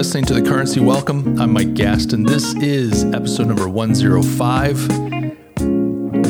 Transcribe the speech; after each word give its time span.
listening 0.00 0.24
to 0.24 0.32
The 0.32 0.40
Currency 0.40 0.80
Welcome. 0.80 1.38
I'm 1.38 1.52
Mike 1.52 1.74
Gaston. 1.74 2.22
This 2.22 2.54
is 2.54 3.04
episode 3.12 3.48
number 3.48 3.68
105. 3.68 4.88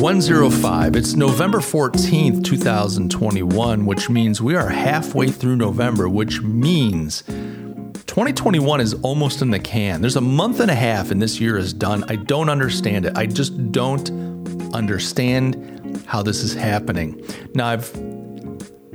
105. 0.01 0.97
It's 0.97 1.15
November 1.15 1.59
14th, 1.59 2.43
2021, 2.43 3.87
which 3.87 4.11
means 4.11 4.43
we 4.43 4.57
are 4.57 4.71
halfway 4.71 5.29
through 5.29 5.55
November, 5.55 6.09
which 6.09 6.43
means 6.43 7.23
2021 7.23 8.81
is 8.81 8.95
almost 9.05 9.41
in 9.41 9.53
the 9.53 9.61
can. 9.61 10.01
There's 10.01 10.17
a 10.17 10.21
month 10.21 10.59
and 10.59 10.73
a 10.73 10.75
half 10.75 11.13
and 11.13 11.23
this 11.23 11.39
year 11.39 11.57
is 11.57 11.73
done. 11.73 12.03
I 12.09 12.17
don't 12.17 12.49
understand 12.49 13.07
it. 13.07 13.17
I 13.17 13.27
just 13.27 13.71
don't 13.71 14.11
understand 14.75 16.03
how 16.07 16.25
this 16.25 16.43
is 16.43 16.55
happening. 16.55 17.25
Now, 17.55 17.69
I've 17.69 17.93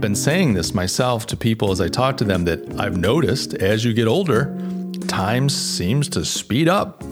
been 0.02 0.16
saying 0.16 0.54
this 0.54 0.73
myself 0.73 1.26
to 1.28 1.38
people 1.38 1.72
as 1.72 1.80
I 1.80 1.88
talk 1.88 2.18
to 2.18 2.26
them 2.26 2.44
that 2.46 2.78
I've 2.78 2.98
noticed 2.98 3.54
as 3.54 3.86
you 3.86 3.94
get 3.94 4.08
older, 4.08 4.55
time 5.08 5.50
seems 5.50 6.09
to 6.09 6.26
speed 6.26 6.68
up. 6.68 7.04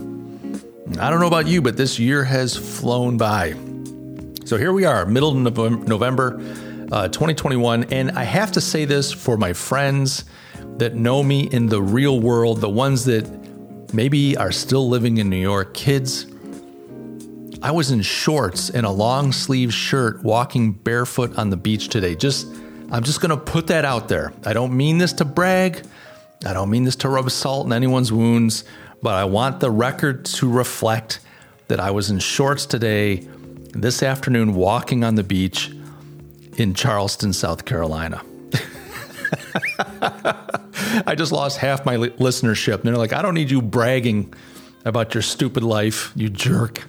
I 1.00 1.10
don't 1.10 1.20
know 1.20 1.28
about 1.28 1.48
you, 1.48 1.62
but 1.62 1.78
this 1.78 2.00
year 2.00 2.24
has 2.24 2.56
flown 2.56 3.18
by. 3.18 3.56
So 4.46 4.58
here 4.58 4.74
we 4.74 4.86
are, 4.86 5.06
middle 5.06 5.30
of 5.30 5.88
November 5.88 6.40
uh, 6.92 7.08
2021. 7.08 7.86
And 7.86 8.12
I 8.12 8.24
have 8.24 8.52
to 8.54 8.62
say 8.62 8.86
this 8.86 9.12
for 9.12 9.38
my 9.38 9.54
friends 9.54 10.26
that 10.78 10.96
know 10.96 11.24
me 11.24 11.48
in 11.52 11.68
the 11.68 11.82
real 11.82 12.20
world, 12.20 12.62
the 12.62 12.70
ones 12.70 13.06
that 13.06 13.28
maybe 13.94 14.36
are 14.38 14.52
still 14.52 14.90
living 14.90 15.18
in 15.18 15.30
New 15.30 15.38
York, 15.38 15.74
kids. 15.74 16.28
I 17.62 17.72
was 17.72 17.92
in 17.92 18.02
shorts 18.02 18.70
and 18.70 18.86
a 18.86 18.90
long 18.90 19.32
sleeve 19.32 19.74
shirt 19.74 20.22
walking 20.24 20.74
barefoot 20.74 21.38
on 21.38 21.50
the 21.50 21.58
beach 21.58 21.88
today. 21.88 22.16
Just 22.16 22.48
I'm 22.92 23.04
just 23.04 23.22
going 23.22 23.32
to 23.32 23.38
put 23.38 23.68
that 23.68 23.86
out 23.86 24.08
there. 24.08 24.34
I 24.46 24.54
don't 24.54 24.76
mean 24.76 24.98
this 24.98 25.14
to 25.14 25.26
brag. 25.26 25.84
I 26.46 26.54
don't 26.54 26.70
mean 26.70 26.84
this 26.84 26.96
to 26.98 27.10
rub 27.10 27.32
salt 27.32 27.66
in 27.66 27.74
anyone's 27.74 28.12
wounds, 28.12 28.64
but 29.02 29.16
I 29.16 29.24
want 29.26 29.60
the 29.60 29.72
record 29.72 30.26
to 30.26 30.50
reflect 30.50 31.20
that 31.68 31.80
I 31.80 31.92
was 31.92 32.10
in 32.10 32.20
shorts 32.20 32.66
today, 32.66 33.28
this 33.72 34.04
afternoon, 34.04 34.54
walking 34.56 35.04
on 35.04 35.16
the 35.16 35.24
beach 35.24 35.72
in 36.58 36.74
Charleston, 36.74 37.34
South 37.34 37.66
Carolina. 37.66 38.22
I 41.06 41.16
just 41.16 41.32
lost 41.32 41.58
half 41.58 41.86
my 41.86 41.96
listenership. 41.96 42.76
And 42.76 42.84
they're 42.84 42.98
like, 42.98 43.14
I 43.14 43.22
don't 43.22 43.34
need 43.34 43.50
you 43.50 43.62
bragging 43.62 44.34
about 44.86 45.14
your 45.14 45.24
stupid 45.24 45.64
life, 45.64 46.12
you 46.16 46.30
jerk. 46.30 46.84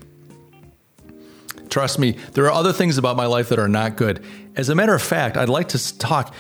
Trust 1.71 1.99
me, 1.99 2.13
there 2.33 2.45
are 2.45 2.53
other 2.53 2.73
things 2.73 2.99
about 2.99 3.17
my 3.17 3.27
life 3.27 3.49
that 3.49 3.59
are 3.59 3.69
not 3.69 3.97
good. 3.97 4.25
As 4.55 4.69
a 4.69 4.75
matter 4.75 4.95
of 4.95 5.03
fact, 5.03 5.37
I'd 5.37 5.49
like 5.49 5.69
to 5.69 5.99
talk. 5.99 6.35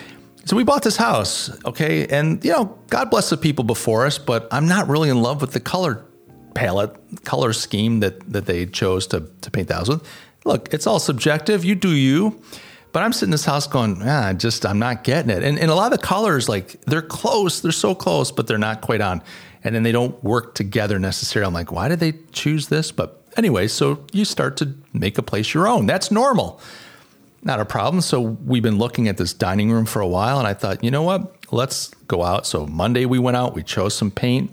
So 0.46 0.56
we 0.56 0.64
bought 0.64 0.82
this 0.82 0.96
house, 0.96 1.50
okay? 1.64 2.06
And, 2.06 2.44
you 2.44 2.52
know, 2.52 2.78
God 2.88 3.10
bless 3.10 3.30
the 3.30 3.36
people 3.36 3.64
before 3.64 4.04
us, 4.04 4.18
but 4.18 4.46
I'm 4.50 4.68
not 4.68 4.88
really 4.88 5.08
in 5.08 5.22
love 5.22 5.40
with 5.40 5.52
the 5.52 5.60
color 5.60 6.04
palette, 6.54 6.94
color 7.24 7.52
scheme 7.52 8.00
that, 8.00 8.20
that 8.30 8.46
they 8.46 8.66
chose 8.66 9.06
to, 9.08 9.28
to 9.40 9.50
paint 9.50 9.68
the 9.68 9.74
house 9.74 9.88
with. 9.88 10.06
Look, 10.44 10.72
it's 10.74 10.86
all 10.86 10.98
subjective. 10.98 11.64
You 11.64 11.74
do 11.74 11.90
you. 11.90 12.40
But 12.92 13.02
I'm 13.02 13.12
sitting 13.12 13.28
in 13.28 13.30
this 13.32 13.44
house 13.44 13.66
going, 13.66 14.02
ah, 14.04 14.34
just, 14.34 14.64
I'm 14.64 14.78
not 14.78 15.02
getting 15.02 15.30
it. 15.30 15.42
And, 15.42 15.58
and 15.58 15.70
a 15.70 15.74
lot 15.74 15.92
of 15.92 15.98
the 15.98 16.06
colors, 16.06 16.48
like, 16.48 16.80
they're 16.82 17.02
close, 17.02 17.60
they're 17.60 17.72
so 17.72 17.92
close, 17.92 18.30
but 18.30 18.46
they're 18.46 18.56
not 18.56 18.82
quite 18.82 19.00
on. 19.00 19.20
And 19.64 19.74
then 19.74 19.82
they 19.82 19.90
don't 19.90 20.22
work 20.22 20.54
together 20.54 20.98
necessarily. 21.00 21.48
I'm 21.48 21.54
like, 21.54 21.72
why 21.72 21.88
did 21.88 21.98
they 21.98 22.12
choose 22.30 22.68
this? 22.68 22.92
But 22.92 23.20
anyway, 23.36 23.66
so 23.66 24.04
you 24.12 24.24
start 24.24 24.56
to 24.58 24.74
make 24.92 25.18
a 25.18 25.22
place 25.22 25.54
your 25.54 25.66
own. 25.66 25.86
That's 25.86 26.12
normal. 26.12 26.60
Not 27.44 27.60
a 27.60 27.64
problem. 27.66 28.00
So 28.00 28.20
we've 28.20 28.62
been 28.62 28.78
looking 28.78 29.06
at 29.06 29.18
this 29.18 29.34
dining 29.34 29.70
room 29.70 29.84
for 29.84 30.00
a 30.00 30.08
while, 30.08 30.38
and 30.38 30.48
I 30.48 30.54
thought, 30.54 30.82
you 30.82 30.90
know 30.90 31.02
what? 31.02 31.36
Let's 31.52 31.88
go 32.08 32.24
out. 32.24 32.46
So 32.46 32.66
Monday 32.66 33.04
we 33.04 33.18
went 33.18 33.36
out, 33.36 33.54
we 33.54 33.62
chose 33.62 33.94
some 33.94 34.10
paint. 34.10 34.50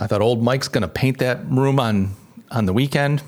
I 0.00 0.08
thought 0.08 0.20
old 0.20 0.42
Mike's 0.42 0.68
going 0.68 0.82
to 0.82 0.88
paint 0.88 1.18
that 1.18 1.46
room 1.46 1.78
on 1.78 2.16
on 2.50 2.66
the 2.66 2.72
weekend. 2.72 3.22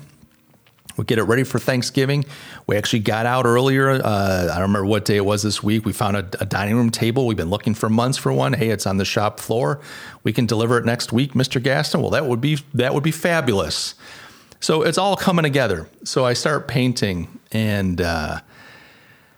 We 0.97 1.05
get 1.05 1.19
it 1.19 1.23
ready 1.23 1.43
for 1.43 1.59
Thanksgiving. 1.59 2.25
We 2.67 2.77
actually 2.77 2.99
got 2.99 3.25
out 3.25 3.45
earlier. 3.45 3.89
Uh, 3.91 4.49
I 4.51 4.53
don't 4.53 4.61
remember 4.61 4.85
what 4.85 5.03
day 5.03 5.17
it 5.17 5.25
was 5.25 5.43
this 5.43 5.61
week. 5.61 5.85
We 5.85 5.91
found 5.91 6.15
a, 6.15 6.27
a, 6.39 6.45
dining 6.45 6.75
room 6.75 6.89
table. 6.89 7.27
We've 7.27 7.35
been 7.35 7.49
looking 7.49 7.73
for 7.73 7.89
months 7.89 8.17
for 8.17 8.31
one. 8.31 8.53
Hey, 8.53 8.69
it's 8.69 8.87
on 8.87 8.95
the 8.97 9.03
shop 9.03 9.39
floor. 9.39 9.81
We 10.23 10.31
can 10.31 10.45
deliver 10.45 10.77
it 10.77 10.85
next 10.85 11.11
week, 11.11 11.33
Mr. 11.33 11.61
Gaston. 11.61 12.01
Well, 12.01 12.11
that 12.11 12.27
would 12.27 12.39
be 12.39 12.59
that 12.73 12.93
would 12.93 13.03
be 13.03 13.11
fabulous. 13.11 13.95
So 14.61 14.83
it's 14.83 14.97
all 14.97 15.17
coming 15.17 15.43
together. 15.43 15.89
So 16.05 16.25
I 16.25 16.33
start 16.33 16.67
painting, 16.67 17.39
and 17.51 17.99
uh, 17.99 18.39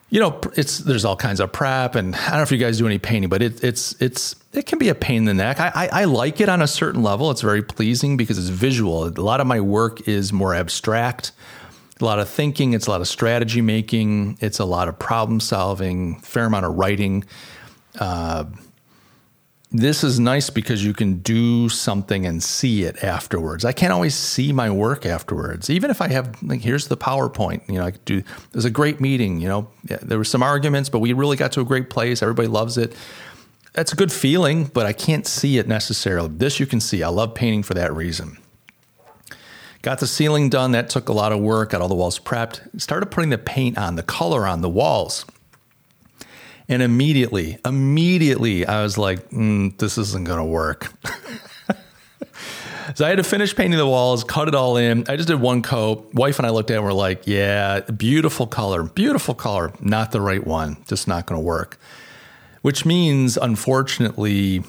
you 0.09 0.21
know, 0.21 0.39
it's 0.55 0.79
there's 0.79 1.03
all 1.03 1.17
kinds 1.17 1.39
of 1.39 1.51
prep, 1.51 1.95
and 1.95 2.15
I 2.15 2.29
don't 2.29 2.37
know 2.37 2.43
if 2.43 2.51
you 2.51 2.57
guys 2.57 2.77
do 2.77 2.85
any 2.85 2.97
painting, 2.97 3.29
but 3.29 3.41
it, 3.41 3.63
it's 3.63 3.93
it's 4.01 4.35
it 4.53 4.65
can 4.65 4.79
be 4.79 4.87
a 4.89 4.95
pain 4.95 5.17
in 5.17 5.25
the 5.25 5.33
neck. 5.33 5.59
I, 5.59 5.71
I, 5.75 5.89
I 6.01 6.03
like 6.05 6.39
it 6.39 6.47
on 6.47 6.61
a 6.61 6.67
certain 6.67 7.03
level. 7.03 7.29
It's 7.29 7.41
very 7.41 7.61
pleasing 7.61 8.15
because 8.15 8.37
it's 8.37 8.47
visual. 8.47 9.05
A 9.05 9.09
lot 9.09 9.41
of 9.41 9.47
my 9.47 9.59
work 9.59 10.07
is 10.07 10.31
more 10.31 10.55
abstract. 10.55 11.33
A 11.99 12.05
lot 12.05 12.19
of 12.19 12.29
thinking. 12.29 12.73
It's 12.73 12.87
a 12.87 12.91
lot 12.91 13.01
of 13.01 13.07
strategy 13.07 13.61
making. 13.61 14.37
It's 14.39 14.59
a 14.59 14.65
lot 14.65 14.87
of 14.87 14.97
problem 14.97 15.39
solving. 15.39 16.19
Fair 16.21 16.45
amount 16.45 16.65
of 16.65 16.75
writing. 16.75 17.25
Uh, 17.99 18.45
this 19.77 20.03
is 20.03 20.19
nice 20.19 20.49
because 20.49 20.83
you 20.83 20.93
can 20.93 21.17
do 21.19 21.69
something 21.69 22.25
and 22.25 22.41
see 22.41 22.83
it 22.83 23.03
afterwards. 23.03 23.63
I 23.63 23.71
can't 23.71 23.93
always 23.93 24.15
see 24.15 24.51
my 24.51 24.69
work 24.69 25.05
afterwards. 25.05 25.69
Even 25.69 25.91
if 25.91 26.01
I 26.01 26.07
have 26.07 26.41
like 26.41 26.61
here's 26.61 26.87
the 26.87 26.97
PowerPoint, 26.97 27.67
you 27.69 27.75
know, 27.75 27.85
I 27.85 27.91
could 27.91 28.05
do 28.05 28.23
there's 28.51 28.65
a 28.65 28.71
great 28.71 28.99
meeting, 28.99 29.39
you 29.39 29.47
know. 29.47 29.69
Yeah, 29.87 29.99
there 30.01 30.17
were 30.17 30.23
some 30.23 30.41
arguments, 30.41 30.89
but 30.89 30.99
we 30.99 31.13
really 31.13 31.37
got 31.37 31.51
to 31.53 31.61
a 31.61 31.65
great 31.65 31.89
place. 31.89 32.21
Everybody 32.21 32.47
loves 32.47 32.77
it. 32.77 32.95
That's 33.73 33.93
a 33.93 33.95
good 33.95 34.11
feeling, 34.11 34.65
but 34.65 34.87
I 34.87 34.93
can't 34.93 35.27
see 35.27 35.59
it 35.59 35.67
necessarily. 35.67 36.29
This 36.29 36.59
you 36.59 36.65
can 36.65 36.79
see. 36.79 37.03
I 37.03 37.09
love 37.09 37.35
painting 37.35 37.61
for 37.61 37.75
that 37.75 37.95
reason. 37.95 38.37
Got 39.83 39.99
the 39.99 40.07
ceiling 40.07 40.49
done. 40.49 40.71
That 40.71 40.89
took 40.89 41.07
a 41.07 41.13
lot 41.13 41.31
of 41.31 41.39
work. 41.39 41.69
Got 41.69 41.81
all 41.81 41.87
the 41.87 41.95
walls 41.95 42.17
prepped. 42.19 42.81
Started 42.81 43.11
putting 43.11 43.29
the 43.29 43.37
paint 43.37 43.77
on, 43.77 43.95
the 43.95 44.03
color 44.03 44.47
on 44.47 44.61
the 44.61 44.69
walls. 44.69 45.25
And 46.69 46.81
immediately, 46.81 47.57
immediately, 47.65 48.65
I 48.65 48.83
was 48.83 48.97
like, 48.97 49.29
mm, 49.29 49.77
this 49.77 49.97
isn't 49.97 50.25
going 50.25 50.39
to 50.39 50.45
work. 50.45 50.91
so 52.95 53.05
I 53.05 53.09
had 53.09 53.17
to 53.17 53.23
finish 53.23 53.55
painting 53.55 53.77
the 53.77 53.87
walls, 53.87 54.25
cut 54.25 54.49
it 54.49 54.55
all 54.55 54.75
in. 54.75 55.05
I 55.07 55.15
just 55.15 55.29
did 55.29 55.39
one 55.39 55.61
coat. 55.61 56.13
Wife 56.13 56.39
and 56.39 56.45
I 56.45 56.49
looked 56.49 56.69
at 56.69 56.73
it 56.73 56.77
and 56.77 56.85
were 56.85 56.93
like, 56.93 57.25
yeah, 57.25 57.79
beautiful 57.81 58.47
color, 58.47 58.83
beautiful 58.83 59.33
color, 59.33 59.71
not 59.79 60.11
the 60.11 60.19
right 60.19 60.45
one, 60.45 60.77
just 60.87 61.07
not 61.07 61.25
going 61.25 61.39
to 61.39 61.45
work. 61.45 61.79
Which 62.63 62.85
means, 62.85 63.37
unfortunately, 63.37 64.61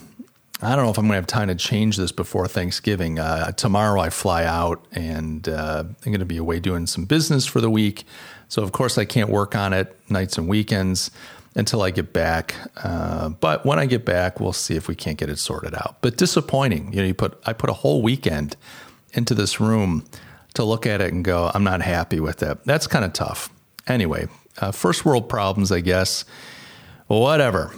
I 0.62 0.76
don't 0.76 0.84
know 0.84 0.90
if 0.90 0.98
I'm 0.98 1.06
going 1.06 1.12
to 1.12 1.16
have 1.16 1.26
time 1.26 1.48
to 1.48 1.56
change 1.56 1.96
this 1.96 2.12
before 2.12 2.46
Thanksgiving. 2.46 3.18
Uh, 3.18 3.50
tomorrow 3.52 4.00
I 4.00 4.10
fly 4.10 4.44
out 4.44 4.86
and 4.92 5.48
uh, 5.48 5.82
I'm 5.84 6.12
going 6.12 6.20
to 6.20 6.26
be 6.26 6.36
away 6.36 6.60
doing 6.60 6.86
some 6.86 7.06
business 7.06 7.44
for 7.44 7.60
the 7.60 7.70
week. 7.70 8.04
So, 8.48 8.62
of 8.62 8.70
course, 8.72 8.98
I 8.98 9.04
can't 9.04 9.30
work 9.30 9.56
on 9.56 9.72
it 9.72 9.98
nights 10.08 10.38
and 10.38 10.48
weekends 10.48 11.10
until 11.58 11.82
I 11.82 11.90
get 11.90 12.12
back. 12.12 12.54
Uh, 12.82 13.30
but 13.30 13.66
when 13.66 13.78
I 13.78 13.86
get 13.86 14.04
back, 14.04 14.38
we'll 14.40 14.52
see 14.52 14.76
if 14.76 14.86
we 14.86 14.94
can't 14.94 15.18
get 15.18 15.28
it 15.28 15.38
sorted 15.38 15.74
out. 15.74 15.96
But 16.00 16.16
disappointing, 16.16 16.92
you 16.92 17.00
know, 17.00 17.06
you 17.06 17.14
put 17.14 17.38
I 17.44 17.52
put 17.52 17.68
a 17.68 17.74
whole 17.74 18.00
weekend 18.00 18.56
into 19.12 19.34
this 19.34 19.60
room 19.60 20.04
to 20.54 20.64
look 20.64 20.86
at 20.86 21.00
it 21.00 21.12
and 21.12 21.24
go, 21.24 21.50
I'm 21.52 21.64
not 21.64 21.82
happy 21.82 22.20
with 22.20 22.42
it. 22.42 22.64
That's 22.64 22.86
kind 22.86 23.04
of 23.04 23.12
tough. 23.12 23.50
Anyway, 23.86 24.28
uh, 24.58 24.70
first 24.70 25.04
world 25.04 25.28
problems, 25.28 25.72
I 25.72 25.80
guess. 25.80 26.24
Whatever. 27.08 27.74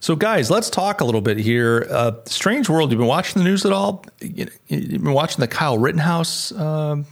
So, 0.00 0.14
guys, 0.14 0.50
let's 0.50 0.70
talk 0.70 1.00
a 1.00 1.04
little 1.04 1.20
bit 1.20 1.38
here. 1.38 1.86
Uh, 1.90 2.12
strange 2.26 2.68
world. 2.68 2.90
You've 2.90 2.98
been 2.98 3.08
watching 3.08 3.42
the 3.42 3.48
news 3.48 3.64
at 3.64 3.72
all? 3.72 4.04
You've 4.20 4.50
been 4.68 5.12
watching 5.12 5.40
the 5.40 5.48
Kyle 5.48 5.78
Rittenhouse 5.78 6.52
uh, 6.52 7.02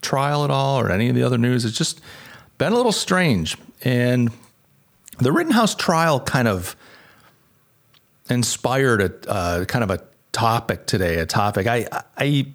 trial 0.00 0.44
at 0.44 0.50
all, 0.50 0.80
or 0.80 0.90
any 0.90 1.08
of 1.08 1.14
the 1.14 1.22
other 1.22 1.38
news? 1.38 1.64
It's 1.64 1.76
just 1.76 2.00
been 2.58 2.72
a 2.72 2.76
little 2.76 2.92
strange. 2.92 3.56
And 3.82 4.30
the 5.20 5.32
Rittenhouse 5.32 5.74
trial 5.74 6.20
kind 6.20 6.48
of 6.48 6.76
inspired 8.28 9.02
a 9.02 9.30
uh, 9.30 9.64
kind 9.64 9.84
of 9.84 9.90
a 9.90 10.02
topic 10.32 10.86
today. 10.86 11.18
A 11.18 11.26
topic 11.26 11.66
I 11.66 11.86
I 12.16 12.46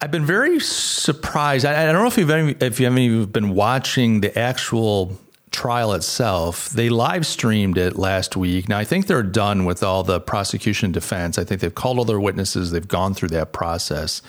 I've 0.00 0.10
been 0.10 0.26
very 0.26 0.60
surprised. 0.60 1.64
I, 1.64 1.82
I 1.82 1.92
don't 1.92 2.02
know 2.02 2.06
if 2.06 2.18
you've 2.18 2.30
any, 2.30 2.54
if 2.60 2.78
you 2.78 2.86
haven't 2.86 3.32
been 3.32 3.54
watching 3.54 4.20
the 4.20 4.38
actual 4.38 5.18
trial 5.50 5.94
itself. 5.94 6.68
They 6.68 6.90
live 6.90 7.24
streamed 7.24 7.78
it 7.78 7.96
last 7.96 8.36
week. 8.36 8.68
Now 8.68 8.78
I 8.78 8.84
think 8.84 9.06
they're 9.06 9.22
done 9.22 9.64
with 9.64 9.82
all 9.82 10.02
the 10.02 10.20
prosecution 10.20 10.92
defense. 10.92 11.38
I 11.38 11.44
think 11.44 11.62
they've 11.62 11.74
called 11.74 11.98
all 11.98 12.04
their 12.04 12.20
witnesses. 12.20 12.72
They've 12.72 12.86
gone 12.86 13.14
through 13.14 13.30
that 13.30 13.52
process. 13.52 14.20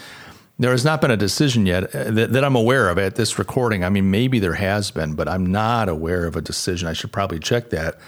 There 0.59 0.71
has 0.71 0.83
not 0.83 1.01
been 1.01 1.11
a 1.11 1.17
decision 1.17 1.67
yet 1.67 1.95
uh, 1.95 2.11
that, 2.11 2.33
that, 2.33 2.43
I'm 2.43 2.55
aware 2.55 2.89
of 2.89 2.97
at 2.97 3.15
this 3.15 3.37
recording. 3.37 3.83
I 3.83 3.89
mean, 3.89 4.09
maybe 4.09 4.39
there 4.39 4.55
has 4.55 4.89
been, 4.89 5.13
but 5.13 5.27
I'm 5.27 5.45
not 5.45 5.87
aware 5.87 6.25
of 6.25 6.35
a 6.35 6.41
decision. 6.41 6.87
I 6.87 6.93
should 6.93 7.11
probably 7.11 7.39
check 7.39 7.69
that 7.69 7.99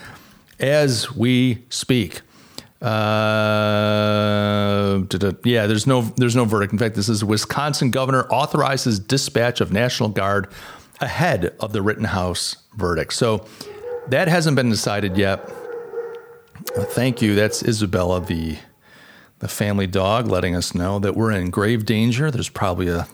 as 0.60 1.16
we 1.16 1.64
speak. 1.70 2.22
Uh, 2.82 5.04
yeah, 5.44 5.68
there's 5.68 5.86
no 5.86 6.02
there's 6.16 6.36
no 6.36 6.46
verdict. 6.46 6.72
In 6.72 6.80
fact, 6.80 6.96
this 6.96 7.10
is 7.10 7.26
Wisconsin 7.26 7.92
governor 7.92 8.26
authorizes 8.30 9.00
dispatch 9.00 9.60
of 9.60 9.74
National 9.74 10.10
Guard 10.10 10.48
ahead 11.02 11.54
of 11.60 11.74
the 11.74 11.82
Rittenhouse 11.82 12.56
verdict. 12.78 13.14
So 13.14 13.46
that 14.08 14.28
hasn't 14.28 14.56
been 14.56 14.70
decided 14.70 15.18
yet. 15.18 15.50
thank 16.92 17.22
you. 17.22 17.36
That's 17.36 17.64
Isabella, 17.64 18.22
the 18.22 18.58
the 19.40 19.48
family 19.48 19.88
dog, 19.88 20.28
letting 20.28 20.56
us 20.56 20.76
know 20.76 21.00
that 21.00 21.16
we're 21.16 21.32
in 21.32 21.50
grave 21.50 21.86
danger. 21.86 22.30
There's 22.30 22.50
probably 22.50 22.90
a 22.90 23.08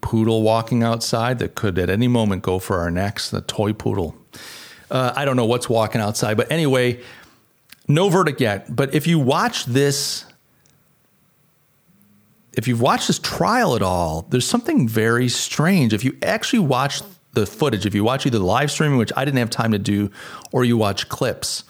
poodle 0.00 0.42
walking 0.42 0.82
outside 0.82 1.38
that 1.38 1.54
could 1.54 1.78
at 1.78 1.88
any 1.88 2.08
moment 2.08 2.42
go 2.42 2.58
for 2.58 2.78
our 2.78 2.90
necks. 2.90 3.30
The 3.30 3.40
toy 3.40 3.72
poodle. 3.72 4.16
Uh, 4.90 5.12
I 5.16 5.24
don't 5.24 5.36
know 5.36 5.46
what's 5.46 5.68
walking 5.68 6.00
outside, 6.00 6.36
but 6.36 6.50
anyway, 6.50 7.00
no 7.88 8.08
verdict 8.08 8.40
yet. 8.40 8.74
But 8.74 8.94
if 8.94 9.06
you 9.06 9.18
watch 9.18 9.64
this, 9.64 10.24
if 12.52 12.68
you've 12.68 12.80
watched 12.80 13.08
this 13.08 13.18
trial 13.18 13.74
at 13.74 13.82
all, 13.82 14.26
there's 14.30 14.46
something 14.46 14.88
very 14.88 15.28
strange. 15.28 15.92
If 15.92 16.04
you 16.04 16.16
actually 16.22 16.60
watch 16.60 17.02
the 17.32 17.46
footage, 17.46 17.84
if 17.86 17.94
you 17.94 18.02
watch 18.02 18.26
either 18.26 18.38
the 18.38 18.44
live 18.44 18.70
streaming, 18.70 18.98
which 18.98 19.12
I 19.16 19.24
didn't 19.24 19.38
have 19.38 19.50
time 19.50 19.72
to 19.72 19.78
do, 19.78 20.10
or 20.52 20.64
you 20.64 20.76
watch 20.76 21.08
clips, 21.08 21.64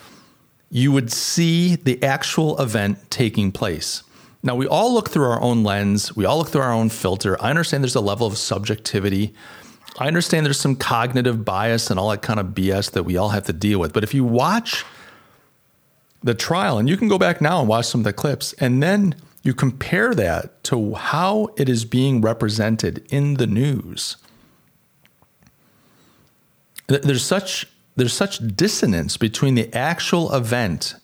you 0.70 0.92
would 0.92 1.12
see 1.12 1.76
the 1.76 2.02
actual 2.02 2.60
event 2.60 3.10
taking 3.10 3.52
place. 3.52 4.02
Now, 4.42 4.54
we 4.54 4.66
all 4.66 4.92
look 4.92 5.10
through 5.10 5.24
our 5.24 5.40
own 5.40 5.64
lens, 5.64 6.14
we 6.14 6.24
all 6.24 6.38
look 6.38 6.48
through 6.48 6.62
our 6.62 6.72
own 6.72 6.88
filter. 6.88 7.40
I 7.42 7.50
understand 7.50 7.82
there's 7.82 7.96
a 7.96 8.00
level 8.00 8.26
of 8.26 8.38
subjectivity. 8.38 9.34
I 9.98 10.06
understand 10.06 10.44
there's 10.44 10.60
some 10.60 10.76
cognitive 10.76 11.44
bias 11.44 11.90
and 11.90 11.98
all 11.98 12.10
that 12.10 12.22
kind 12.22 12.38
of 12.38 12.48
BS 12.48 12.92
that 12.92 13.04
we 13.04 13.16
all 13.16 13.30
have 13.30 13.44
to 13.44 13.52
deal 13.52 13.78
with. 13.78 13.92
But 13.92 14.04
if 14.04 14.12
you 14.12 14.24
watch 14.24 14.84
the 16.22 16.34
trial, 16.34 16.78
and 16.78 16.88
you 16.88 16.96
can 16.96 17.08
go 17.08 17.18
back 17.18 17.40
now 17.40 17.60
and 17.60 17.68
watch 17.68 17.86
some 17.86 18.00
of 18.00 18.04
the 18.04 18.12
clips, 18.12 18.52
and 18.54 18.82
then 18.82 19.14
you 19.42 19.54
compare 19.54 20.14
that 20.14 20.62
to 20.64 20.94
how 20.94 21.48
it 21.56 21.68
is 21.68 21.84
being 21.84 22.20
represented 22.20 23.06
in 23.10 23.34
the 23.34 23.46
news. 23.46 24.16
There's 26.88 27.24
such 27.24 27.66
there's 27.96 28.12
such 28.12 28.38
dissonance 28.54 29.16
between 29.16 29.54
the 29.54 29.74
actual 29.74 30.32
event, 30.34 30.94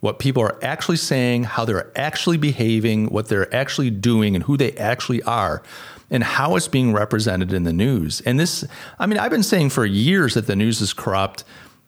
what 0.00 0.18
people 0.18 0.42
are 0.42 0.58
actually 0.62 0.98
saying, 0.98 1.44
how 1.44 1.64
they're 1.64 1.90
actually 1.98 2.36
behaving, 2.36 3.06
what 3.06 3.28
they're 3.28 3.52
actually 3.54 3.90
doing, 3.90 4.34
and 4.34 4.44
who 4.44 4.56
they 4.56 4.72
actually 4.72 5.22
are, 5.22 5.62
and 6.10 6.22
how 6.22 6.54
it's 6.56 6.68
being 6.68 6.92
represented 6.92 7.52
in 7.52 7.64
the 7.64 7.72
news. 7.72 8.20
And 8.22 8.38
this, 8.38 8.64
I 8.98 9.06
mean, 9.06 9.18
I've 9.18 9.30
been 9.30 9.42
saying 9.42 9.70
for 9.70 9.86
years 9.86 10.34
that 10.34 10.46
the 10.46 10.54
news 10.54 10.82
is 10.82 10.92
corrupt. 10.92 11.44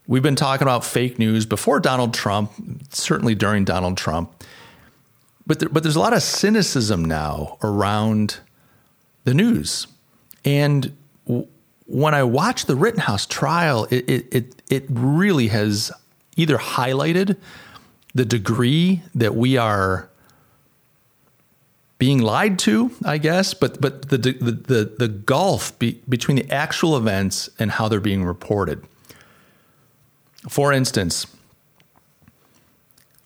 We've 0.06 0.22
been 0.22 0.36
talking 0.36 0.62
about 0.62 0.84
fake 0.84 1.18
news 1.18 1.44
before 1.44 1.78
Donald 1.78 2.14
Trump, 2.14 2.52
certainly 2.90 3.34
during 3.34 3.64
Donald 3.64 3.98
Trump. 3.98 4.42
But, 5.46 5.60
there, 5.60 5.68
but 5.68 5.82
there's 5.82 5.96
a 5.96 6.00
lot 6.00 6.14
of 6.14 6.22
cynicism 6.22 7.04
now 7.04 7.58
around 7.62 8.38
the 9.24 9.34
news. 9.34 9.86
And 10.44 10.96
when 11.86 12.14
I 12.14 12.22
watch 12.24 12.66
the 12.66 12.76
Rittenhouse 12.76 13.26
trial, 13.26 13.86
it, 13.90 14.08
it, 14.08 14.34
it, 14.34 14.62
it 14.68 14.84
really 14.88 15.48
has 15.48 15.92
either 16.36 16.58
highlighted 16.58 17.36
the 18.14 18.24
degree 18.24 19.02
that 19.14 19.34
we 19.34 19.56
are 19.56 20.08
being 21.98 22.18
lied 22.18 22.58
to, 22.60 22.90
I 23.04 23.18
guess, 23.18 23.54
but 23.54 23.80
but 23.80 24.10
the 24.10 24.18
the 24.18 24.52
the, 24.52 24.94
the 24.98 25.08
gulf 25.08 25.78
be, 25.78 26.02
between 26.08 26.36
the 26.36 26.50
actual 26.50 26.96
events 26.96 27.48
and 27.58 27.70
how 27.70 27.88
they're 27.88 28.00
being 28.00 28.24
reported. 28.24 28.84
For 30.48 30.72
instance, 30.72 31.26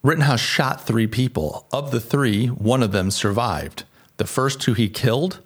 Rittenhouse 0.03 0.41
shot 0.41 0.87
three 0.87 1.07
people. 1.07 1.67
Of 1.73 1.91
the 1.91 2.01
three, 2.01 2.47
one 2.47 2.83
of 2.83 2.93
them 2.93 3.11
survived. 3.11 3.85
The 4.19 4.25
first 4.25 4.61
two 4.61 4.75
he 4.75 4.89
killed. 4.89 5.41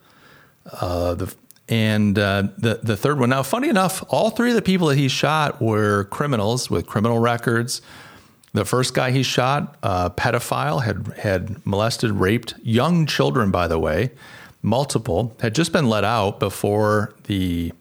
Uh, 0.70 1.14
the 1.14 1.34
and 1.68 2.18
uh, 2.18 2.48
the 2.58 2.80
the 2.82 2.96
third 2.96 3.18
one. 3.18 3.30
Now, 3.30 3.42
funny 3.42 3.68
enough, 3.68 4.04
all 4.08 4.30
three 4.30 4.50
of 4.50 4.56
the 4.56 4.62
people 4.62 4.88
that 4.88 4.98
he 4.98 5.08
shot 5.08 5.60
were 5.62 6.04
criminals 6.04 6.70
with 6.70 6.86
criminal 6.86 7.18
records. 7.18 7.80
The 8.52 8.64
first 8.64 8.94
guy 8.94 9.10
he 9.10 9.22
shot, 9.22 9.76
uh, 9.82 10.10
pedophile, 10.10 10.82
had 10.82 11.18
had 11.18 11.64
molested, 11.66 12.12
raped 12.12 12.54
young 12.62 13.06
children. 13.06 13.50
By 13.50 13.66
the 13.66 13.78
way, 13.78 14.10
multiple 14.62 15.34
had 15.40 15.54
just 15.54 15.72
been 15.72 15.88
let 15.88 16.04
out 16.04 16.38
before 16.38 17.14
the 17.24 17.72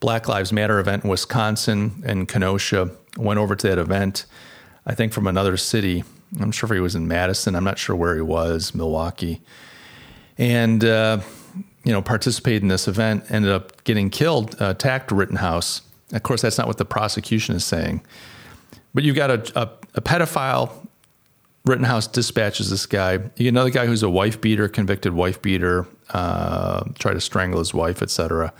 Black 0.00 0.28
Lives 0.28 0.52
Matter 0.52 0.78
event 0.78 1.04
in 1.04 1.10
Wisconsin 1.10 2.02
and 2.06 2.28
Kenosha. 2.28 2.90
Went 3.16 3.40
over 3.40 3.56
to 3.56 3.68
that 3.68 3.78
event, 3.78 4.26
I 4.86 4.94
think 4.94 5.12
from 5.12 5.26
another 5.26 5.56
city. 5.56 6.04
I'm 6.40 6.52
sure 6.52 6.72
he 6.72 6.80
was 6.80 6.94
in 6.94 7.08
Madison. 7.08 7.54
I'm 7.54 7.64
not 7.64 7.78
sure 7.78 7.96
where 7.96 8.14
he 8.14 8.22
was, 8.22 8.72
Milwaukee, 8.72 9.40
and. 10.38 10.84
Uh, 10.84 11.20
you 11.86 11.92
know, 11.92 12.02
participated 12.02 12.62
in 12.62 12.68
this 12.68 12.88
event, 12.88 13.24
ended 13.30 13.52
up 13.52 13.84
getting 13.84 14.10
killed, 14.10 14.60
uh, 14.60 14.70
attacked 14.70 15.12
Rittenhouse. 15.12 15.82
Of 16.12 16.24
course, 16.24 16.42
that's 16.42 16.58
not 16.58 16.66
what 16.66 16.78
the 16.78 16.84
prosecution 16.84 17.54
is 17.54 17.64
saying. 17.64 18.02
But 18.92 19.04
you've 19.04 19.14
got 19.14 19.30
a, 19.30 19.60
a, 19.60 19.70
a 19.94 20.00
pedophile. 20.00 20.72
Rittenhouse 21.64 22.08
dispatches 22.08 22.70
this 22.70 22.86
guy. 22.86 23.12
You 23.12 23.30
get 23.38 23.48
another 23.48 23.70
guy 23.70 23.86
who's 23.86 24.02
a 24.02 24.10
wife 24.10 24.40
beater, 24.40 24.68
convicted 24.68 25.14
wife 25.14 25.40
beater, 25.40 25.86
uh, 26.10 26.82
tried 26.98 27.14
to 27.14 27.20
strangle 27.20 27.60
his 27.60 27.72
wife, 27.72 28.02
etc. 28.02 28.52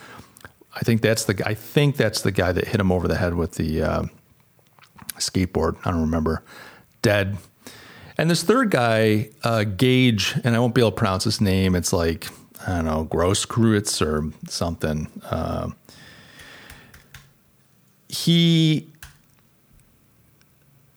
I 0.75 0.81
think 0.81 1.03
that's 1.03 1.25
the 1.25 1.43
I 1.45 1.55
think 1.55 1.97
that's 1.97 2.21
the 2.21 2.33
guy 2.33 2.53
that 2.53 2.69
hit 2.69 2.81
him 2.81 2.93
over 2.93 3.09
the 3.09 3.17
head 3.17 3.35
with 3.35 3.55
the 3.55 3.83
uh, 3.83 4.03
skateboard. 5.15 5.79
I 5.85 5.91
don't 5.91 6.03
remember. 6.03 6.45
Dead. 7.03 7.39
And 8.19 8.31
this 8.31 8.45
third 8.45 8.71
guy, 8.71 9.31
uh, 9.43 9.65
Gaige, 9.65 10.41
and 10.45 10.55
I 10.55 10.59
won't 10.61 10.75
be 10.75 10.81
able 10.81 10.93
to 10.93 10.97
pronounce 10.97 11.25
his 11.25 11.41
name. 11.41 11.75
It's 11.75 11.93
like 11.93 12.29
I 12.67 12.77
don't 12.77 12.85
know, 12.85 13.05
Grosskreutz 13.11 14.05
or 14.05 14.33
something. 14.49 15.09
Uh, 15.25 15.71
he 18.09 18.89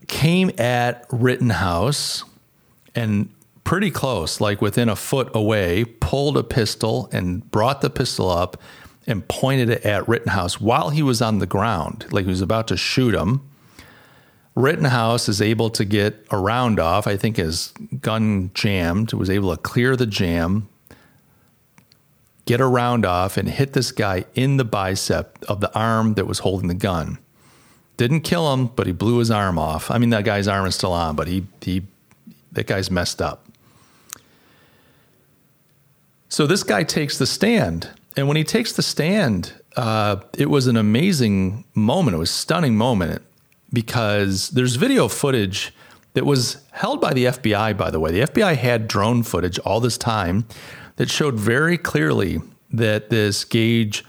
came 0.07 0.51
at 0.57 1.05
Rittenhouse 1.11 2.23
and 2.95 3.29
pretty 3.63 3.91
close, 3.91 4.41
like 4.41 4.61
within 4.61 4.89
a 4.89 4.95
foot 4.95 5.29
away, 5.35 5.85
pulled 5.85 6.37
a 6.37 6.43
pistol 6.43 7.07
and 7.11 7.49
brought 7.51 7.81
the 7.81 7.89
pistol 7.89 8.29
up 8.29 8.57
and 9.05 9.27
pointed 9.27 9.69
it 9.69 9.85
at 9.85 10.07
Rittenhouse 10.07 10.59
while 10.59 10.89
he 10.89 11.03
was 11.03 11.21
on 11.21 11.37
the 11.37 11.45
ground, 11.45 12.05
like 12.11 12.25
he 12.25 12.29
was 12.29 12.41
about 12.41 12.67
to 12.69 12.77
shoot 12.77 13.13
him. 13.13 13.41
Rittenhouse 14.55 15.29
is 15.29 15.41
able 15.41 15.69
to 15.69 15.85
get 15.85 16.25
a 16.31 16.37
round 16.37 16.79
off. 16.79 17.05
I 17.05 17.15
think 17.15 17.37
his 17.37 17.73
gun 18.01 18.51
jammed, 18.53 19.13
was 19.13 19.29
able 19.29 19.55
to 19.55 19.61
clear 19.61 19.95
the 19.95 20.07
jam, 20.07 20.67
get 22.49 22.59
a 22.59 22.65
round 22.65 23.05
off 23.05 23.37
and 23.37 23.47
hit 23.47 23.73
this 23.73 23.91
guy 23.91 24.25
in 24.33 24.57
the 24.57 24.65
bicep 24.65 25.37
of 25.47 25.61
the 25.61 25.71
arm 25.77 26.15
that 26.15 26.25
was 26.25 26.39
holding 26.39 26.67
the 26.67 26.73
gun. 26.73 27.19
Didn't 27.95 28.21
kill 28.21 28.51
him, 28.51 28.65
but 28.65 28.87
he 28.87 28.91
blew 28.91 29.19
his 29.19 29.29
arm 29.29 29.59
off. 29.59 29.91
I 29.91 29.99
mean, 29.99 30.09
that 30.09 30.23
guy's 30.23 30.47
arm 30.47 30.65
is 30.65 30.73
still 30.73 30.91
on, 30.91 31.15
but 31.15 31.27
he 31.27 31.45
he 31.61 31.83
that 32.53 32.65
guy's 32.65 32.89
messed 32.89 33.21
up. 33.21 33.45
So 36.27 36.47
this 36.47 36.63
guy 36.63 36.81
takes 36.81 37.19
the 37.19 37.27
stand, 37.27 37.91
and 38.17 38.27
when 38.27 38.35
he 38.35 38.43
takes 38.43 38.73
the 38.73 38.81
stand, 38.81 39.53
uh, 39.75 40.15
it 40.35 40.49
was 40.49 40.65
an 40.65 40.75
amazing 40.75 41.65
moment. 41.75 42.15
It 42.15 42.19
was 42.19 42.31
a 42.31 42.33
stunning 42.33 42.75
moment 42.75 43.21
because 43.71 44.49
there's 44.49 44.75
video 44.75 45.07
footage 45.07 45.71
that 46.15 46.25
was 46.25 46.57
held 46.71 46.99
by 46.99 47.13
the 47.13 47.25
FBI. 47.25 47.77
By 47.77 47.91
the 47.91 47.99
way, 47.99 48.11
the 48.11 48.21
FBI 48.21 48.55
had 48.55 48.87
drone 48.87 49.21
footage 49.21 49.59
all 49.59 49.79
this 49.79 49.99
time 49.99 50.47
that 50.99 51.09
showed 51.09 51.35
very 51.35 51.77
clearly 51.77 52.41
that 52.69 53.09
this 53.09 53.45
Gaige 53.45 54.03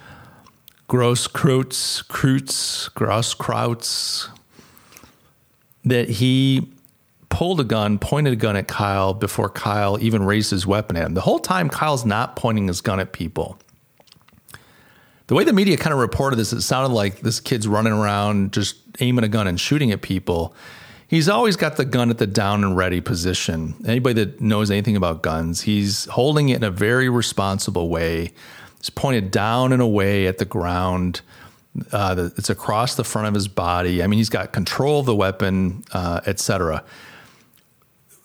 Grosskreutz, 0.88 2.04
Kreutz, 2.08 2.90
Grosskreutz, 2.90 4.28
that 5.84 6.08
he 6.08 6.68
pulled 7.28 7.60
a 7.60 7.64
gun, 7.64 7.96
pointed 7.96 8.32
a 8.32 8.36
gun 8.36 8.56
at 8.56 8.66
Kyle 8.66 9.14
before 9.14 9.48
Kyle 9.48 9.98
even 10.00 10.24
raised 10.24 10.50
his 10.50 10.66
weapon 10.66 10.96
at 10.96 11.06
him. 11.06 11.14
The 11.14 11.20
whole 11.20 11.38
time, 11.38 11.68
Kyle's 11.68 12.04
not 12.04 12.34
pointing 12.34 12.66
his 12.66 12.80
gun 12.80 12.98
at 12.98 13.12
people. 13.12 13.56
The 15.28 15.36
way 15.36 15.44
the 15.44 15.52
media 15.52 15.76
kind 15.76 15.94
of 15.94 16.00
reported 16.00 16.40
this, 16.40 16.52
it 16.52 16.62
sounded 16.62 16.92
like 16.92 17.20
this 17.20 17.38
kid's 17.38 17.68
running 17.68 17.92
around 17.92 18.52
just 18.52 18.74
aiming 18.98 19.22
a 19.22 19.28
gun 19.28 19.46
and 19.46 19.60
shooting 19.60 19.92
at 19.92 20.02
people 20.02 20.56
he's 21.10 21.28
always 21.28 21.56
got 21.56 21.76
the 21.76 21.84
gun 21.84 22.08
at 22.08 22.18
the 22.18 22.26
down 22.26 22.62
and 22.64 22.76
ready 22.76 23.00
position. 23.00 23.74
Anybody 23.86 24.24
that 24.24 24.40
knows 24.40 24.70
anything 24.70 24.96
about 24.96 25.22
guns, 25.22 25.62
he's 25.62 26.06
holding 26.06 26.48
it 26.48 26.56
in 26.56 26.64
a 26.64 26.70
very 26.70 27.08
responsible 27.08 27.88
way. 27.88 28.32
It's 28.78 28.88
pointed 28.88 29.30
down 29.30 29.72
and 29.72 29.82
away 29.82 30.26
at 30.26 30.38
the 30.38 30.44
ground. 30.46 31.20
Uh, 31.92 32.30
it's 32.36 32.48
across 32.48 32.94
the 32.94 33.04
front 33.04 33.28
of 33.28 33.34
his 33.34 33.48
body. 33.48 34.02
I 34.02 34.06
mean, 34.06 34.18
he's 34.18 34.30
got 34.30 34.52
control 34.52 35.00
of 35.00 35.06
the 35.06 35.14
weapon, 35.14 35.84
uh, 35.92 36.20
etc. 36.26 36.84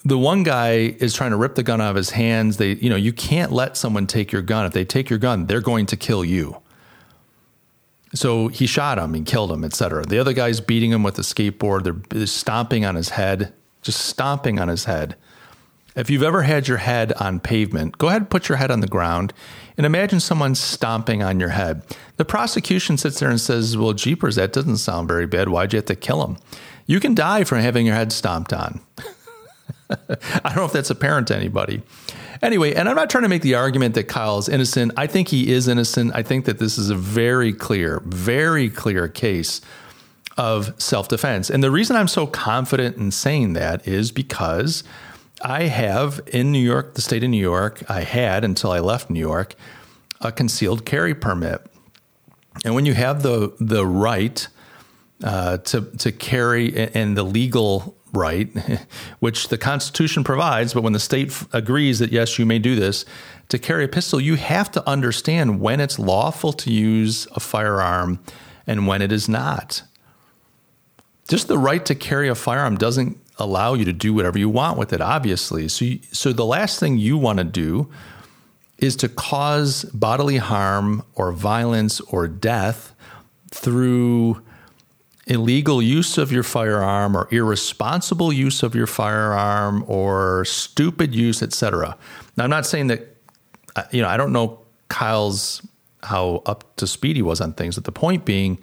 The 0.05 0.17
one 0.17 0.43
guy 0.43 0.95
is 0.99 1.13
trying 1.13 1.31
to 1.31 1.37
rip 1.37 1.55
the 1.55 1.63
gun 1.63 1.81
out 1.81 1.89
of 1.89 1.95
his 1.95 2.11
hands. 2.11 2.57
They, 2.57 2.73
you 2.73 2.89
know, 2.89 2.95
you 2.95 3.11
can't 3.11 3.51
let 3.51 3.75
someone 3.75 4.05
take 4.05 4.31
your 4.31 4.43
gun. 4.43 4.65
If 4.65 4.73
they 4.73 4.85
take 4.85 5.09
your 5.09 5.19
gun, 5.19 5.47
they're 5.47 5.61
going 5.61 5.87
to 5.87 5.97
kill 5.97 6.23
you. 6.23 6.61
So 8.15 8.47
he 8.47 8.65
shot 8.65 8.97
him 8.97 9.13
and 9.13 9.25
killed 9.25 9.51
him, 9.51 9.63
etc. 9.63 10.05
The 10.05 10.19
other 10.19 10.33
guy's 10.33 10.61
beating 10.61 10.91
him 10.91 11.03
with 11.03 11.19
a 11.19 11.21
skateboard. 11.21 11.83
They're, 11.83 12.01
they're 12.09 12.27
stomping 12.27 12.85
on 12.85 12.95
his 12.95 13.09
head, 13.09 13.53
just 13.81 14.05
stomping 14.05 14.57
on 14.59 14.69
his 14.69 14.85
head. 14.85 15.15
If 15.95 16.09
you've 16.09 16.23
ever 16.23 16.41
had 16.41 16.67
your 16.67 16.77
head 16.77 17.13
on 17.13 17.39
pavement, 17.39 17.97
go 17.97 18.07
ahead 18.07 18.23
and 18.23 18.29
put 18.29 18.49
your 18.49 18.57
head 18.57 18.71
on 18.71 18.81
the 18.81 18.87
ground 18.87 19.33
and 19.77 19.85
imagine 19.85 20.19
someone 20.19 20.55
stomping 20.55 21.23
on 21.23 21.39
your 21.39 21.49
head. 21.49 21.83
The 22.17 22.25
prosecution 22.25 22.97
sits 22.97 23.19
there 23.19 23.29
and 23.29 23.39
says, 23.39 23.77
Well, 23.77 23.93
jeepers, 23.93 24.35
that 24.35 24.51
doesn't 24.51 24.77
sound 24.77 25.07
very 25.07 25.25
bad. 25.25 25.49
Why'd 25.49 25.73
you 25.73 25.77
have 25.77 25.85
to 25.85 25.95
kill 25.95 26.25
him? 26.25 26.37
You 26.85 26.99
can 26.99 27.15
die 27.15 27.43
from 27.43 27.59
having 27.59 27.85
your 27.85 27.95
head 27.95 28.11
stomped 28.11 28.51
on. 28.51 28.81
I 29.89 30.17
don't 30.43 30.55
know 30.55 30.65
if 30.65 30.73
that's 30.73 30.89
apparent 30.89 31.27
to 31.29 31.35
anybody. 31.35 31.81
Anyway, 32.41 32.73
and 32.73 32.89
I'm 32.89 32.95
not 32.95 33.09
trying 33.09 33.23
to 33.23 33.29
make 33.29 33.41
the 33.41 33.55
argument 33.55 33.95
that 33.95 34.05
Kyle 34.07 34.37
is 34.37 34.49
innocent. 34.49 34.91
I 34.97 35.07
think 35.07 35.29
he 35.29 35.51
is 35.51 35.67
innocent. 35.67 36.11
I 36.13 36.23
think 36.23 36.45
that 36.45 36.59
this 36.59 36.77
is 36.77 36.89
a 36.89 36.95
very 36.95 37.53
clear, 37.53 38.01
very 38.05 38.69
clear 38.69 39.07
case 39.07 39.61
of 40.37 40.79
self 40.81 41.07
defense. 41.07 41.49
And 41.49 41.63
the 41.63 41.71
reason 41.71 41.95
I'm 41.95 42.07
so 42.07 42.27
confident 42.27 42.97
in 42.97 43.11
saying 43.11 43.53
that 43.53 43.87
is 43.87 44.11
because 44.11 44.83
I 45.41 45.63
have 45.63 46.21
in 46.27 46.51
New 46.51 46.59
York, 46.59 46.95
the 46.95 47.01
state 47.01 47.23
of 47.23 47.29
New 47.29 47.41
York, 47.41 47.83
I 47.89 48.01
had 48.01 48.43
until 48.43 48.71
I 48.71 48.79
left 48.79 49.09
New 49.09 49.19
York, 49.19 49.55
a 50.21 50.31
concealed 50.31 50.85
carry 50.85 51.13
permit. 51.13 51.65
And 52.63 52.73
when 52.73 52.85
you 52.85 52.93
have 52.93 53.21
the 53.21 53.53
the 53.59 53.85
right 53.85 54.47
uh, 55.23 55.57
to 55.57 55.81
to 55.81 56.11
carry 56.11 56.75
and 56.93 57.17
the 57.17 57.23
legal 57.23 57.95
right, 58.15 58.49
which 59.19 59.49
the 59.49 59.57
Constitution 59.57 60.23
provides, 60.23 60.73
but 60.73 60.83
when 60.83 60.93
the 60.93 60.99
state 60.99 61.29
f- 61.29 61.47
agrees 61.53 61.99
that 61.99 62.11
yes, 62.11 62.39
you 62.39 62.45
may 62.45 62.59
do 62.59 62.75
this 62.75 63.05
to 63.49 63.59
carry 63.59 63.83
a 63.83 63.87
pistol, 63.87 64.19
you 64.19 64.35
have 64.35 64.71
to 64.71 64.87
understand 64.87 65.61
when 65.61 65.79
it's 65.79 65.99
lawful 65.99 66.53
to 66.53 66.71
use 66.71 67.27
a 67.35 67.39
firearm 67.39 68.19
and 68.65 68.87
when 68.87 69.01
it 69.01 69.11
is 69.11 69.29
not. 69.29 69.83
Just 71.27 71.47
the 71.47 71.57
right 71.57 71.85
to 71.85 71.95
carry 71.95 72.27
a 72.27 72.35
firearm 72.35 72.77
doesn't 72.77 73.17
allow 73.37 73.73
you 73.73 73.85
to 73.85 73.93
do 73.93 74.13
whatever 74.13 74.37
you 74.37 74.49
want 74.49 74.77
with 74.77 74.93
it, 74.93 75.01
obviously. 75.01 75.67
So, 75.67 75.85
you, 75.85 75.99
so 76.11 76.31
the 76.31 76.45
last 76.45 76.79
thing 76.79 76.97
you 76.97 77.17
want 77.17 77.39
to 77.39 77.43
do 77.43 77.91
is 78.77 78.95
to 78.97 79.09
cause 79.09 79.83
bodily 79.85 80.37
harm 80.37 81.03
or 81.15 81.31
violence 81.31 82.01
or 82.01 82.27
death 82.27 82.93
through 83.51 84.41
illegal 85.27 85.81
use 85.81 86.17
of 86.17 86.31
your 86.31 86.43
firearm 86.43 87.17
or 87.17 87.27
irresponsible 87.31 88.31
use 88.31 88.61
of 88.61 88.75
your 88.75 88.87
firearm 88.87 89.83
or 89.87 90.45
stupid 90.45 91.15
use, 91.15 91.41
etc. 91.41 91.97
Now, 92.37 92.43
I'm 92.43 92.49
not 92.49 92.65
saying 92.65 92.87
that, 92.87 93.17
uh, 93.75 93.83
you 93.91 94.01
know, 94.01 94.07
I 94.07 94.17
don't 94.17 94.31
know 94.31 94.59
Kyle's 94.89 95.65
how 96.03 96.43
up 96.45 96.75
to 96.75 96.85
speed 96.85 97.15
he 97.15 97.23
was 97.23 97.41
on 97.41 97.53
things, 97.53 97.75
but 97.75 97.85
the 97.85 97.91
point 97.91 98.25
being, 98.25 98.59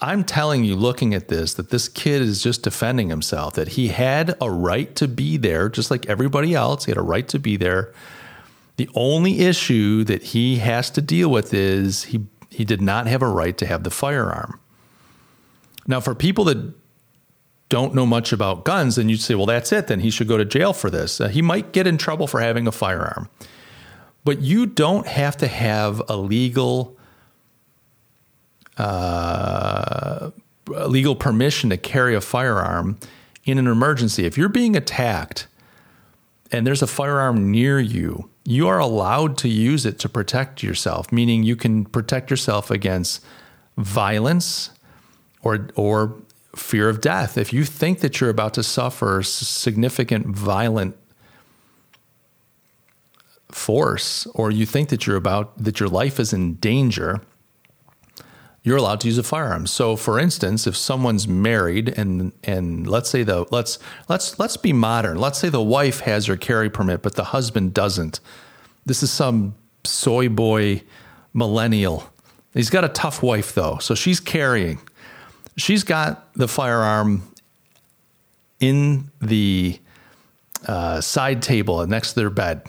I'm 0.00 0.24
telling 0.24 0.64
you, 0.64 0.74
looking 0.74 1.14
at 1.14 1.28
this, 1.28 1.54
that 1.54 1.70
this 1.70 1.88
kid 1.88 2.20
is 2.20 2.42
just 2.42 2.62
defending 2.62 3.08
himself, 3.08 3.54
that 3.54 3.68
he 3.68 3.88
had 3.88 4.34
a 4.40 4.50
right 4.50 4.94
to 4.96 5.06
be 5.06 5.36
there, 5.36 5.68
just 5.68 5.90
like 5.90 6.06
everybody 6.06 6.54
else. 6.54 6.86
He 6.86 6.90
had 6.90 6.98
a 6.98 7.02
right 7.02 7.28
to 7.28 7.38
be 7.38 7.56
there. 7.56 7.92
The 8.76 8.90
only 8.94 9.40
issue 9.40 10.02
that 10.04 10.24
he 10.24 10.56
has 10.56 10.90
to 10.90 11.00
deal 11.00 11.30
with 11.30 11.54
is 11.54 12.04
he, 12.04 12.26
he 12.50 12.64
did 12.64 12.82
not 12.82 13.06
have 13.06 13.22
a 13.22 13.28
right 13.28 13.56
to 13.56 13.66
have 13.66 13.84
the 13.84 13.90
firearm. 13.90 14.58
Now, 15.86 16.00
for 16.00 16.14
people 16.14 16.44
that 16.44 16.74
don't 17.68 17.94
know 17.94 18.06
much 18.06 18.32
about 18.32 18.64
guns, 18.64 18.96
then 18.96 19.08
you'd 19.08 19.20
say, 19.20 19.34
well, 19.34 19.46
that's 19.46 19.72
it. 19.72 19.86
Then 19.86 20.00
he 20.00 20.10
should 20.10 20.28
go 20.28 20.36
to 20.36 20.44
jail 20.44 20.72
for 20.72 20.90
this. 20.90 21.20
Uh, 21.20 21.28
he 21.28 21.42
might 21.42 21.72
get 21.72 21.86
in 21.86 21.98
trouble 21.98 22.26
for 22.26 22.40
having 22.40 22.66
a 22.66 22.72
firearm. 22.72 23.28
But 24.24 24.40
you 24.40 24.66
don't 24.66 25.06
have 25.06 25.36
to 25.38 25.46
have 25.46 26.02
a 26.08 26.16
legal 26.16 26.96
uh, 28.76 30.30
legal 30.66 31.14
permission 31.14 31.70
to 31.70 31.76
carry 31.76 32.14
a 32.14 32.20
firearm 32.20 32.98
in 33.44 33.58
an 33.58 33.66
emergency. 33.66 34.24
If 34.24 34.36
you're 34.38 34.48
being 34.48 34.76
attacked 34.76 35.46
and 36.50 36.66
there's 36.66 36.82
a 36.82 36.86
firearm 36.86 37.50
near 37.50 37.78
you, 37.78 38.30
you 38.44 38.66
are 38.68 38.78
allowed 38.78 39.38
to 39.38 39.48
use 39.48 39.86
it 39.86 39.98
to 40.00 40.08
protect 40.08 40.62
yourself, 40.62 41.12
meaning 41.12 41.42
you 41.42 41.56
can 41.56 41.84
protect 41.84 42.30
yourself 42.30 42.70
against 42.70 43.24
violence 43.76 44.70
or 45.44 45.68
or 45.76 46.16
fear 46.56 46.88
of 46.88 47.00
death. 47.00 47.36
If 47.36 47.52
you 47.52 47.64
think 47.64 48.00
that 48.00 48.20
you're 48.20 48.30
about 48.30 48.54
to 48.54 48.62
suffer 48.62 49.22
significant 49.22 50.26
violent 50.26 50.96
force 53.50 54.26
or 54.34 54.50
you 54.50 54.66
think 54.66 54.88
that 54.88 55.06
you're 55.06 55.16
about 55.16 55.56
that 55.62 55.78
your 55.78 55.88
life 55.88 56.18
is 56.18 56.32
in 56.32 56.54
danger, 56.54 57.20
you're 58.62 58.76
allowed 58.76 59.00
to 59.00 59.08
use 59.08 59.18
a 59.18 59.22
firearm. 59.22 59.66
So 59.66 59.96
for 59.96 60.18
instance, 60.18 60.66
if 60.66 60.76
someone's 60.76 61.28
married 61.28 61.88
and 61.96 62.32
and 62.42 62.86
let's 62.86 63.10
say 63.10 63.22
the 63.22 63.46
let's 63.50 63.78
let's 64.08 64.38
let's 64.38 64.56
be 64.56 64.72
modern. 64.72 65.18
Let's 65.18 65.38
say 65.38 65.48
the 65.48 65.62
wife 65.62 66.00
has 66.00 66.26
her 66.26 66.36
carry 66.36 66.70
permit 66.70 67.02
but 67.02 67.14
the 67.14 67.24
husband 67.24 67.74
doesn't. 67.74 68.20
This 68.86 69.02
is 69.02 69.10
some 69.10 69.54
soy 69.84 70.28
boy 70.28 70.82
millennial. 71.32 72.10
He's 72.54 72.70
got 72.70 72.84
a 72.84 72.88
tough 72.88 73.22
wife 73.22 73.54
though. 73.54 73.78
So 73.78 73.94
she's 73.94 74.20
carrying. 74.20 74.78
She's 75.56 75.84
got 75.84 76.32
the 76.34 76.48
firearm 76.48 77.22
in 78.60 79.10
the 79.20 79.78
uh, 80.66 81.00
side 81.00 81.42
table 81.42 81.86
next 81.86 82.10
to 82.10 82.20
their 82.20 82.30
bed. 82.30 82.62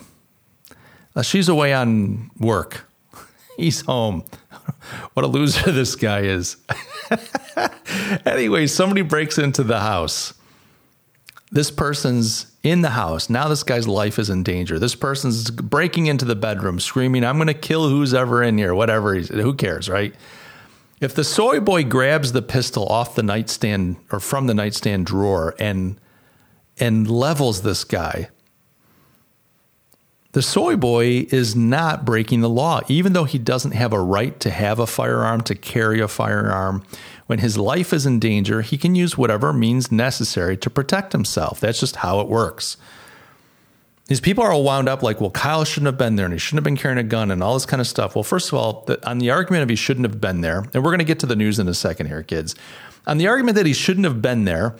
Uh, 1.15 1.22
she's 1.22 1.48
away 1.48 1.74
on 1.74 2.30
work. 2.39 2.86
He's 3.58 3.82
home. 3.82 4.25
what 5.13 5.24
a 5.24 5.27
loser 5.27 5.72
this 5.72 5.96
guy 5.96 6.22
is. 6.22 6.58
anyway, 8.25 8.68
somebody 8.68 9.01
breaks 9.01 9.38
into 9.38 9.63
the 9.63 9.80
house. 9.80 10.34
This 11.51 11.72
person's 11.72 12.51
in 12.63 12.82
the 12.82 12.89
house. 12.89 13.30
Now 13.30 13.48
this 13.48 13.63
guy's 13.63 13.88
life 13.88 14.20
is 14.20 14.30
in 14.30 14.44
danger. 14.44 14.77
This 14.77 14.96
person's 14.96 15.50
breaking 15.51 16.08
into 16.08 16.25
the 16.25 16.36
bedroom, 16.36 16.80
screaming, 16.80 17.24
I'm 17.24 17.38
going 17.38 17.48
to 17.48 17.54
kill 17.54 17.88
who's 17.88 18.13
ever 18.13 18.44
in 18.44 18.58
here, 18.58 18.75
whatever 18.75 19.18
who 19.18 19.54
cares, 19.54 19.88
right? 19.88 20.13
If 21.02 21.14
the 21.14 21.24
soy 21.24 21.60
boy 21.60 21.84
grabs 21.84 22.32
the 22.32 22.42
pistol 22.42 22.86
off 22.88 23.16
the 23.16 23.24
nightstand 23.24 23.98
or 24.12 24.20
from 24.20 24.48
the 24.48 24.54
nightstand 24.54 25.06
drawer 25.06 25.56
and 25.60 26.00
and 26.78 27.10
levels 27.10 27.62
this 27.62 27.84
guy, 27.84 28.30
the 30.36 30.42
soy 30.42 30.75
boy 30.75 31.25
is 31.32 31.56
not 31.56 32.04
breaking 32.04 32.42
the 32.42 32.50
law, 32.50 32.82
even 32.90 33.14
though 33.14 33.24
he 33.24 33.38
doesn't 33.38 33.72
have 33.72 33.94
a 33.94 34.02
right 34.02 34.38
to 34.42 34.50
have 34.50 34.80
a 34.80 34.88
firearm, 34.88 35.40
to 35.42 35.56
carry 35.56 36.02
a 36.02 36.10
firearm. 36.10 36.84
When 37.28 37.40
his 37.40 37.58
life 37.58 37.94
is 37.94 38.06
in 38.06 38.20
danger, 38.20 38.62
he 38.62 38.78
can 38.78 38.96
use 38.96 39.18
whatever 39.18 39.54
means 39.54 39.94
necessary 39.94 40.58
to 40.58 40.70
protect 40.70 41.14
himself. 41.14 41.62
That's 41.62 41.80
just 41.80 41.98
how 41.98 42.20
it 42.20 42.28
works. 42.28 42.75
These 44.08 44.22
people 44.22 44.44
are 44.44 44.52
all 44.52 44.64
wound 44.64 44.88
up 44.88 45.02
like, 45.02 45.20
well, 45.20 45.32
Kyle 45.32 45.66
shouldn't 45.66 45.88
have 45.88 45.98
been 45.98 46.16
there 46.16 46.26
and 46.26 46.34
he 46.34 46.38
shouldn't 46.38 46.60
have 46.60 46.64
been 46.64 46.78
carrying 46.78 47.00
a 47.00 47.04
gun 47.04 47.32
and 47.32 47.42
all 47.42 47.56
this 47.56 47.66
kind 47.66 47.82
of 47.82 47.88
stuff. 47.88 48.16
Well, 48.16 48.24
first 48.24 48.50
of 48.50 48.54
all, 48.54 48.84
the, 48.86 49.04
on 49.08 49.18
the 49.18 49.32
argument 49.32 49.64
of 49.64 49.70
he 49.70 49.76
shouldn't 49.76 50.06
have 50.06 50.22
been 50.22 50.42
there, 50.42 50.60
and 50.74 50.84
we're 50.84 50.92
going 50.92 51.00
to 51.00 51.06
get 51.06 51.20
to 51.20 51.26
the 51.26 51.36
news 51.36 51.58
in 51.58 51.68
a 51.68 51.74
second 51.74 52.08
here, 52.08 52.22
kids. 52.22 52.54
On 53.08 53.18
the 53.18 53.28
argument 53.28 53.56
that 53.56 53.66
he 53.66 53.74
shouldn't 53.74 54.06
have 54.06 54.22
been 54.22 54.46
there, 54.46 54.76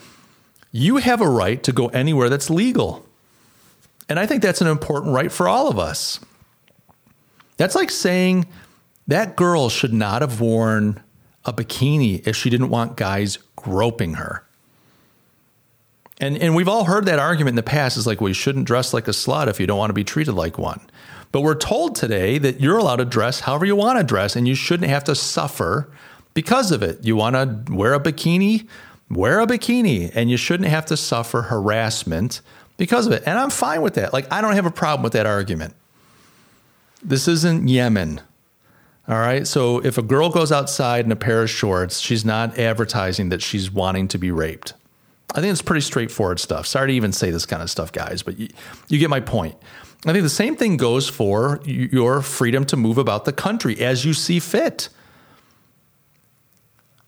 you 0.72 0.98
have 0.98 1.22
a 1.22 1.30
right 1.30 1.64
to 1.64 1.72
go 1.72 1.88
anywhere 1.88 2.30
that's 2.30 2.50
legal. 2.50 3.06
And 4.08 4.20
I 4.20 4.28
think 4.28 4.44
that's 4.44 4.62
an 4.62 4.68
important 4.68 5.16
right 5.16 5.32
for 5.32 5.48
all 5.48 5.70
of 5.70 5.80
us. 5.80 6.20
That's 7.58 7.74
like 7.74 7.90
saying 7.90 8.46
that 9.08 9.36
girl 9.36 9.70
should 9.70 9.94
not 9.94 10.22
have 10.22 10.40
worn 10.40 11.02
a 11.46 11.54
bikini 11.54 12.28
if 12.28 12.36
she 12.36 12.50
didn't 12.50 12.70
want 12.70 12.98
guys 12.98 13.38
groping 13.56 14.16
her. 14.16 14.44
And, 16.20 16.38
and 16.38 16.56
we've 16.56 16.70
all 16.70 16.86
heard 16.86 17.06
that 17.06 17.20
argument 17.20 17.54
in 17.54 17.56
the 17.56 17.64
past 17.64 17.98
is 17.98 18.08
like, 18.08 18.22
well, 18.22 18.32
shouldn't 18.32 18.66
dress 18.66 18.94
like 18.94 19.08
a 19.08 19.12
slut 19.12 19.48
if 19.48 19.60
you 19.60 19.68
don't 19.68 19.78
want 19.78 19.90
to 19.90 19.94
be 19.94 20.04
treated 20.04 20.34
like 20.34 20.58
one. 20.58 20.80
But 21.32 21.42
we're 21.42 21.56
told 21.56 21.96
today 21.96 22.38
that 22.38 22.62
you're 22.62 22.78
allowed 22.78 22.98
to 22.98 23.06
dress 23.06 23.42
however 23.42 23.66
you 23.66 23.76
want 23.76 24.00
to 24.00 24.04
dress 24.04 24.38
and 24.38 24.48
you 24.48 24.56
shouldn't 24.56 24.90
have 24.90 25.04
to 25.06 25.16
suffer 25.16 25.90
because 26.34 26.72
of 26.72 26.82
it. 26.82 27.04
You 27.04 27.18
want 27.18 27.36
to 27.36 27.74
wear 27.74 27.94
a 27.94 28.00
bikini? 28.00 28.68
Wear 29.10 29.42
a 29.42 29.48
bikini 29.48 30.12
and 30.16 30.32
you 30.32 30.38
shouldn't 30.38 30.70
have 30.70 30.86
to 30.86 30.96
suffer 30.96 31.44
harassment 31.44 32.42
because 32.78 33.08
of 33.08 33.12
it. 33.12 33.24
And 33.26 33.38
I'm 33.38 33.50
fine 33.50 33.82
with 33.82 33.96
that. 33.96 34.14
Like, 34.14 34.32
I 34.32 34.40
don't 34.40 34.54
have 34.54 34.66
a 34.66 34.72
problem 34.72 35.04
with 35.04 35.14
that 35.14 35.26
argument. 35.26 35.76
This 37.04 37.28
isn't 37.28 37.68
Yemen. 37.68 38.22
All 39.08 39.20
right. 39.20 39.46
So 39.46 39.84
if 39.84 39.98
a 39.98 40.02
girl 40.02 40.30
goes 40.30 40.52
outside 40.52 41.06
in 41.06 41.12
a 41.12 41.16
pair 41.16 41.44
of 41.44 41.50
shorts, 41.50 42.00
she's 42.00 42.26
not 42.26 42.58
advertising 42.58 43.30
that 43.30 43.42
she's 43.42 43.70
wanting 43.70 44.08
to 44.08 44.18
be 44.18 44.32
raped. 44.32 44.74
I 45.34 45.42
think 45.42 45.52
it's 45.52 45.62
pretty 45.62 45.82
straightforward 45.82 46.40
stuff. 46.40 46.68
Sorry 46.68 46.88
to 46.88 46.94
even 46.94 47.12
say 47.12 47.32
this 47.32 47.46
kind 47.46 47.62
of 47.62 47.70
stuff, 47.70 47.92
guys, 47.92 48.22
but 48.24 48.38
you, 48.38 48.50
you 48.88 49.00
get 49.00 49.10
my 49.10 49.20
point. 49.20 49.56
I 50.06 50.12
think 50.12 50.24
the 50.24 50.30
same 50.30 50.56
thing 50.56 50.78
goes 50.78 51.10
for 51.10 51.60
your 51.66 52.22
freedom 52.22 52.64
to 52.66 52.78
move 52.78 52.98
about 52.98 53.26
the 53.26 53.34
country 53.34 53.80
as 53.82 54.06
you 54.06 54.14
see 54.14 54.40
fit. 54.40 54.90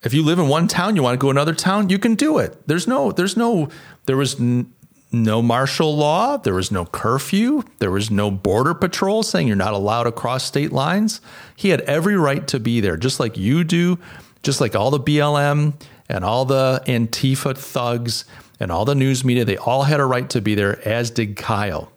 If 0.04 0.14
you 0.14 0.24
live 0.24 0.40
in 0.40 0.48
one 0.48 0.68
town, 0.68 0.96
you 0.96 1.04
want 1.04 1.14
to 1.14 1.24
go 1.24 1.30
another 1.30 1.54
town, 1.54 1.90
you 1.90 2.00
can 2.00 2.16
do 2.16 2.38
it. 2.40 2.68
There's 2.68 2.88
no, 2.88 3.12
there's 3.12 3.38
no, 3.38 3.70
there 4.06 4.18
was 4.18 4.40
n- 4.40 4.74
no 5.12 5.42
martial 5.42 5.96
law. 5.96 6.38
There 6.38 6.54
was 6.54 6.72
no 6.72 6.86
curfew. 6.86 7.64
There 7.80 7.92
was 7.92 8.10
no 8.12 8.30
border 8.32 8.74
patrol 8.74 9.24
saying 9.24 9.48
you're 9.48 9.56
not 9.56 9.74
allowed 9.74 10.08
across 10.08 10.44
state 10.44 10.72
lines. 10.72 11.22
He 11.56 11.70
had 11.70 11.82
every 11.82 12.18
right 12.18 12.48
to 12.48 12.60
be 12.60 12.80
there, 12.80 12.98
just 12.98 13.20
like 13.20 13.38
you 13.38 13.64
do, 13.64 14.00
just 14.44 14.60
like 14.60 14.76
all 14.76 14.92
the 14.92 15.00
BLM 15.00 15.74
and 16.10 16.24
all 16.24 16.46
the 16.46 16.82
Antifa 16.86 17.58
thugs 17.58 18.26
and 18.60 18.72
all 18.72 18.86
the 18.86 18.96
news 18.96 19.24
media. 19.24 19.46
They 19.46 19.58
all 19.58 19.84
had 19.84 20.00
a 20.00 20.06
right 20.06 20.30
to 20.30 20.42
be 20.42 20.56
there, 20.56 20.86
as 20.88 21.12
did 21.12 21.36
Kyle. 21.36 21.92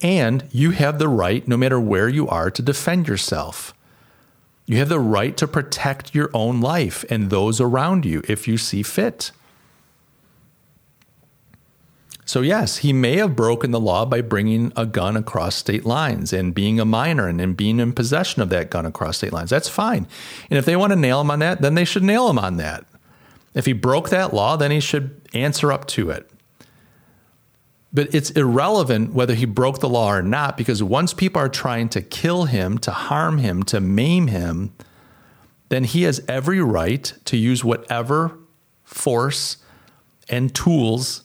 And 0.00 0.46
you 0.52 0.70
have 0.72 0.98
the 0.98 1.08
right, 1.08 1.46
no 1.48 1.56
matter 1.56 1.80
where 1.80 2.08
you 2.08 2.28
are, 2.28 2.50
to 2.50 2.62
defend 2.62 3.08
yourself. 3.08 3.74
You 4.66 4.76
have 4.78 4.90
the 4.90 5.00
right 5.00 5.36
to 5.38 5.48
protect 5.48 6.14
your 6.14 6.30
own 6.34 6.60
life 6.60 7.04
and 7.08 7.30
those 7.30 7.60
around 7.60 8.04
you 8.04 8.22
if 8.28 8.46
you 8.46 8.58
see 8.58 8.82
fit. 8.82 9.32
So, 12.26 12.42
yes, 12.42 12.78
he 12.78 12.92
may 12.92 13.16
have 13.16 13.34
broken 13.34 13.70
the 13.70 13.80
law 13.80 14.04
by 14.04 14.20
bringing 14.20 14.70
a 14.76 14.84
gun 14.84 15.16
across 15.16 15.54
state 15.54 15.86
lines 15.86 16.34
and 16.34 16.54
being 16.54 16.78
a 16.78 16.84
minor 16.84 17.26
and, 17.26 17.40
and 17.40 17.56
being 17.56 17.80
in 17.80 17.94
possession 17.94 18.42
of 18.42 18.50
that 18.50 18.68
gun 18.68 18.84
across 18.84 19.16
state 19.16 19.32
lines. 19.32 19.48
That's 19.48 19.70
fine. 19.70 20.06
And 20.50 20.58
if 20.58 20.66
they 20.66 20.76
want 20.76 20.92
to 20.92 20.98
nail 20.98 21.22
him 21.22 21.30
on 21.30 21.38
that, 21.38 21.62
then 21.62 21.74
they 21.74 21.86
should 21.86 22.02
nail 22.02 22.28
him 22.28 22.38
on 22.38 22.58
that. 22.58 22.84
If 23.58 23.66
he 23.66 23.72
broke 23.72 24.10
that 24.10 24.32
law, 24.32 24.56
then 24.56 24.70
he 24.70 24.78
should 24.78 25.20
answer 25.34 25.72
up 25.72 25.88
to 25.88 26.10
it. 26.10 26.30
But 27.92 28.14
it's 28.14 28.30
irrelevant 28.30 29.12
whether 29.12 29.34
he 29.34 29.46
broke 29.46 29.80
the 29.80 29.88
law 29.88 30.12
or 30.12 30.22
not, 30.22 30.56
because 30.56 30.80
once 30.80 31.12
people 31.12 31.42
are 31.42 31.48
trying 31.48 31.88
to 31.88 32.00
kill 32.00 32.44
him, 32.44 32.78
to 32.78 32.92
harm 32.92 33.38
him, 33.38 33.64
to 33.64 33.80
maim 33.80 34.28
him, 34.28 34.74
then 35.70 35.82
he 35.82 36.04
has 36.04 36.22
every 36.28 36.62
right 36.62 37.12
to 37.24 37.36
use 37.36 37.64
whatever 37.64 38.38
force 38.84 39.56
and 40.28 40.54
tools 40.54 41.24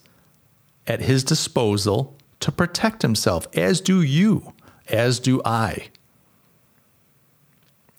at 0.88 1.02
his 1.02 1.24
disposal 1.24 2.18
to 2.40 2.52
protect 2.52 3.04
himself, 3.04 3.46
as 3.56 3.80
do 3.80 4.02
you, 4.02 4.54
as 4.88 5.20
do 5.20 5.40
I. 5.46 5.90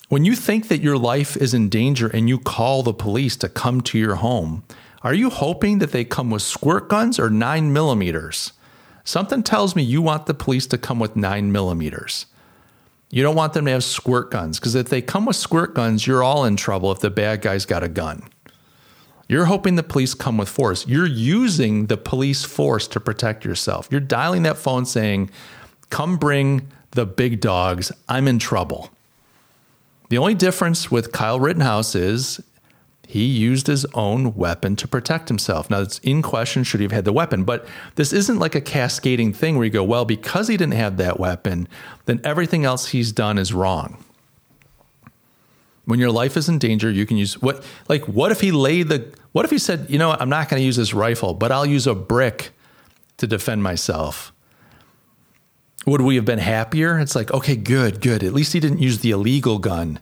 When 0.08 0.24
you 0.24 0.36
think 0.36 0.68
that 0.68 0.82
your 0.82 0.98
life 0.98 1.36
is 1.36 1.54
in 1.54 1.70
danger 1.70 2.08
and 2.08 2.28
you 2.28 2.38
call 2.38 2.82
the 2.82 2.92
police 2.92 3.36
to 3.38 3.48
come 3.48 3.80
to 3.82 3.98
your 3.98 4.16
home, 4.16 4.62
are 5.02 5.14
you 5.14 5.30
hoping 5.30 5.78
that 5.78 5.92
they 5.92 6.04
come 6.04 6.30
with 6.30 6.42
squirt 6.42 6.88
guns 6.88 7.18
or 7.18 7.30
nine 7.30 7.72
millimeters? 7.72 8.52
Something 9.02 9.42
tells 9.42 9.74
me 9.74 9.82
you 9.82 10.02
want 10.02 10.26
the 10.26 10.34
police 10.34 10.66
to 10.68 10.78
come 10.78 10.98
with 10.98 11.16
nine 11.16 11.52
millimeters. 11.52 12.26
You 13.10 13.22
don't 13.22 13.34
want 13.34 13.54
them 13.54 13.64
to 13.66 13.70
have 13.70 13.84
squirt 13.84 14.30
guns 14.30 14.58
because 14.58 14.74
if 14.74 14.88
they 14.88 15.00
come 15.00 15.24
with 15.24 15.36
squirt 15.36 15.74
guns, 15.74 16.06
you're 16.06 16.22
all 16.22 16.44
in 16.44 16.56
trouble 16.56 16.92
if 16.92 17.00
the 17.00 17.10
bad 17.10 17.40
guy's 17.40 17.64
got 17.64 17.82
a 17.82 17.88
gun. 17.88 18.28
You're 19.28 19.46
hoping 19.46 19.76
the 19.76 19.82
police 19.82 20.12
come 20.12 20.36
with 20.36 20.48
force. 20.48 20.86
You're 20.86 21.06
using 21.06 21.86
the 21.86 21.96
police 21.96 22.44
force 22.44 22.86
to 22.88 23.00
protect 23.00 23.44
yourself. 23.44 23.88
You're 23.90 24.00
dialing 24.00 24.42
that 24.42 24.58
phone 24.58 24.84
saying, 24.84 25.30
Come 25.88 26.18
bring 26.18 26.68
the 26.90 27.06
big 27.06 27.40
dogs. 27.40 27.90
I'm 28.08 28.28
in 28.28 28.38
trouble. 28.38 28.90
The 30.08 30.18
only 30.18 30.34
difference 30.34 30.90
with 30.90 31.12
Kyle 31.12 31.40
Rittenhouse 31.40 31.94
is 31.94 32.42
he 33.06 33.24
used 33.24 33.66
his 33.66 33.84
own 33.94 34.34
weapon 34.34 34.76
to 34.76 34.88
protect 34.88 35.28
himself. 35.28 35.70
Now, 35.70 35.80
it's 35.80 35.98
in 36.00 36.22
question 36.22 36.64
should 36.64 36.80
he 36.80 36.84
have 36.84 36.92
had 36.92 37.04
the 37.04 37.12
weapon, 37.12 37.44
but 37.44 37.66
this 37.96 38.12
isn't 38.12 38.38
like 38.38 38.54
a 38.54 38.60
cascading 38.60 39.32
thing 39.32 39.56
where 39.56 39.64
you 39.64 39.70
go, 39.70 39.84
well, 39.84 40.04
because 40.04 40.48
he 40.48 40.56
didn't 40.56 40.74
have 40.74 40.96
that 40.96 41.20
weapon, 41.20 41.68
then 42.06 42.20
everything 42.24 42.64
else 42.64 42.88
he's 42.88 43.12
done 43.12 43.38
is 43.38 43.52
wrong. 43.52 44.02
When 45.84 46.00
your 46.00 46.10
life 46.10 46.36
is 46.36 46.48
in 46.48 46.58
danger, 46.58 46.90
you 46.90 47.04
can 47.04 47.18
use 47.18 47.40
what, 47.42 47.62
like, 47.88 48.08
what 48.08 48.32
if 48.32 48.40
he 48.40 48.52
laid 48.52 48.88
the, 48.88 49.12
what 49.32 49.44
if 49.44 49.50
he 49.50 49.58
said, 49.58 49.86
you 49.90 49.98
know, 49.98 50.12
I'm 50.12 50.30
not 50.30 50.48
going 50.48 50.60
to 50.60 50.64
use 50.64 50.76
this 50.76 50.94
rifle, 50.94 51.34
but 51.34 51.52
I'll 51.52 51.66
use 51.66 51.86
a 51.86 51.94
brick 51.94 52.52
to 53.18 53.26
defend 53.26 53.62
myself? 53.62 54.32
Would 55.86 56.00
we 56.00 56.16
have 56.16 56.24
been 56.24 56.38
happier? 56.38 56.98
It's 56.98 57.14
like, 57.14 57.30
okay, 57.32 57.56
good, 57.56 58.00
good. 58.00 58.22
At 58.22 58.32
least 58.32 58.52
he 58.52 58.60
didn't 58.60 58.78
use 58.78 59.00
the 59.00 59.10
illegal 59.10 59.58
gun. 59.58 59.98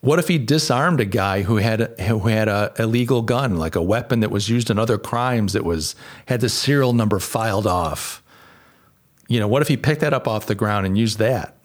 What 0.00 0.18
if 0.18 0.28
he 0.28 0.38
disarmed 0.38 1.00
a 1.00 1.04
guy 1.04 1.42
who 1.42 1.56
had 1.56 1.80
a, 1.80 2.02
who 2.02 2.28
had 2.28 2.48
a 2.48 2.72
illegal 2.78 3.22
gun, 3.22 3.56
like 3.56 3.76
a 3.76 3.82
weapon 3.82 4.20
that 4.20 4.30
was 4.30 4.48
used 4.48 4.70
in 4.70 4.78
other 4.78 4.98
crimes 4.98 5.52
that 5.52 5.64
was 5.64 5.94
had 6.26 6.40
the 6.40 6.48
serial 6.48 6.92
number 6.92 7.18
filed 7.18 7.66
off? 7.66 8.22
You 9.28 9.40
know, 9.40 9.48
what 9.48 9.62
if 9.62 9.68
he 9.68 9.76
picked 9.76 10.00
that 10.00 10.12
up 10.12 10.26
off 10.26 10.46
the 10.46 10.54
ground 10.54 10.86
and 10.86 10.98
used 10.98 11.18
that? 11.18 11.56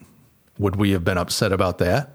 Would 0.58 0.76
we 0.76 0.92
have 0.92 1.04
been 1.04 1.18
upset 1.18 1.52
about 1.52 1.78
that? 1.78 2.14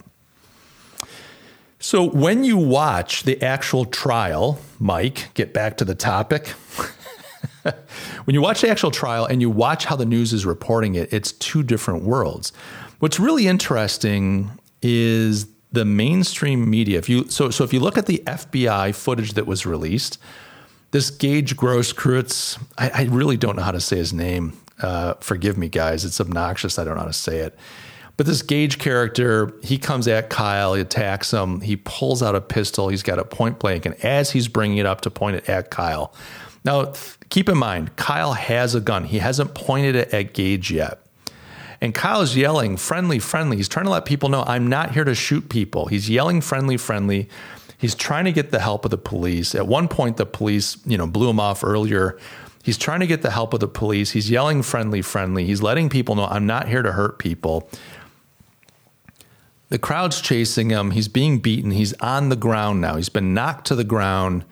So 1.80 2.10
when 2.10 2.46
you 2.46 2.58
watch 2.58 3.24
the 3.24 3.42
actual 3.42 3.84
trial, 3.84 4.60
Mike, 4.80 5.34
get 5.34 5.54
back 5.54 5.76
to 5.78 5.86
the 5.86 5.96
topic. 5.96 6.54
when 8.26 8.34
you 8.34 8.42
watch 8.42 8.62
the 8.62 8.70
actual 8.70 8.92
trial 8.92 9.26
and 9.26 9.42
you 9.42 9.50
watch 9.50 9.86
how 9.86 9.96
the 9.96 10.06
news 10.06 10.34
is 10.34 10.46
reporting 10.46 10.96
it, 10.96 11.12
it's 11.14 11.32
two 11.34 11.64
different 11.64 12.04
worlds. 12.04 12.52
What's 13.00 13.20
really 13.20 13.48
interesting 13.48 14.52
is 14.82 15.48
the 15.72 15.86
mainstream 15.86 16.70
media. 16.70 17.00
If 17.00 17.10
you 17.10 17.28
so 17.30 17.50
so 17.50 17.64
if 17.64 17.74
you 17.74 17.80
look 17.80 17.98
at 17.98 18.06
the 18.06 18.22
FBI 18.26 18.96
footage 18.96 19.34
that 19.34 19.48
was 19.48 19.66
released, 19.66 20.20
this 20.92 21.10
Gaige 21.10 21.56
Grosskreutz, 21.56 22.62
I, 22.78 22.90
I 22.90 23.04
really 23.06 23.38
don't 23.38 23.56
know 23.56 23.64
how 23.64 23.72
to 23.72 23.82
say 23.82 23.98
his 23.98 24.14
name. 24.14 24.58
Uh, 24.82 25.16
forgive 25.16 25.58
me, 25.58 25.70
guys. 25.70 26.06
It's 26.06 26.22
obnoxious. 26.22 26.78
I 26.78 26.84
don't 26.84 26.96
know 26.96 27.02
how 27.02 27.08
to 27.08 27.14
say 27.14 27.40
it. 27.40 27.58
But 28.16 28.28
this 28.28 28.44
Gaige 28.44 28.78
character, 28.78 29.54
he 29.64 29.80
comes 29.80 30.08
at 30.08 30.30
Kyle, 30.30 30.76
he 30.76 30.82
attacks 30.82 31.34
him, 31.34 31.62
he 31.62 31.78
pulls 31.78 32.22
out 32.22 32.36
a 32.36 32.42
pistol, 32.42 32.90
he's 32.90 33.02
got 33.02 33.18
a 33.18 33.26
point 33.26 33.58
blank, 33.58 33.88
and 33.88 33.96
as 34.06 34.30
he's 34.30 34.48
bringing 34.48 34.78
it 34.78 34.86
up 34.86 35.02
to 35.02 35.10
point 35.10 35.38
it 35.38 35.50
at 35.50 35.72
Kyle. 35.72 36.14
Now, 36.66 36.94
keep 37.30 37.50
in 37.50 37.58
mind, 37.58 37.96
Kyle 37.96 38.34
has 38.34 38.74
a 38.76 38.80
gun. 38.80 39.06
He 39.06 39.20
hasn't 39.20 39.54
pointed 39.54 39.96
it 39.96 40.14
at 40.14 40.34
Gaige 40.34 40.72
yet. 40.72 41.00
And 41.82 41.94
Kyle's 41.94 42.36
yelling, 42.36 42.78
friendly, 42.78 43.20
friendly. 43.20 43.58
He's 43.58 43.68
trying 43.68 43.86
to 43.86 43.92
let 43.92 44.06
people 44.06 44.30
know, 44.30 44.44
I'm 44.48 44.68
not 44.68 44.92
here 44.92 45.04
to 45.04 45.14
shoot 45.14 45.50
people. 45.50 45.88
He's 45.88 46.10
yelling, 46.10 46.40
friendly, 46.40 46.78
friendly. 46.78 47.28
He's 47.78 47.96
trying 47.96 48.24
to 48.24 48.32
get 48.32 48.52
the 48.52 48.62
help 48.62 48.86
of 48.86 48.92
the 48.92 48.98
police. 48.98 49.54
At 49.54 49.68
one 49.68 49.90
point, 49.90 50.16
the 50.16 50.26
police, 50.26 50.78
you 50.86 50.98
know, 50.98 51.06
blew 51.06 51.30
him 51.30 51.42
off 51.42 51.62
earlier. 51.62 52.18
He's 52.64 52.78
trying 52.78 53.02
to 53.02 53.08
get 53.08 53.22
the 53.22 53.32
help 53.32 53.54
of 53.54 53.60
the 53.60 53.68
police. 53.68 54.12
He's 54.12 54.32
yelling, 54.32 54.62
friendly, 54.62 55.02
friendly. 55.02 55.46
He's 55.46 55.62
letting 55.62 55.90
people 55.90 56.16
know, 56.16 56.28
I'm 56.28 56.46
not 56.46 56.70
here 56.70 56.82
to 56.82 56.94
hurt 56.94 57.20
people. 57.20 57.70
The 59.68 59.78
crowd's 59.78 60.22
chasing 60.22 60.70
him. 60.70 60.92
He's 60.92 61.10
being 61.10 61.40
beaten. 61.40 61.72
He's 61.72 61.92
on 61.96 62.30
the 62.30 62.38
ground 62.38 62.80
now. 62.80 62.96
He's 62.96 63.10
been 63.10 63.34
knocked 63.34 63.68
to 63.68 63.76
the 63.76 63.84
ground. 63.84 64.46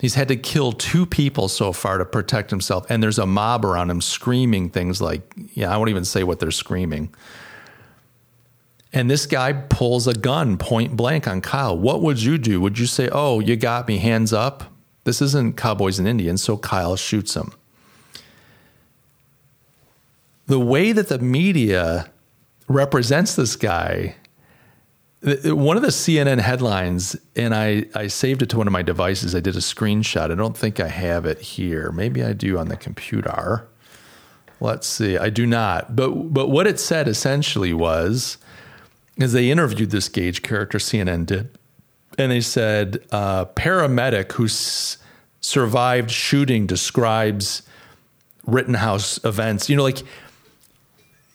He's 0.00 0.14
had 0.14 0.28
to 0.28 0.36
kill 0.36 0.72
two 0.72 1.04
people 1.04 1.48
so 1.48 1.74
far 1.74 1.98
to 1.98 2.06
protect 2.06 2.48
himself. 2.48 2.86
And 2.88 3.02
there's 3.02 3.18
a 3.18 3.26
mob 3.26 3.66
around 3.66 3.90
him 3.90 4.00
screaming 4.00 4.70
things 4.70 5.02
like, 5.02 5.34
yeah, 5.52 5.72
I 5.72 5.76
won't 5.76 5.90
even 5.90 6.06
say 6.06 6.22
what 6.22 6.40
they're 6.40 6.50
screaming. 6.50 7.14
And 8.94 9.10
this 9.10 9.26
guy 9.26 9.52
pulls 9.52 10.06
a 10.06 10.14
gun 10.14 10.56
point 10.56 10.96
blank 10.96 11.28
on 11.28 11.42
Kyle. 11.42 11.76
What 11.78 12.00
would 12.00 12.22
you 12.22 12.38
do? 12.38 12.62
Would 12.62 12.78
you 12.78 12.86
say, 12.86 13.10
oh, 13.12 13.40
you 13.40 13.56
got 13.56 13.86
me, 13.86 13.98
hands 13.98 14.32
up? 14.32 14.64
This 15.04 15.20
isn't 15.20 15.58
Cowboys 15.58 15.98
and 15.98 16.08
Indians. 16.08 16.42
So 16.42 16.56
Kyle 16.56 16.96
shoots 16.96 17.36
him. 17.36 17.52
The 20.46 20.58
way 20.58 20.92
that 20.92 21.08
the 21.08 21.18
media 21.18 22.10
represents 22.68 23.36
this 23.36 23.54
guy 23.54 24.16
one 25.22 25.76
of 25.76 25.82
the 25.82 25.88
CNN 25.88 26.40
headlines, 26.40 27.14
and 27.36 27.54
I, 27.54 27.84
I 27.94 28.06
saved 28.06 28.42
it 28.42 28.48
to 28.50 28.58
one 28.58 28.66
of 28.66 28.72
my 28.72 28.82
devices. 28.82 29.34
I 29.34 29.40
did 29.40 29.54
a 29.54 29.60
screenshot. 29.60 30.30
I 30.30 30.34
don't 30.34 30.56
think 30.56 30.80
I 30.80 30.88
have 30.88 31.26
it 31.26 31.40
here. 31.40 31.92
Maybe 31.92 32.24
I 32.24 32.32
do 32.32 32.56
on 32.58 32.68
the 32.68 32.76
computer. 32.76 33.68
Let's 34.60 34.86
see. 34.86 35.18
I 35.18 35.28
do 35.28 35.46
not. 35.46 35.94
But 35.94 36.32
but 36.32 36.48
what 36.48 36.66
it 36.66 36.80
said 36.80 37.06
essentially 37.06 37.74
was, 37.74 38.38
is 39.18 39.32
they 39.32 39.50
interviewed 39.50 39.90
this 39.90 40.08
Gaige 40.08 40.42
character, 40.42 40.78
CNN 40.78 41.26
did, 41.26 41.50
and 42.18 42.32
they 42.32 42.40
said 42.40 43.04
uh, 43.12 43.44
paramedic 43.44 44.32
who 44.32 44.46
s- 44.46 44.96
survived 45.40 46.10
shooting 46.10 46.66
describes 46.66 47.62
Rittenhouse 48.46 49.22
events. 49.24 49.68
You 49.68 49.76
know, 49.76 49.82
like 49.82 50.02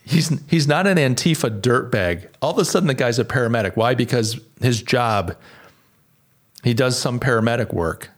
he's 0.05 0.31
he's 0.49 0.67
not 0.67 0.87
an 0.87 0.97
Antifa 0.97 1.61
dirtbag. 1.61 2.27
All 2.41 2.51
of 2.51 2.57
a 2.57 2.65
sudden, 2.65 2.87
the 2.87 2.93
guy's 2.93 3.19
a 3.19 3.25
paramedic. 3.25 3.75
Why? 3.75 3.95
Because 3.95 4.39
his 4.61 4.81
job, 4.81 5.35
he 6.63 6.73
does 6.73 6.97
some 6.97 7.19
paramedic 7.19 7.73
work. 7.73 8.09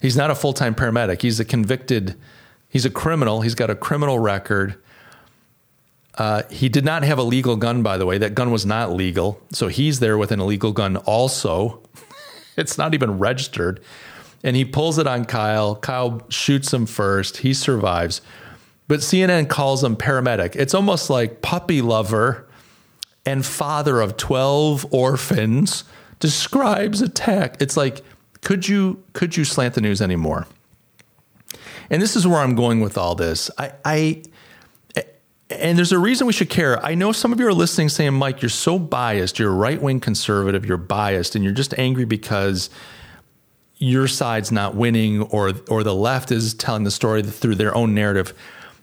He's 0.00 0.16
not 0.16 0.30
a 0.30 0.34
full 0.34 0.52
time 0.52 0.74
paramedic. 0.74 1.22
He's 1.22 1.38
a 1.38 1.44
convicted. 1.44 2.16
He's 2.68 2.84
a 2.84 2.90
criminal. 2.90 3.42
He's 3.42 3.54
got 3.54 3.70
a 3.70 3.74
criminal 3.74 4.18
record. 4.18 4.76
Uh, 6.18 6.42
he 6.50 6.68
did 6.68 6.84
not 6.84 7.02
have 7.02 7.18
a 7.18 7.22
legal 7.22 7.56
gun, 7.56 7.82
by 7.82 7.98
the 7.98 8.06
way. 8.06 8.16
That 8.16 8.34
gun 8.34 8.50
was 8.50 8.64
not 8.64 8.92
legal. 8.92 9.40
So 9.52 9.68
he's 9.68 10.00
there 10.00 10.16
with 10.16 10.32
an 10.32 10.40
illegal 10.40 10.72
gun 10.72 10.96
also. 10.96 11.82
it's 12.56 12.78
not 12.78 12.94
even 12.94 13.18
registered. 13.18 13.80
And 14.42 14.56
he 14.56 14.64
pulls 14.64 14.98
it 14.98 15.06
on 15.06 15.26
Kyle. 15.26 15.76
Kyle 15.76 16.22
shoots 16.28 16.72
him 16.72 16.86
first. 16.86 17.38
He 17.38 17.52
survives. 17.52 18.22
But 18.88 19.00
CNN 19.00 19.48
calls 19.48 19.82
him 19.82 19.96
paramedic. 19.96 20.54
It's 20.54 20.74
almost 20.74 21.10
like 21.10 21.42
puppy 21.42 21.82
lover 21.82 22.46
and 23.24 23.44
father 23.44 24.00
of 24.00 24.16
12 24.16 24.86
orphans 24.92 25.84
describes 26.20 27.02
attack. 27.02 27.56
It's 27.60 27.76
like, 27.76 28.02
could 28.42 28.68
you 28.68 29.02
could 29.12 29.36
you 29.36 29.44
slant 29.44 29.74
the 29.74 29.80
news 29.80 30.00
anymore? 30.00 30.46
And 31.90 32.00
this 32.00 32.16
is 32.16 32.26
where 32.26 32.38
I'm 32.38 32.54
going 32.54 32.80
with 32.80 32.96
all 32.96 33.14
this. 33.14 33.50
I, 33.58 33.72
I 33.84 34.22
and 35.50 35.78
there's 35.78 35.92
a 35.92 35.98
reason 35.98 36.26
we 36.26 36.32
should 36.32 36.50
care. 36.50 36.84
I 36.84 36.94
know 36.94 37.12
some 37.12 37.32
of 37.32 37.38
you 37.38 37.46
are 37.46 37.52
listening 37.52 37.88
saying, 37.88 38.14
Mike, 38.14 38.42
you're 38.42 38.48
so 38.48 38.78
biased. 38.78 39.38
You're 39.38 39.52
right 39.52 39.80
wing 39.80 40.00
conservative. 40.00 40.66
You're 40.66 40.76
biased, 40.76 41.34
and 41.34 41.44
you're 41.44 41.54
just 41.54 41.76
angry 41.78 42.04
because 42.04 42.68
your 43.76 44.08
side's 44.08 44.50
not 44.50 44.74
winning, 44.74 45.22
or 45.22 45.52
or 45.68 45.84
the 45.84 45.94
left 45.94 46.32
is 46.32 46.54
telling 46.54 46.84
the 46.84 46.90
story 46.90 47.22
through 47.22 47.56
their 47.56 47.74
own 47.74 47.94
narrative. 47.94 48.34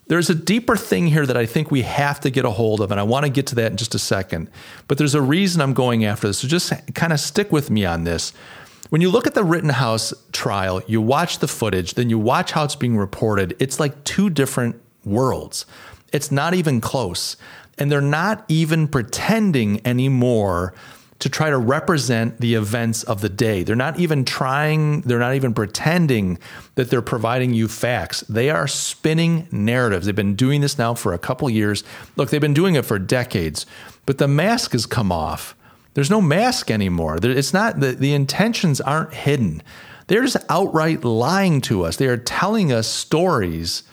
There's 0.07 0.29
a 0.29 0.35
deeper 0.35 0.75
thing 0.75 1.07
here 1.07 1.25
that 1.25 1.37
I 1.37 1.45
think 1.45 1.71
we 1.71 1.83
have 1.83 2.19
to 2.21 2.29
get 2.29 2.43
a 2.43 2.49
hold 2.49 2.81
of, 2.81 2.91
and 2.91 2.99
I 2.99 3.03
want 3.03 3.25
to 3.25 3.31
get 3.31 3.47
to 3.47 3.55
that 3.55 3.71
in 3.71 3.77
just 3.77 3.95
a 3.95 3.99
second. 3.99 4.49
But 4.87 4.97
there's 4.97 5.15
a 5.15 5.21
reason 5.21 5.61
I'm 5.61 5.73
going 5.73 6.03
after 6.03 6.27
this. 6.27 6.39
So 6.39 6.47
just 6.47 6.73
kind 6.93 7.13
of 7.13 7.19
stick 7.19 7.51
with 7.51 7.71
me 7.71 7.85
on 7.85 8.03
this. 8.03 8.33
when 8.89 9.01
you 9.01 9.09
look 9.09 9.25
at 9.25 9.33
the 9.33 9.43
Rittenhouse 9.43 10.13
trial, 10.33 10.81
you 10.85 11.01
watch 11.01 11.39
the 11.39 11.47
footage, 11.47 11.95
then 11.95 12.11
you 12.11 12.19
watch 12.19 12.51
how 12.51 12.63
it's 12.63 12.75
being 12.75 12.95
reported. 12.95 13.55
It's 13.59 13.79
like 13.79 14.03
two 14.03 14.29
different 14.29 14.79
worlds. 15.03 15.65
It's 16.11 16.31
not 16.31 16.53
even 16.53 16.79
close. 16.79 17.35
And 17.79 17.91
they're 17.91 18.01
not 18.01 18.45
even 18.49 18.87
pretending 18.87 19.81
anymore 19.83 20.75
to 21.23 21.29
try 21.29 21.49
to 21.49 21.57
represent 21.57 22.41
the 22.41 22.53
events 22.53 23.01
of 23.03 23.21
the 23.21 23.29
day. 23.29 23.63
They're 23.63 23.77
not 23.77 23.97
even 23.97 24.25
trying, 24.25 25.03
they're 25.03 25.19
not 25.19 25.35
even 25.35 25.53
pretending 25.53 26.37
that 26.75 26.89
they're 26.89 27.01
providing 27.01 27.53
you 27.53 27.69
facts. 27.69 28.25
They 28.27 28.49
are 28.49 28.67
spinning 28.67 29.47
narratives. 29.49 30.05
They've 30.05 30.13
been 30.13 30.35
doing 30.35 30.59
this 30.59 30.77
now 30.77 30.95
for 30.95 31.13
a 31.13 31.17
couple 31.17 31.49
years. 31.49 31.85
Look, 32.17 32.29
they've 32.29 32.41
been 32.41 32.53
doing 32.53 32.75
it 32.75 32.83
for 32.83 32.99
decades, 32.99 33.65
but 34.05 34.17
the 34.17 34.27
mask 34.27 34.73
has 34.73 34.85
come 34.85 35.13
off. 35.13 35.55
There's 35.93 36.09
no 36.09 36.19
mask 36.19 36.69
anymore. 36.69 37.17
It's 37.23 37.53
not 37.53 37.79
the, 37.79 37.93
the 37.93 38.13
intentions 38.13 38.81
aren't 38.81 39.13
hidden. 39.13 39.63
They're 40.07 40.23
just 40.23 40.35
outright 40.49 41.05
lying 41.05 41.61
to 41.61 41.85
us. 41.85 41.95
They 41.95 42.07
are 42.07 42.17
telling 42.17 42.73
us 42.73 42.85
stories 42.85 43.83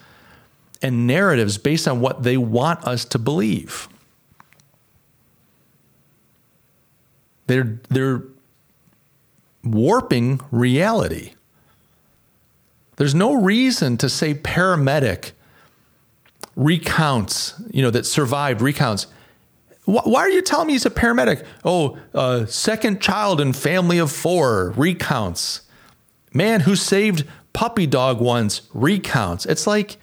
and 0.83 1.07
narratives 1.07 1.59
based 1.59 1.87
on 1.87 2.01
what 2.01 2.25
they 2.25 2.37
want 2.37 2.85
us 2.85 3.05
to 3.05 3.21
believe. 3.21 3.88
They're 7.51 7.81
they're 7.89 8.23
warping 9.65 10.41
reality. 10.53 11.33
There's 12.95 13.13
no 13.13 13.35
reason 13.35 13.97
to 13.97 14.09
say 14.09 14.35
paramedic 14.35 15.33
recounts, 16.55 17.61
you 17.73 17.83
know, 17.83 17.91
that 17.91 18.07
survived 18.07 18.61
recounts 18.61 19.09
why 19.85 20.21
are 20.21 20.31
you 20.31 20.43
telling 20.43 20.69
me 20.69 20.75
he's 20.75 20.87
a 20.87 20.91
paramedic? 20.91 21.45
Oh, 21.65 21.99
uh, 22.15 22.47
second 22.47 23.01
child 23.01 23.41
in 23.41 23.53
family 23.53 23.99
of 23.99 24.13
four 24.13 24.71
recounts. 24.77 25.63
Man 26.33 26.61
who 26.61 26.77
saved 26.77 27.27
puppy 27.53 27.89
dog 27.89 28.21
once 28.21 28.63
recounts. 28.73 29.47
It's 29.47 29.67
like, 29.67 29.97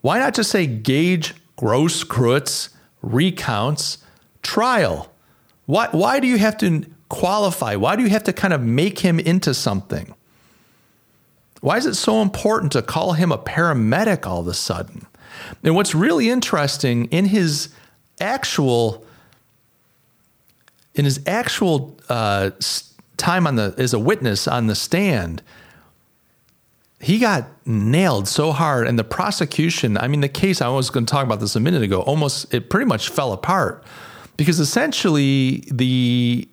why 0.00 0.18
not 0.18 0.34
just 0.34 0.50
say 0.50 0.66
Gaige 0.66 1.34
gross 1.54 2.02
Grosskreutz 2.02 2.70
recounts 3.02 3.98
trial? 4.42 5.09
Why, 5.70 5.86
why 5.92 6.18
do 6.18 6.26
you 6.26 6.36
have 6.38 6.58
to 6.58 6.84
qualify? 7.08 7.76
Why 7.76 7.94
do 7.94 8.02
you 8.02 8.08
have 8.08 8.24
to 8.24 8.32
kind 8.32 8.52
of 8.52 8.60
make 8.60 8.98
him 8.98 9.20
into 9.20 9.54
something? 9.54 10.12
Why 11.60 11.76
is 11.76 11.86
it 11.86 11.94
so 11.94 12.22
important 12.22 12.72
to 12.72 12.82
call 12.82 13.12
him 13.12 13.30
a 13.30 13.38
paramedic 13.38 14.26
all 14.26 14.40
of 14.40 14.48
a 14.48 14.54
sudden? 14.54 15.06
And 15.62 15.76
what's 15.76 15.94
really 15.94 16.28
interesting 16.28 17.04
in 17.12 17.26
his 17.26 17.68
actual 18.18 19.06
in 20.96 21.04
his 21.04 21.20
actual 21.24 21.96
uh, 22.08 22.50
time 23.16 23.46
on 23.46 23.54
the 23.54 23.72
as 23.78 23.94
a 23.94 23.98
witness 24.00 24.48
on 24.48 24.66
the 24.66 24.74
stand, 24.74 25.40
he 27.00 27.20
got 27.20 27.46
nailed 27.64 28.26
so 28.26 28.50
hard, 28.50 28.88
and 28.88 28.98
the 28.98 29.04
prosecution. 29.04 29.96
I 29.96 30.08
mean, 30.08 30.20
the 30.20 30.28
case 30.28 30.60
I 30.60 30.68
was 30.68 30.90
going 30.90 31.06
to 31.06 31.10
talk 31.10 31.24
about 31.24 31.38
this 31.38 31.54
a 31.54 31.60
minute 31.60 31.82
ago. 31.82 32.00
Almost, 32.00 32.52
it 32.52 32.70
pretty 32.70 32.86
much 32.86 33.08
fell 33.08 33.32
apart 33.32 33.84
because 34.40 34.58
essentially 34.58 35.64
the 35.70 36.48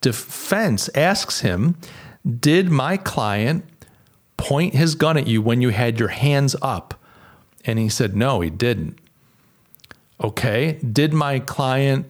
defense 0.00 0.90
asks 0.96 1.42
him, 1.42 1.76
"Did 2.40 2.68
my 2.68 2.96
client 2.96 3.64
point 4.36 4.74
his 4.74 4.96
gun 4.96 5.16
at 5.16 5.28
you 5.28 5.40
when 5.40 5.62
you 5.62 5.68
had 5.68 6.00
your 6.00 6.08
hands 6.08 6.56
up?" 6.62 7.00
And 7.64 7.78
he 7.78 7.88
said, 7.88 8.16
"No, 8.16 8.40
he 8.40 8.50
didn't." 8.50 8.98
Okay. 10.20 10.80
Did 10.82 11.14
my 11.14 11.38
client 11.38 12.06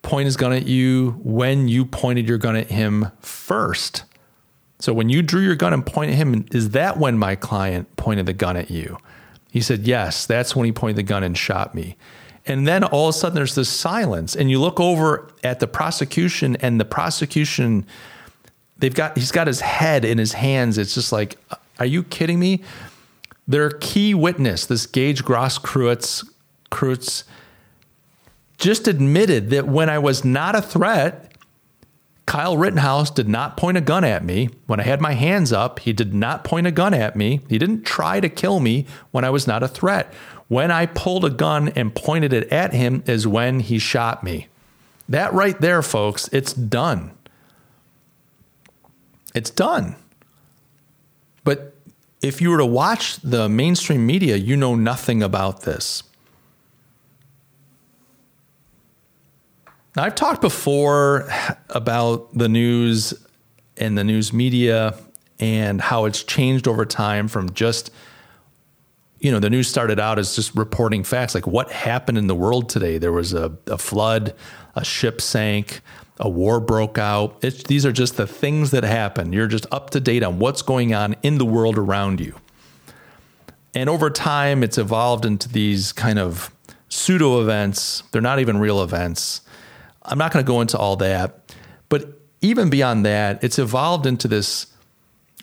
point 0.00 0.24
his 0.24 0.38
gun 0.38 0.54
at 0.54 0.66
you 0.66 1.20
when 1.22 1.68
you 1.68 1.84
pointed 1.84 2.26
your 2.26 2.38
gun 2.38 2.56
at 2.56 2.68
him 2.68 3.08
first? 3.20 4.04
So 4.78 4.94
when 4.94 5.10
you 5.10 5.20
drew 5.20 5.42
your 5.42 5.54
gun 5.54 5.74
and 5.74 5.84
pointed 5.84 6.14
at 6.14 6.16
him, 6.16 6.46
is 6.50 6.70
that 6.70 6.96
when 6.96 7.18
my 7.18 7.36
client 7.36 7.94
pointed 7.96 8.24
the 8.24 8.32
gun 8.32 8.56
at 8.56 8.70
you? 8.70 8.96
He 9.50 9.60
said, 9.60 9.86
Yes, 9.86 10.24
that's 10.24 10.56
when 10.56 10.64
he 10.64 10.72
pointed 10.72 10.96
the 10.96 11.02
gun 11.02 11.22
and 11.22 11.36
shot 11.36 11.74
me. 11.74 11.98
And 12.46 12.66
then 12.66 12.84
all 12.84 13.08
of 13.08 13.14
a 13.14 13.18
sudden 13.18 13.34
there's 13.34 13.54
this 13.54 13.68
silence. 13.68 14.36
And 14.36 14.50
you 14.50 14.60
look 14.60 14.78
over 14.78 15.28
at 15.42 15.60
the 15.60 15.66
prosecution, 15.66 16.56
and 16.56 16.78
the 16.78 16.84
prosecution, 16.84 17.86
they've 18.78 18.94
got 18.94 19.16
he's 19.16 19.32
got 19.32 19.46
his 19.46 19.60
head 19.60 20.04
in 20.04 20.18
his 20.18 20.34
hands. 20.34 20.78
It's 20.78 20.94
just 20.94 21.12
like, 21.12 21.38
are 21.78 21.86
you 21.86 22.02
kidding 22.02 22.38
me? 22.38 22.62
Their 23.46 23.70
key 23.70 24.14
witness, 24.14 24.66
this 24.66 24.86
Gaige 24.86 25.22
Grosskreutz 25.22 26.28
Kreutz 26.70 27.24
just 28.58 28.88
admitted 28.88 29.50
that 29.50 29.66
when 29.66 29.88
I 29.88 29.98
was 29.98 30.24
not 30.24 30.54
a 30.54 30.62
threat, 30.62 31.32
Kyle 32.26 32.56
Rittenhouse 32.56 33.10
did 33.10 33.28
not 33.28 33.56
point 33.56 33.76
a 33.76 33.80
gun 33.80 34.02
at 34.04 34.24
me. 34.24 34.48
When 34.66 34.80
I 34.80 34.84
had 34.84 35.00
my 35.00 35.12
hands 35.12 35.52
up, 35.52 35.80
he 35.80 35.92
did 35.92 36.14
not 36.14 36.42
point 36.42 36.66
a 36.66 36.70
gun 36.70 36.94
at 36.94 37.16
me. 37.16 37.40
He 37.48 37.58
didn't 37.58 37.84
try 37.84 38.20
to 38.20 38.28
kill 38.28 38.60
me 38.60 38.86
when 39.10 39.24
I 39.24 39.30
was 39.30 39.46
not 39.46 39.62
a 39.62 39.68
threat. 39.68 40.12
When 40.48 40.70
I 40.70 40.86
pulled 40.86 41.24
a 41.24 41.30
gun 41.30 41.68
and 41.70 41.94
pointed 41.94 42.32
it 42.32 42.52
at 42.52 42.72
him 42.72 43.02
is 43.06 43.26
when 43.26 43.60
he 43.60 43.78
shot 43.78 44.22
me. 44.22 44.48
That 45.08 45.32
right 45.32 45.58
there, 45.60 45.82
folks, 45.82 46.28
it's 46.32 46.52
done. 46.52 47.12
It's 49.34 49.50
done. 49.50 49.96
But 51.44 51.74
if 52.22 52.40
you 52.40 52.50
were 52.50 52.58
to 52.58 52.66
watch 52.66 53.16
the 53.16 53.48
mainstream 53.48 54.06
media, 54.06 54.36
you 54.36 54.56
know 54.56 54.74
nothing 54.74 55.22
about 55.22 55.62
this. 55.62 56.02
Now, 59.96 60.04
I've 60.04 60.14
talked 60.14 60.40
before 60.40 61.28
about 61.68 62.36
the 62.36 62.48
news 62.48 63.14
and 63.76 63.96
the 63.96 64.04
news 64.04 64.32
media 64.32 64.96
and 65.38 65.80
how 65.80 66.04
it's 66.06 66.22
changed 66.22 66.66
over 66.66 66.84
time 66.84 67.28
from 67.28 67.52
just, 67.52 67.90
you 69.18 69.30
know, 69.30 69.38
the 69.38 69.50
news 69.50 69.68
started 69.68 69.98
out 69.98 70.18
as 70.18 70.34
just 70.34 70.54
reporting 70.54 71.04
facts 71.04 71.34
like 71.34 71.46
what 71.46 71.70
happened 71.70 72.18
in 72.18 72.26
the 72.26 72.34
world 72.34 72.68
today. 72.68 72.98
There 72.98 73.12
was 73.12 73.32
a, 73.32 73.56
a 73.66 73.78
flood, 73.78 74.34
a 74.74 74.84
ship 74.84 75.20
sank, 75.20 75.80
a 76.18 76.28
war 76.28 76.60
broke 76.60 76.98
out. 76.98 77.38
It's, 77.42 77.62
these 77.62 77.86
are 77.86 77.92
just 77.92 78.16
the 78.16 78.26
things 78.26 78.70
that 78.72 78.84
happen. 78.84 79.32
You're 79.32 79.46
just 79.46 79.66
up 79.72 79.90
to 79.90 80.00
date 80.00 80.22
on 80.22 80.38
what's 80.38 80.62
going 80.62 80.94
on 80.94 81.16
in 81.22 81.38
the 81.38 81.46
world 81.46 81.78
around 81.78 82.20
you. 82.20 82.36
And 83.74 83.88
over 83.88 84.10
time, 84.10 84.62
it's 84.62 84.78
evolved 84.78 85.24
into 85.24 85.48
these 85.48 85.92
kind 85.92 86.18
of 86.18 86.54
pseudo 86.88 87.40
events. 87.40 88.02
They're 88.12 88.22
not 88.22 88.38
even 88.38 88.58
real 88.58 88.82
events 88.82 89.40
I'm 90.04 90.18
not 90.18 90.32
going 90.32 90.44
to 90.44 90.46
go 90.46 90.60
into 90.60 90.76
all 90.76 90.96
that, 90.96 91.52
but 91.88 92.20
even 92.40 92.68
beyond 92.68 93.06
that, 93.06 93.42
it's 93.42 93.58
evolved 93.58 94.06
into 94.06 94.28
this. 94.28 94.66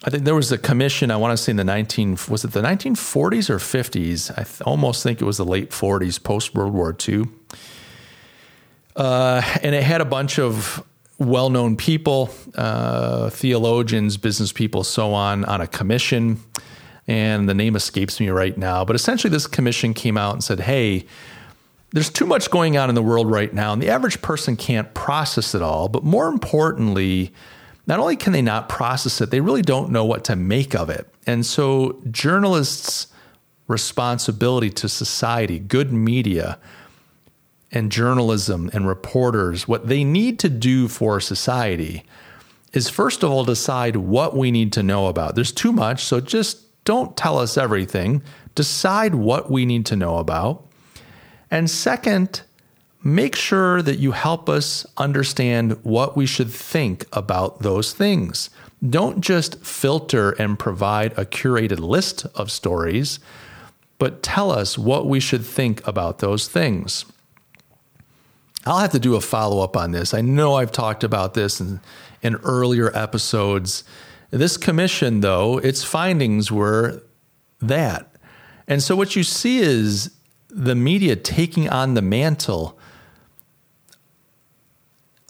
I 0.03 0.09
think 0.09 0.23
there 0.23 0.33
was 0.33 0.51
a 0.51 0.57
commission. 0.57 1.11
I 1.11 1.17
want 1.17 1.37
to 1.37 1.41
say 1.41 1.51
in 1.51 1.57
the 1.57 1.63
19 1.63 2.17
was 2.27 2.43
it 2.43 2.51
the 2.51 2.61
1940s 2.61 3.49
or 3.49 3.57
50s? 3.57 4.31
I 4.31 4.43
th- 4.43 4.61
almost 4.61 5.03
think 5.03 5.21
it 5.21 5.25
was 5.25 5.37
the 5.37 5.45
late 5.45 5.69
40s, 5.69 6.21
post 6.21 6.55
World 6.55 6.73
War 6.73 6.95
II, 7.07 7.25
uh, 8.95 9.41
and 9.61 9.75
it 9.75 9.83
had 9.83 10.01
a 10.01 10.05
bunch 10.05 10.39
of 10.39 10.83
well-known 11.19 11.77
people, 11.77 12.31
uh, 12.55 13.29
theologians, 13.29 14.17
business 14.17 14.51
people, 14.51 14.83
so 14.83 15.13
on, 15.13 15.45
on 15.45 15.61
a 15.61 15.67
commission. 15.67 16.41
And 17.07 17.47
the 17.47 17.53
name 17.53 17.75
escapes 17.75 18.19
me 18.19 18.29
right 18.29 18.57
now, 18.57 18.85
but 18.85 18.95
essentially, 18.95 19.29
this 19.29 19.45
commission 19.45 19.93
came 19.93 20.17
out 20.17 20.33
and 20.33 20.43
said, 20.43 20.61
"Hey." 20.61 21.05
there's 21.93 22.09
too 22.09 22.25
much 22.25 22.49
going 22.49 22.77
on 22.77 22.87
in 22.87 22.95
the 22.95 23.01
world 23.01 23.29
right 23.29 23.53
now, 23.53 23.73
and 23.73 23.81
the 23.81 23.89
average 23.89 24.21
person 24.21 24.55
can't 24.55 24.93
process 24.93 25.53
it 25.53 25.61
all. 25.61 25.89
But 25.89 26.05
more 26.05 26.27
importantly, 26.29 27.33
not 27.87 27.99
only 27.99 28.15
can 28.15 28.33
they 28.33 28.41
not 28.41 28.69
process 28.69 29.21
it, 29.21 29.31
they 29.31 29.41
really 29.41 29.61
don't 29.61 29.91
know 29.91 30.05
what 30.05 30.23
to 30.25 30.35
make 30.35 30.75
of 30.75 30.89
it. 30.89 31.07
And 31.25 31.45
so, 31.45 32.01
journalists' 32.09 33.07
responsibility 33.67 34.69
to 34.69 34.89
society, 34.89 35.59
good 35.59 35.91
media, 35.91 36.59
and 37.71 37.91
journalism 37.91 38.69
and 38.73 38.87
reporters, 38.87 39.67
what 39.67 39.87
they 39.87 40.03
need 40.03 40.39
to 40.39 40.49
do 40.49 40.87
for 40.87 41.19
society 41.19 42.03
is 42.73 42.89
first 42.89 43.23
of 43.23 43.31
all 43.31 43.43
decide 43.43 43.95
what 43.95 44.35
we 44.35 44.51
need 44.51 44.73
to 44.73 44.83
know 44.83 45.07
about. 45.07 45.35
There's 45.35 45.51
too 45.51 45.71
much, 45.71 46.03
so 46.03 46.19
just 46.19 46.83
don't 46.83 47.15
tell 47.15 47.37
us 47.37 47.57
everything. 47.57 48.21
Decide 48.55 49.15
what 49.15 49.51
we 49.51 49.65
need 49.65 49.85
to 49.87 49.95
know 49.95 50.17
about. 50.17 50.65
And 51.49 51.69
second, 51.69 52.41
make 53.03 53.35
sure 53.35 53.81
that 53.81 53.99
you 53.99 54.11
help 54.11 54.47
us 54.47 54.85
understand 54.97 55.83
what 55.83 56.15
we 56.15 56.25
should 56.25 56.51
think 56.51 57.05
about 57.13 57.61
those 57.61 57.93
things. 57.93 58.49
Don't 58.87 59.21
just 59.21 59.63
filter 59.63 60.31
and 60.31 60.57
provide 60.57 61.13
a 61.13 61.25
curated 61.25 61.79
list 61.79 62.25
of 62.35 62.51
stories, 62.51 63.19
but 63.97 64.23
tell 64.23 64.51
us 64.51 64.77
what 64.77 65.07
we 65.07 65.19
should 65.19 65.45
think 65.45 65.85
about 65.87 66.19
those 66.19 66.47
things. 66.47 67.05
I'll 68.65 68.79
have 68.79 68.91
to 68.91 68.99
do 68.99 69.15
a 69.15 69.21
follow 69.21 69.63
up 69.63 69.75
on 69.75 69.91
this. 69.91 70.13
I 70.13 70.21
know 70.21 70.55
I've 70.55 70.71
talked 70.71 71.03
about 71.03 71.33
this 71.33 71.59
in, 71.59 71.79
in 72.21 72.35
earlier 72.37 72.95
episodes. 72.95 73.83
This 74.29 74.57
commission, 74.57 75.21
though, 75.21 75.57
its 75.57 75.83
findings 75.83 76.51
were 76.51 77.03
that. 77.59 78.15
And 78.67 78.81
so 78.81 78.95
what 78.95 79.15
you 79.15 79.23
see 79.23 79.59
is 79.59 80.11
the 80.49 80.75
media 80.75 81.15
taking 81.15 81.69
on 81.69 81.95
the 81.95 82.01
mantle 82.01 82.77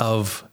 of 0.02 0.44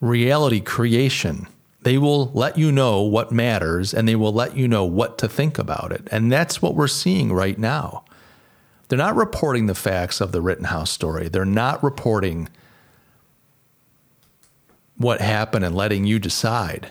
reality 0.00 0.60
creation. 0.60 1.46
They 1.82 1.96
will 1.96 2.32
let 2.32 2.58
you 2.58 2.72
know 2.72 3.00
what 3.02 3.30
matters 3.30 3.94
and 3.94 4.08
they 4.08 4.16
will 4.16 4.32
let 4.32 4.56
you 4.56 4.66
know 4.66 4.84
what 4.84 5.18
to 5.18 5.28
think 5.28 5.56
about 5.56 5.92
it. 5.92 6.08
And 6.10 6.32
that's 6.32 6.60
what 6.60 6.74
we're 6.74 6.88
seeing 6.88 7.32
right 7.32 7.56
now. 7.56 8.04
They're 8.88 8.98
not 8.98 9.14
reporting 9.14 9.66
the 9.66 9.74
facts 9.76 10.20
of 10.20 10.32
the 10.32 10.42
Rittenhouse 10.42 10.90
story. 10.90 11.28
They're 11.28 11.44
not 11.44 11.82
reporting 11.82 12.48
what 14.96 15.20
happened 15.20 15.64
and 15.64 15.74
letting 15.74 16.04
you 16.04 16.18
decide. 16.18 16.90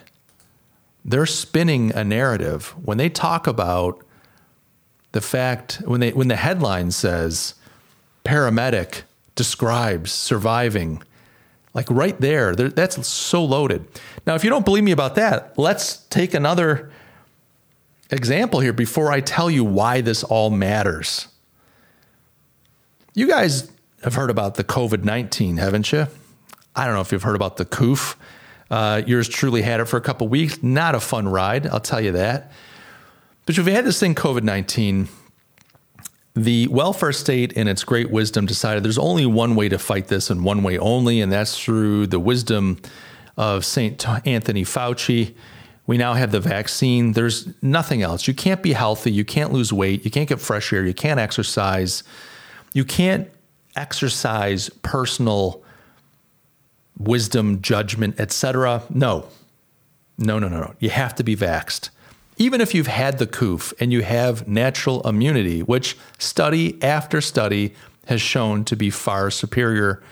They're 1.04 1.26
spinning 1.26 1.92
a 1.94 2.02
narrative. 2.02 2.74
When 2.82 2.96
they 2.96 3.10
talk 3.10 3.46
about 3.46 4.02
the 5.12 5.20
fact, 5.20 5.82
when, 5.84 6.00
they, 6.00 6.12
when 6.12 6.28
the 6.28 6.36
headline 6.36 6.90
says 6.90 7.54
paramedic 8.24 9.02
describes 9.34 10.10
surviving, 10.10 11.02
like 11.72 11.88
right 11.90 12.20
there, 12.20 12.54
that's 12.54 13.06
so 13.06 13.44
loaded. 13.44 13.86
Now, 14.26 14.34
if 14.34 14.42
you 14.42 14.50
don't 14.50 14.64
believe 14.64 14.84
me 14.84 14.90
about 14.90 15.14
that, 15.14 15.56
let's 15.56 15.98
take 16.08 16.34
another 16.34 16.90
example 18.10 18.60
here 18.60 18.72
before 18.72 19.12
I 19.12 19.20
tell 19.20 19.50
you 19.50 19.64
why 19.64 20.00
this 20.00 20.24
all 20.24 20.50
matters. 20.50 21.28
You 23.14 23.28
guys 23.28 23.70
have 24.02 24.14
heard 24.14 24.30
about 24.30 24.56
the 24.56 24.64
COVID 24.64 25.04
19, 25.04 25.58
haven't 25.58 25.92
you? 25.92 26.06
I 26.74 26.86
don't 26.86 26.94
know 26.94 27.00
if 27.00 27.12
you've 27.12 27.22
heard 27.22 27.36
about 27.36 27.56
the 27.56 27.64
COOF. 27.64 28.16
Uh, 28.70 29.02
yours 29.06 29.28
truly 29.28 29.62
had 29.62 29.80
it 29.80 29.86
for 29.86 29.96
a 29.96 30.00
couple 30.00 30.28
weeks. 30.28 30.62
Not 30.62 30.94
a 30.94 31.00
fun 31.00 31.28
ride, 31.28 31.66
I'll 31.66 31.80
tell 31.80 32.00
you 32.00 32.12
that. 32.12 32.52
But 33.46 33.58
if 33.58 33.66
you 33.66 33.72
had 33.72 33.84
this 33.84 33.98
thing, 33.98 34.14
COVID 34.14 34.42
19, 34.42 35.08
the 36.44 36.66
welfare 36.68 37.12
state, 37.12 37.52
in 37.52 37.68
its 37.68 37.84
great 37.84 38.10
wisdom, 38.10 38.46
decided 38.46 38.82
there's 38.82 38.98
only 38.98 39.26
one 39.26 39.54
way 39.54 39.68
to 39.68 39.78
fight 39.78 40.08
this 40.08 40.30
and 40.30 40.44
one 40.44 40.62
way 40.62 40.78
only, 40.78 41.20
and 41.20 41.30
that's 41.30 41.58
through 41.58 42.06
the 42.06 42.20
wisdom 42.20 42.80
of 43.36 43.64
St. 43.64 44.08
Anthony 44.26 44.64
Fauci. 44.64 45.34
We 45.86 45.98
now 45.98 46.14
have 46.14 46.30
the 46.30 46.40
vaccine. 46.40 47.12
There's 47.12 47.48
nothing 47.62 48.02
else. 48.02 48.28
You 48.28 48.34
can't 48.34 48.62
be 48.62 48.72
healthy. 48.72 49.10
You 49.10 49.24
can't 49.24 49.52
lose 49.52 49.72
weight. 49.72 50.04
You 50.04 50.10
can't 50.10 50.28
get 50.28 50.40
fresh 50.40 50.72
air. 50.72 50.84
You 50.84 50.94
can't 50.94 51.18
exercise. 51.18 52.04
You 52.74 52.84
can't 52.84 53.28
exercise 53.74 54.68
personal 54.82 55.62
wisdom, 56.98 57.60
judgment, 57.60 58.20
etc. 58.20 58.82
No. 58.90 59.26
No, 60.16 60.38
no, 60.38 60.48
no, 60.48 60.60
no. 60.60 60.74
You 60.78 60.90
have 60.90 61.14
to 61.16 61.24
be 61.24 61.34
vaxed. 61.34 61.90
Even 62.40 62.62
if 62.62 62.74
you've 62.74 62.86
had 62.86 63.18
the 63.18 63.26
COOF 63.26 63.74
and 63.80 63.92
you 63.92 64.00
have 64.00 64.48
natural 64.48 65.06
immunity, 65.06 65.62
which 65.62 65.94
study 66.16 66.82
after 66.82 67.20
study 67.20 67.74
has 68.06 68.22
shown 68.22 68.64
to 68.64 68.74
be 68.74 68.88
far 68.88 69.30
superior 69.30 70.02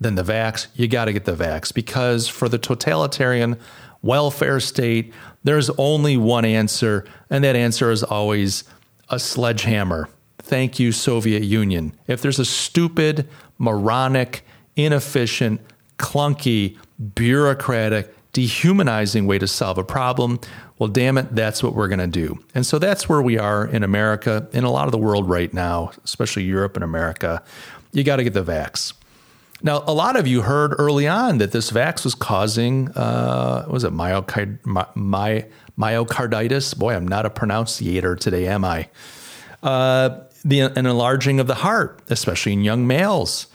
than 0.00 0.14
the 0.14 0.22
vax, 0.22 0.68
you 0.74 0.88
got 0.88 1.04
to 1.04 1.12
get 1.12 1.26
the 1.26 1.36
vax 1.36 1.74
because 1.74 2.26
for 2.26 2.48
the 2.48 2.56
totalitarian 2.56 3.58
welfare 4.00 4.60
state, 4.60 5.12
there's 5.44 5.68
only 5.76 6.16
one 6.16 6.46
answer, 6.46 7.04
and 7.28 7.44
that 7.44 7.54
answer 7.54 7.90
is 7.90 8.02
always 8.02 8.64
a 9.10 9.18
sledgehammer. 9.18 10.08
Thank 10.38 10.80
you, 10.80 10.90
Soviet 10.90 11.42
Union. 11.42 11.94
If 12.06 12.22
there's 12.22 12.38
a 12.38 12.46
stupid, 12.46 13.28
moronic, 13.58 14.42
inefficient, 14.74 15.60
clunky, 15.98 16.78
bureaucratic, 17.14 18.16
dehumanizing 18.34 19.26
way 19.26 19.38
to 19.38 19.46
solve 19.46 19.78
a 19.78 19.84
problem, 19.84 20.38
well, 20.78 20.88
damn 20.88 21.16
it, 21.16 21.34
that's 21.34 21.62
what 21.62 21.74
we're 21.74 21.88
going 21.88 22.00
to 22.00 22.06
do. 22.06 22.38
And 22.54 22.66
so 22.66 22.78
that's 22.78 23.08
where 23.08 23.22
we 23.22 23.38
are 23.38 23.64
in 23.64 23.82
America, 23.82 24.48
in 24.52 24.64
a 24.64 24.70
lot 24.70 24.86
of 24.86 24.92
the 24.92 24.98
world 24.98 25.28
right 25.28 25.54
now, 25.54 25.92
especially 26.04 26.42
Europe 26.42 26.76
and 26.76 26.84
America. 26.84 27.42
You 27.92 28.04
got 28.04 28.16
to 28.16 28.24
get 28.24 28.34
the 28.34 28.44
vax. 28.44 28.92
Now, 29.62 29.84
a 29.86 29.94
lot 29.94 30.16
of 30.16 30.26
you 30.26 30.42
heard 30.42 30.74
early 30.78 31.06
on 31.06 31.38
that 31.38 31.52
this 31.52 31.70
vax 31.70 32.04
was 32.04 32.14
causing, 32.14 32.90
uh, 32.90 33.66
was 33.70 33.84
it 33.84 33.92
myocard- 33.92 34.58
my, 34.66 35.46
myocarditis? 35.78 36.76
Boy, 36.76 36.94
I'm 36.94 37.08
not 37.08 37.24
a 37.24 37.30
pronunciator 37.30 38.16
today, 38.16 38.48
am 38.48 38.64
I? 38.64 38.88
Uh, 39.62 40.18
the, 40.44 40.60
an 40.60 40.86
enlarging 40.86 41.40
of 41.40 41.46
the 41.46 41.54
heart, 41.54 42.02
especially 42.10 42.52
in 42.52 42.64
young 42.64 42.86
males 42.86 43.46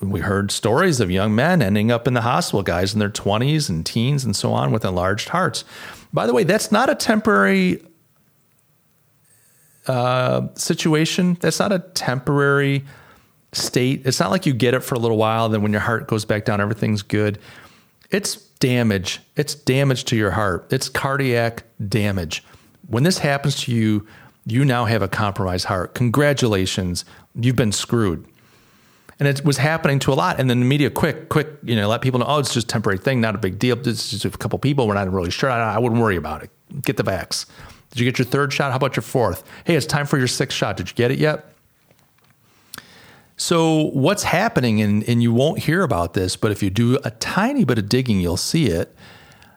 we 0.00 0.20
heard 0.20 0.50
stories 0.50 1.00
of 1.00 1.10
young 1.10 1.34
men 1.34 1.62
ending 1.62 1.90
up 1.90 2.08
in 2.08 2.14
the 2.14 2.22
hospital, 2.22 2.62
guys 2.62 2.92
in 2.92 2.98
their 2.98 3.10
20s 3.10 3.68
and 3.68 3.86
teens 3.86 4.24
and 4.24 4.34
so 4.34 4.52
on 4.52 4.72
with 4.72 4.84
enlarged 4.84 5.28
hearts. 5.28 5.64
By 6.12 6.26
the 6.26 6.34
way, 6.34 6.44
that's 6.44 6.72
not 6.72 6.90
a 6.90 6.94
temporary 6.94 7.82
uh, 9.86 10.48
situation. 10.54 11.36
That's 11.40 11.58
not 11.58 11.72
a 11.72 11.78
temporary 11.78 12.84
state. 13.52 14.02
It's 14.04 14.20
not 14.20 14.30
like 14.30 14.46
you 14.46 14.52
get 14.52 14.74
it 14.74 14.80
for 14.80 14.94
a 14.94 14.98
little 14.98 15.16
while, 15.16 15.48
then 15.48 15.62
when 15.62 15.72
your 15.72 15.80
heart 15.80 16.08
goes 16.08 16.24
back 16.24 16.44
down, 16.44 16.60
everything's 16.60 17.02
good. 17.02 17.38
It's 18.10 18.36
damage. 18.36 19.20
It's 19.36 19.54
damage 19.54 20.04
to 20.06 20.16
your 20.16 20.32
heart. 20.32 20.66
It's 20.70 20.88
cardiac 20.88 21.62
damage. 21.88 22.44
When 22.88 23.04
this 23.04 23.18
happens 23.18 23.62
to 23.62 23.72
you, 23.72 24.06
you 24.44 24.64
now 24.64 24.86
have 24.86 25.02
a 25.02 25.08
compromised 25.08 25.66
heart. 25.66 25.94
Congratulations, 25.94 27.04
you've 27.34 27.56
been 27.56 27.72
screwed 27.72 28.26
and 29.18 29.26
it 29.26 29.44
was 29.44 29.56
happening 29.56 29.98
to 30.00 30.12
a 30.12 30.14
lot. 30.14 30.38
And 30.38 30.48
then 30.48 30.60
the 30.60 30.66
media, 30.66 30.90
quick, 30.90 31.28
quick, 31.28 31.48
you 31.62 31.74
know, 31.74 31.88
let 31.88 32.02
people 32.02 32.20
know, 32.20 32.26
oh, 32.28 32.38
it's 32.38 32.54
just 32.54 32.66
a 32.66 32.68
temporary 32.68 32.98
thing, 32.98 33.20
not 33.20 33.34
a 33.34 33.38
big 33.38 33.58
deal. 33.58 33.76
It's 33.86 34.10
just 34.10 34.24
a 34.24 34.30
couple 34.30 34.58
people. 34.58 34.86
We're 34.86 34.94
not 34.94 35.12
really 35.12 35.30
sure. 35.30 35.50
I, 35.50 35.74
I 35.74 35.78
wouldn't 35.78 36.00
worry 36.00 36.16
about 36.16 36.42
it. 36.42 36.50
Get 36.82 36.96
the 36.96 37.02
vax. 37.02 37.46
Did 37.90 38.00
you 38.00 38.04
get 38.04 38.18
your 38.18 38.26
third 38.26 38.52
shot? 38.52 38.70
How 38.70 38.76
about 38.76 38.96
your 38.96 39.02
fourth? 39.02 39.42
Hey, 39.64 39.74
it's 39.74 39.86
time 39.86 40.06
for 40.06 40.18
your 40.18 40.28
sixth 40.28 40.56
shot. 40.56 40.76
Did 40.76 40.90
you 40.90 40.94
get 40.94 41.10
it 41.10 41.18
yet? 41.18 41.52
So, 43.36 43.90
what's 43.90 44.24
happening, 44.24 44.80
and, 44.82 45.08
and 45.08 45.22
you 45.22 45.32
won't 45.32 45.60
hear 45.60 45.82
about 45.82 46.14
this, 46.14 46.34
but 46.34 46.50
if 46.50 46.60
you 46.60 46.70
do 46.70 46.98
a 47.04 47.12
tiny 47.12 47.64
bit 47.64 47.78
of 47.78 47.88
digging, 47.88 48.20
you'll 48.20 48.36
see 48.36 48.66
it. 48.66 48.94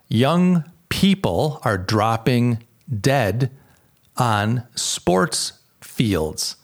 Young 0.08 0.64
people 0.90 1.60
are 1.64 1.80
dropping 1.80 2.64
dead 3.00 3.50
on 4.18 4.64
sports 4.76 5.54
fields. 5.82 6.58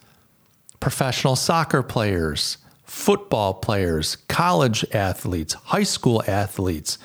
Professional 0.79 1.35
soccer 1.35 1.81
players, 1.81 2.59
football 2.97 3.53
players, 3.53 4.17
college 4.27 4.83
athletes, 4.91 5.53
high 5.53 5.83
school 5.83 6.21
athletes. 6.27 6.97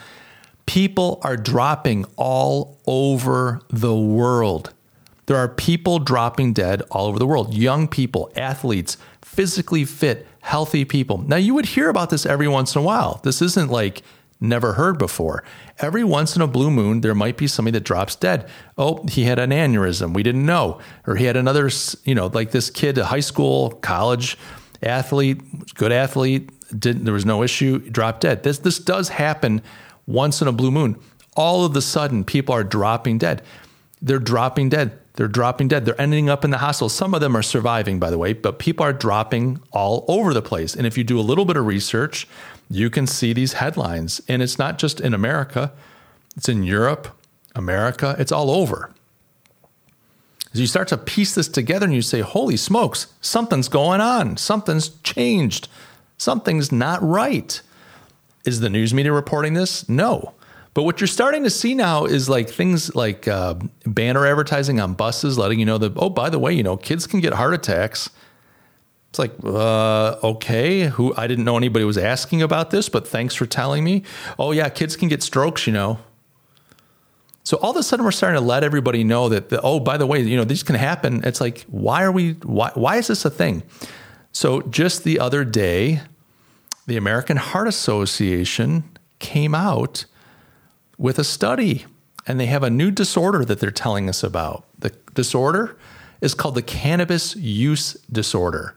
People 0.65 1.21
are 1.23 1.37
dropping 1.37 2.07
all 2.17 2.81
over 2.87 3.61
the 3.69 3.95
world. 3.95 4.73
There 5.27 5.37
are 5.37 5.49
people 5.49 5.99
dropping 5.99 6.55
dead 6.55 6.83
all 6.91 7.07
over 7.07 7.19
the 7.19 7.27
world. 7.27 7.55
Young 7.55 7.87
people, 7.87 8.33
athletes, 8.35 8.97
physically 9.21 9.85
fit, 9.85 10.27
healthy 10.41 10.85
people. 10.85 11.19
Now, 11.19 11.37
you 11.37 11.55
would 11.55 11.67
hear 11.67 11.89
about 11.89 12.11
this 12.11 12.27
every 12.27 12.49
once 12.49 12.75
in 12.75 12.81
a 12.81 12.85
while. 12.85 13.21
This 13.23 13.43
isn't 13.43 13.71
like 13.71 14.03
never 14.41 14.73
heard 14.73 14.99
before. 14.99 15.45
Every 15.79 16.03
once 16.03 16.35
in 16.35 16.43
a 16.43 16.49
blue 16.49 16.71
moon, 16.71 17.03
there 17.03 17.15
might 17.15 17.37
be 17.37 17.47
somebody 17.47 17.79
that 17.79 17.85
drops 17.85 18.17
dead. 18.17 18.49
Oh, 18.77 19.05
he 19.09 19.25
had 19.25 19.39
an 19.39 19.51
aneurysm. 19.51 20.15
We 20.15 20.25
didn't 20.25 20.47
know. 20.47 20.81
Or 21.07 21.17
he 21.17 21.27
had 21.27 21.37
another, 21.37 21.71
you 22.05 22.15
know, 22.15 22.27
like 22.27 22.51
this 22.51 22.71
kid, 22.71 22.99
a 22.99 23.05
high 23.05 23.21
school, 23.21 23.71
college 23.83 24.37
athlete, 24.83 25.75
good 25.75 25.93
athlete, 25.93 26.51
didn't 26.79 27.05
there 27.05 27.15
was 27.15 27.27
no 27.27 27.43
issue, 27.43 27.79
dropped 27.79 28.23
dead. 28.23 28.43
This 28.43 28.59
this 28.59 28.79
does 28.79 29.11
happen 29.11 29.63
once 30.07 30.43
in 30.43 30.49
a 30.49 30.53
blue 30.53 30.71
moon. 30.71 30.99
All 31.37 31.65
of 31.65 31.75
a 31.77 31.83
sudden, 31.83 32.25
people 32.25 32.55
are 32.55 32.65
dropping 32.65 33.19
dead. 33.19 33.43
They're 34.01 34.19
dropping 34.19 34.69
dead. 34.69 34.99
They're 35.15 35.29
dropping 35.29 35.69
dead. 35.69 35.85
They're 35.85 36.01
ending 36.01 36.29
up 36.29 36.45
in 36.45 36.51
the 36.51 36.59
hospital. 36.59 36.89
Some 36.89 37.15
of 37.15 37.21
them 37.21 37.37
are 37.37 37.43
surviving, 37.43 37.99
by 37.99 38.11
the 38.11 38.19
way, 38.19 38.33
but 38.33 38.59
people 38.59 38.85
are 38.85 38.93
dropping 38.93 39.61
all 39.73 40.05
over 40.09 40.33
the 40.33 40.43
place. 40.43 40.75
And 40.75 40.87
if 40.87 40.97
you 40.97 41.05
do 41.05 41.19
a 41.19 41.23
little 41.23 41.45
bit 41.45 41.57
of 41.57 41.67
research, 41.67 42.27
you 42.71 42.89
can 42.91 43.07
see 43.07 43.33
these 43.33 43.55
headlines. 43.55 44.21
And 44.29 44.43
it's 44.43 44.59
not 44.59 44.79
just 44.79 45.01
in 45.01 45.13
America, 45.13 45.73
it's 46.37 46.49
in 46.49 46.63
Europe, 46.63 47.09
America, 47.55 48.17
it's 48.19 48.33
all 48.33 48.51
over. 48.51 48.92
As 50.53 50.61
you 50.61 50.67
start 50.67 50.89
to 50.89 50.99
piece 50.99 51.35
this 51.35 51.49
together 51.49 51.87
and 51.87 51.95
you 51.95 52.03
say, 52.03 52.21
holy 52.21 52.57
smokes, 52.57 53.07
something's 53.21 53.69
going 53.69 54.01
on, 54.01 54.37
something's 54.37 54.91
changed, 55.03 55.69
something's 56.19 56.71
not 56.71 57.03
right. 57.03 57.61
Is 58.45 58.61
the 58.61 58.69
news 58.69 58.93
media 58.93 59.13
reporting 59.13 59.55
this? 59.55 59.89
No. 59.89 60.35
But 60.75 60.83
what 60.83 61.01
you're 61.01 61.09
starting 61.09 61.45
to 61.45 61.51
see 61.51 61.75
now 61.75 62.05
is 62.05 62.29
like 62.29 62.49
things 62.49 62.95
like 62.95 63.29
uh, 63.29 63.55
banner 63.85 64.27
advertising 64.27 64.81
on 64.81 64.95
buses, 64.95 65.39
letting 65.39 65.59
you 65.59 65.67
know 65.67 65.79
that, 65.79 65.93
oh, 65.97 66.11
by 66.11 66.31
the 66.31 66.39
way, 66.39 66.53
you 66.53 66.63
know, 66.63 66.77
kids 66.77 67.07
can 67.07 67.21
get 67.21 67.35
heart 67.35 67.55
attacks. 67.55 68.11
It's 69.11 69.19
like, 69.19 69.33
uh, 69.45 70.17
okay, 70.23 70.87
who 70.87 71.15
I 71.17 71.27
didn't 71.27 71.45
know 71.45 71.59
anybody 71.59 71.85
was 71.85 71.99
asking 71.99 72.41
about 72.41 72.71
this, 72.71 72.89
but 72.89 73.07
thanks 73.07 73.35
for 73.35 73.45
telling 73.45 73.85
me. 73.85 74.03
Oh, 74.39 74.53
yeah, 74.53 74.71
kids 74.71 74.97
can 74.97 75.09
get 75.09 75.23
strokes, 75.23 75.67
you 75.67 75.73
know. 75.75 75.99
So 77.45 77.57
all 77.59 77.73
of 77.73 77.77
a 77.77 77.83
sudden, 77.83 78.05
we're 78.05 78.13
starting 78.13 78.41
to 78.41 78.47
let 78.47 78.63
everybody 78.63 79.03
know 79.03 79.29
that, 79.29 79.49
the, 79.49 79.61
oh, 79.63 79.81
by 79.81 79.97
the 79.97 80.07
way, 80.07 80.21
you 80.21 80.37
know, 80.37 80.45
these 80.45 80.63
can 80.63 80.77
happen. 80.77 81.25
It's 81.25 81.41
like, 81.41 81.65
why 81.69 82.03
are 82.03 82.13
we, 82.13 82.35
why, 82.35 82.71
why 82.75 82.97
is 82.97 83.09
this 83.09 83.25
a 83.25 83.31
thing? 83.31 83.65
So 84.31 84.63
just 84.63 85.05
the 85.05 85.19
other 85.19 85.45
day, 85.45 86.03
the 86.87 86.97
American 86.97 87.37
Heart 87.37 87.69
Association 87.69 88.85
came 89.19 89.55
out 89.55 90.05
with 90.99 91.19
a 91.19 91.25
study 91.25 91.85
and 92.27 92.39
they 92.39 92.47
have 92.47 92.63
a 92.63 92.71
new 92.71 92.91
disorder 92.91 93.45
that 93.45 93.59
they're 93.59 93.71
telling 93.71 94.09
us 94.09 94.23
about. 94.23 94.65
The 94.79 94.91
disorder 95.15 95.77
is 96.21 96.35
called 96.35 96.55
the 96.55 96.63
cannabis 96.63 97.35
use 97.35 97.95
disorder. 98.11 98.77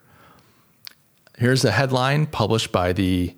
Here's 1.38 1.64
a 1.64 1.72
headline 1.72 2.26
published 2.26 2.72
by 2.72 2.94
the 2.94 3.36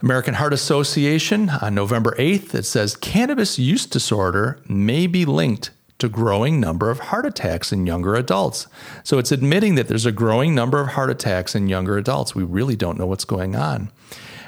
American 0.00 0.34
Heart 0.34 0.52
Association 0.52 1.50
on 1.50 1.74
November 1.74 2.14
8th, 2.18 2.54
it 2.54 2.64
says 2.64 2.94
cannabis 2.94 3.58
use 3.58 3.84
disorder 3.84 4.60
may 4.68 5.08
be 5.08 5.24
linked 5.24 5.70
to 5.98 6.08
growing 6.08 6.60
number 6.60 6.88
of 6.88 7.00
heart 7.00 7.26
attacks 7.26 7.72
in 7.72 7.84
younger 7.84 8.14
adults. 8.14 8.68
So 9.02 9.18
it's 9.18 9.32
admitting 9.32 9.74
that 9.74 9.88
there's 9.88 10.06
a 10.06 10.12
growing 10.12 10.54
number 10.54 10.80
of 10.80 10.90
heart 10.90 11.10
attacks 11.10 11.56
in 11.56 11.66
younger 11.66 11.98
adults. 11.98 12.36
We 12.36 12.44
really 12.44 12.76
don't 12.76 12.96
know 12.96 13.06
what's 13.06 13.24
going 13.24 13.56
on. 13.56 13.90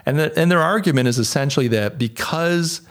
And, 0.06 0.20
the, 0.20 0.38
and 0.38 0.52
their 0.52 0.60
argument 0.60 1.08
is 1.08 1.18
essentially 1.18 1.66
that 1.68 1.98
because 1.98 2.82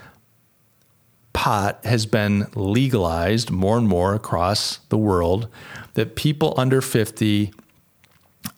pot 1.31 1.79
has 1.85 2.05
been 2.05 2.47
legalized 2.55 3.51
more 3.51 3.77
and 3.77 3.87
more 3.87 4.13
across 4.13 4.79
the 4.89 4.97
world, 4.97 5.47
that 5.93 6.17
people 6.17 6.53
under 6.57 6.81
50 6.81 7.53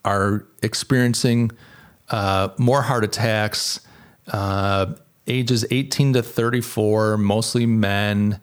are 0.04 0.48
experiencing 0.64 1.52
uh, 2.10 2.50
more 2.58 2.82
heart 2.82 3.04
attacks, 3.04 3.82
uh, 4.32 4.94
ages 5.28 5.66
18 5.70 6.14
to 6.14 6.24
34, 6.24 7.18
mostly 7.18 7.66
men, 7.66 8.40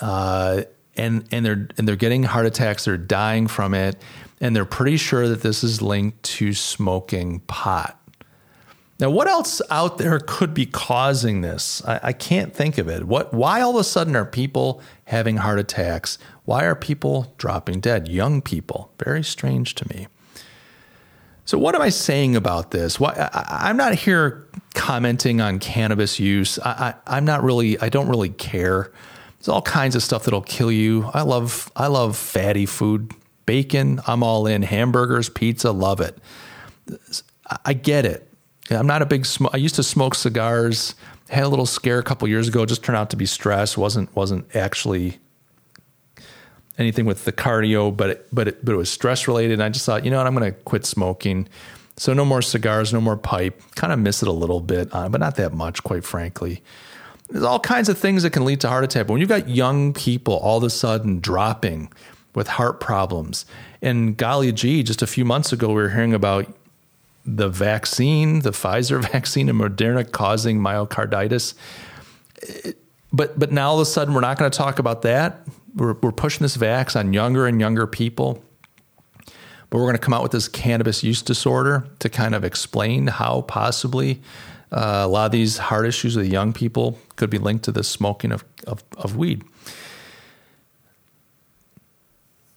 uh, 0.00 0.62
and 0.96 1.26
and 1.30 1.44
they're 1.46 1.68
and 1.78 1.86
they're 1.86 1.96
getting 1.96 2.24
heart 2.24 2.46
attacks. 2.46 2.84
They're 2.84 2.96
dying 2.96 3.46
from 3.46 3.74
it, 3.74 4.00
and 4.40 4.54
they're 4.54 4.64
pretty 4.64 4.96
sure 4.96 5.28
that 5.28 5.42
this 5.42 5.62
is 5.62 5.80
linked 5.80 6.22
to 6.24 6.52
smoking 6.52 7.40
pot. 7.40 7.96
Now, 9.00 9.08
what 9.08 9.28
else 9.28 9.62
out 9.70 9.96
there 9.96 10.20
could 10.20 10.52
be 10.52 10.66
causing 10.66 11.40
this? 11.40 11.82
I, 11.86 12.00
I, 12.02 12.12
can't 12.12 12.54
think 12.54 12.76
of 12.76 12.86
it. 12.86 13.04
What? 13.04 13.32
Why 13.32 13.62
all 13.62 13.70
of 13.70 13.76
a 13.76 13.84
sudden 13.84 14.14
are 14.14 14.26
people 14.26 14.82
having 15.04 15.38
heart 15.38 15.58
attacks? 15.58 16.18
Why 16.44 16.64
are 16.64 16.74
people 16.74 17.34
dropping 17.38 17.80
dead? 17.80 18.08
Young 18.08 18.42
people. 18.42 18.92
Very 19.02 19.24
strange 19.24 19.74
to 19.76 19.88
me. 19.88 20.06
So, 21.50 21.58
what 21.58 21.74
am 21.74 21.82
I 21.82 21.88
saying 21.88 22.36
about 22.36 22.70
this? 22.70 23.00
Why, 23.00 23.10
I, 23.10 23.70
am 23.70 23.76
not 23.76 23.92
here 23.92 24.46
commenting 24.74 25.40
on 25.40 25.58
cannabis 25.58 26.20
use. 26.20 26.60
I, 26.60 26.70
I, 26.70 27.16
I'm 27.16 27.24
not 27.24 27.42
really. 27.42 27.76
I 27.80 27.88
don't 27.88 28.08
really 28.08 28.28
care. 28.28 28.92
There's 29.36 29.48
all 29.48 29.60
kinds 29.60 29.96
of 29.96 30.04
stuff 30.04 30.22
that'll 30.22 30.42
kill 30.42 30.70
you. 30.70 31.10
I 31.12 31.22
love. 31.22 31.72
I 31.74 31.88
love 31.88 32.16
fatty 32.16 32.66
food, 32.66 33.10
bacon. 33.46 34.00
I'm 34.06 34.22
all 34.22 34.46
in. 34.46 34.62
Hamburgers, 34.62 35.28
pizza, 35.28 35.72
love 35.72 36.00
it. 36.00 36.16
I 37.64 37.72
get 37.72 38.04
it 38.06 38.30
I'm 38.70 38.86
not 38.86 39.02
a 39.02 39.06
big 39.06 39.26
smoke. 39.26 39.50
I 39.52 39.56
used 39.56 39.74
to 39.74 39.82
smoke 39.82 40.14
cigars. 40.14 40.94
Had 41.30 41.42
a 41.42 41.48
little 41.48 41.66
scare 41.66 41.98
a 41.98 42.02
couple 42.04 42.28
years 42.28 42.46
ago. 42.46 42.64
Just 42.64 42.84
turned 42.84 42.96
out 42.96 43.10
to 43.10 43.16
be 43.16 43.26
stress. 43.26 43.76
wasn't 43.76 44.14
wasn't 44.14 44.54
actually 44.54 45.18
anything 46.80 47.04
with 47.04 47.24
the 47.24 47.32
cardio, 47.32 47.94
but 47.96 48.10
it, 48.10 48.26
but 48.32 48.48
it, 48.48 48.64
but 48.64 48.72
it 48.72 48.76
was 48.76 48.90
stress 48.90 49.28
related. 49.28 49.54
And 49.54 49.62
I 49.62 49.68
just 49.68 49.86
thought, 49.86 50.04
you 50.04 50.10
know 50.10 50.18
what, 50.18 50.26
I'm 50.26 50.34
going 50.34 50.52
to 50.52 50.58
quit 50.60 50.84
smoking. 50.84 51.48
So 51.96 52.12
no 52.14 52.24
more 52.24 52.40
cigars, 52.40 52.92
no 52.92 53.00
more 53.00 53.16
pipe. 53.16 53.60
Kind 53.74 53.92
of 53.92 53.98
miss 53.98 54.22
it 54.22 54.28
a 54.28 54.32
little 54.32 54.60
bit, 54.60 54.88
uh, 54.92 55.08
but 55.08 55.20
not 55.20 55.36
that 55.36 55.52
much, 55.52 55.82
quite 55.82 56.04
frankly. 56.04 56.62
There's 57.28 57.44
all 57.44 57.60
kinds 57.60 57.88
of 57.88 57.98
things 57.98 58.22
that 58.22 58.30
can 58.30 58.44
lead 58.44 58.60
to 58.62 58.68
heart 58.68 58.84
attack. 58.84 59.06
But 59.06 59.12
when 59.12 59.20
you've 59.20 59.28
got 59.28 59.48
young 59.48 59.92
people 59.92 60.34
all 60.38 60.58
of 60.58 60.64
a 60.64 60.70
sudden 60.70 61.20
dropping 61.20 61.92
with 62.34 62.48
heart 62.48 62.80
problems, 62.80 63.44
and 63.82 64.16
golly 64.16 64.50
gee, 64.52 64.82
just 64.82 65.02
a 65.02 65.06
few 65.06 65.24
months 65.24 65.52
ago 65.52 65.68
we 65.68 65.74
were 65.74 65.90
hearing 65.90 66.14
about 66.14 66.46
the 67.24 67.48
vaccine, 67.48 68.40
the 68.40 68.50
Pfizer 68.50 69.02
vaccine 69.12 69.48
and 69.48 69.60
Moderna 69.60 70.10
causing 70.10 70.58
myocarditis. 70.58 71.54
But 73.12 73.38
but 73.38 73.52
now 73.52 73.70
all 73.70 73.76
of 73.76 73.82
a 73.82 73.86
sudden 73.86 74.14
we're 74.14 74.20
not 74.20 74.38
going 74.38 74.50
to 74.50 74.56
talk 74.56 74.78
about 74.78 75.02
that. 75.02 75.46
We're, 75.74 75.94
we're 75.94 76.12
pushing 76.12 76.44
this 76.44 76.56
vax 76.56 76.98
on 76.98 77.12
younger 77.12 77.46
and 77.46 77.60
younger 77.60 77.86
people. 77.86 78.42
But 79.70 79.78
we're 79.78 79.84
going 79.84 79.94
to 79.94 80.00
come 80.00 80.14
out 80.14 80.22
with 80.22 80.32
this 80.32 80.48
cannabis 80.48 81.04
use 81.04 81.22
disorder 81.22 81.86
to 82.00 82.08
kind 82.08 82.34
of 82.34 82.44
explain 82.44 83.06
how 83.06 83.42
possibly 83.42 84.20
uh, 84.72 85.02
a 85.04 85.08
lot 85.08 85.26
of 85.26 85.32
these 85.32 85.58
heart 85.58 85.86
issues 85.86 86.16
with 86.16 86.26
young 86.26 86.52
people 86.52 86.98
could 87.16 87.30
be 87.30 87.38
linked 87.38 87.64
to 87.64 87.72
the 87.72 87.84
smoking 87.84 88.32
of, 88.32 88.44
of, 88.66 88.82
of 88.96 89.16
weed. 89.16 89.44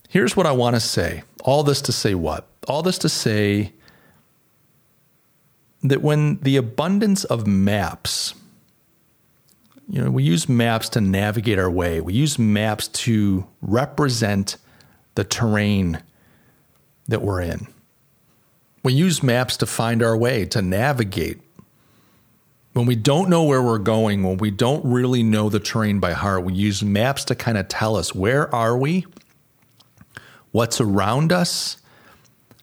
Here's 0.09 0.35
what 0.35 0.45
I 0.45 0.51
want 0.51 0.75
to 0.75 0.79
say. 0.79 1.23
All 1.43 1.63
this 1.63 1.81
to 1.83 1.91
say 1.91 2.13
what? 2.13 2.47
All 2.67 2.83
this 2.83 2.97
to 2.99 3.09
say 3.09 3.73
that 5.81 6.01
when 6.01 6.39
the 6.39 6.55
abundance 6.55 7.23
of 7.23 7.45
maps, 7.45 8.35
you 9.89 10.01
know, 10.01 10.11
we 10.11 10.23
use 10.23 10.47
maps 10.47 10.89
to 10.89 11.01
navigate 11.01 11.59
our 11.59 11.69
way, 11.69 12.01
we 12.01 12.13
use 12.13 12.39
maps 12.39 12.87
to 12.89 13.47
represent 13.61 14.57
the 15.15 15.23
terrain 15.23 16.01
that 17.07 17.21
we're 17.21 17.41
in. 17.41 17.67
We 18.83 18.93
use 18.93 19.23
maps 19.23 19.57
to 19.57 19.65
find 19.65 20.01
our 20.03 20.17
way, 20.17 20.45
to 20.45 20.61
navigate. 20.61 21.39
When 22.73 22.85
we 22.85 22.95
don't 22.95 23.29
know 23.29 23.43
where 23.43 23.61
we're 23.61 23.77
going, 23.77 24.23
when 24.23 24.37
we 24.37 24.51
don't 24.51 24.83
really 24.83 25.21
know 25.21 25.47
the 25.49 25.59
terrain 25.59 25.99
by 25.99 26.13
heart, 26.13 26.43
we 26.43 26.53
use 26.53 26.83
maps 26.83 27.23
to 27.25 27.35
kind 27.35 27.57
of 27.57 27.67
tell 27.67 27.95
us 27.95 28.15
where 28.15 28.53
are 28.53 28.75
we? 28.75 29.05
What's 30.51 30.81
around 30.81 31.31
us? 31.31 31.77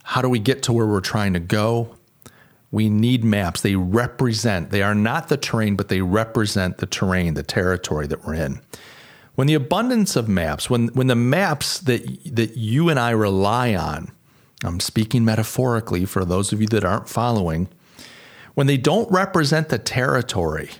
How 0.03 0.21
do 0.21 0.29
we 0.29 0.41
get 0.41 0.65
to 0.65 0.73
where 0.73 0.87
we're 0.87 1.01
trying 1.01 1.35
to 1.35 1.41
go? 1.41 1.97
We 2.71 2.89
need 2.89 3.25
maps. 3.25 3.61
They 3.61 3.75
represent, 3.75 4.71
they 4.71 4.83
are 4.83 4.95
not 4.95 5.29
the 5.29 5.37
terrain, 5.37 5.77
but 5.77 5.89
they 5.89 6.03
represent 6.03 6.79
the 6.79 6.87
terrain, 6.87 7.35
the 7.35 7.43
territory 7.43 8.07
that 8.07 8.25
we're 8.25 8.35
in. 8.35 8.61
When 9.35 9.47
the 9.47 9.55
abundance 9.55 10.17
of 10.17 10.29
maps, 10.29 10.71
when, 10.71 10.89
when 10.89 11.09
the 11.09 11.17
maps 11.17 11.79
that, 11.81 12.03
that 12.35 12.57
you 12.57 12.89
and 12.89 12.99
I 12.99 13.11
rely 13.11 13.75
on, 13.75 14.13
I'm 14.63 14.81
speaking 14.81 15.25
metaphorically 15.25 16.05
for 16.05 16.25
those 16.25 16.53
of 16.53 16.61
you 16.61 16.69
that 16.69 16.85
aren't 16.85 17.09
following, 17.09 17.69
when 18.55 18.67
they 18.67 18.77
don't 18.77 19.11
represent 19.11 19.69
the 19.69 19.79
territory, 19.79 20.71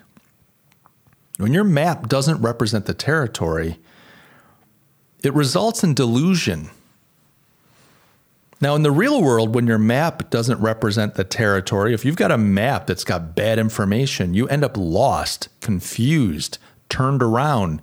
when 1.39 1.53
your 1.53 1.65
map 1.65 2.09
doesn't 2.09 2.43
represent 2.43 2.87
the 2.87 2.95
territory, 2.95 3.79
it 5.23 5.33
results 5.33 5.83
in 5.83 5.95
delusion 5.95 6.71
now, 8.61 8.75
in 8.75 8.83
the 8.83 8.91
real 8.91 9.23
world, 9.23 9.55
when 9.55 9.67
your 9.67 9.79
map 9.79 10.29
doesn't 10.29 10.61
represent 10.61 11.15
the 11.15 11.25
territory, 11.25 11.95
if 11.95 12.05
you've 12.05 12.17
got 12.17 12.31
a 12.31 12.37
map 12.37 12.87
that's 12.87 13.05
got 13.05 13.35
bad 13.35 13.59
information, 13.59 14.35
you 14.35 14.47
end 14.49 14.65
up 14.65 14.77
lost, 14.77 15.49
confused, 15.63 16.59
turned 16.91 17.23
around. 17.23 17.81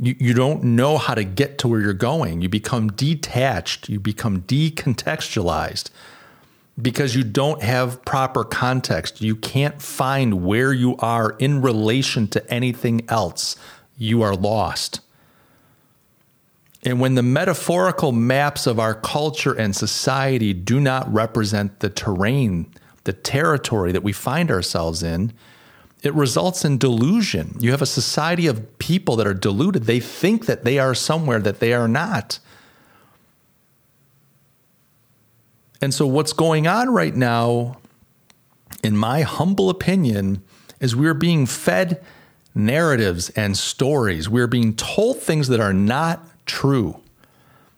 You, 0.00 0.16
you 0.18 0.34
don't 0.34 0.64
know 0.64 0.98
how 0.98 1.14
to 1.14 1.22
get 1.22 1.58
to 1.58 1.68
where 1.68 1.80
you're 1.80 1.92
going. 1.92 2.40
You 2.40 2.48
become 2.48 2.88
detached, 2.88 3.88
you 3.88 4.00
become 4.00 4.42
decontextualized 4.42 5.90
because 6.80 7.14
you 7.14 7.22
don't 7.22 7.62
have 7.62 8.04
proper 8.04 8.42
context. 8.42 9.20
You 9.20 9.36
can't 9.36 9.80
find 9.80 10.44
where 10.44 10.72
you 10.72 10.96
are 10.98 11.36
in 11.38 11.62
relation 11.62 12.26
to 12.28 12.52
anything 12.52 13.02
else. 13.08 13.54
You 13.96 14.22
are 14.22 14.34
lost. 14.34 15.00
And 16.84 17.00
when 17.00 17.14
the 17.14 17.22
metaphorical 17.22 18.12
maps 18.12 18.66
of 18.66 18.78
our 18.78 18.94
culture 18.94 19.54
and 19.54 19.74
society 19.74 20.52
do 20.52 20.78
not 20.78 21.10
represent 21.12 21.80
the 21.80 21.88
terrain, 21.88 22.66
the 23.04 23.12
territory 23.12 23.90
that 23.92 24.02
we 24.02 24.12
find 24.12 24.50
ourselves 24.50 25.02
in, 25.02 25.32
it 26.02 26.12
results 26.12 26.64
in 26.64 26.76
delusion. 26.76 27.56
You 27.60 27.70
have 27.70 27.80
a 27.80 27.86
society 27.86 28.46
of 28.46 28.78
people 28.78 29.16
that 29.16 29.26
are 29.26 29.34
deluded. 29.34 29.84
They 29.84 30.00
think 30.00 30.44
that 30.44 30.64
they 30.64 30.78
are 30.78 30.94
somewhere 30.94 31.40
that 31.40 31.60
they 31.60 31.72
are 31.72 31.88
not. 31.88 32.38
And 35.80 35.94
so, 35.94 36.06
what's 36.06 36.34
going 36.34 36.66
on 36.66 36.90
right 36.90 37.14
now, 37.14 37.78
in 38.82 38.96
my 38.96 39.22
humble 39.22 39.70
opinion, 39.70 40.42
is 40.80 40.94
we're 40.94 41.14
being 41.14 41.46
fed 41.46 42.04
narratives 42.54 43.30
and 43.30 43.56
stories. 43.56 44.28
We're 44.28 44.46
being 44.46 44.76
told 44.76 45.20
things 45.20 45.48
that 45.48 45.60
are 45.60 45.72
not 45.72 46.26
true. 46.46 47.00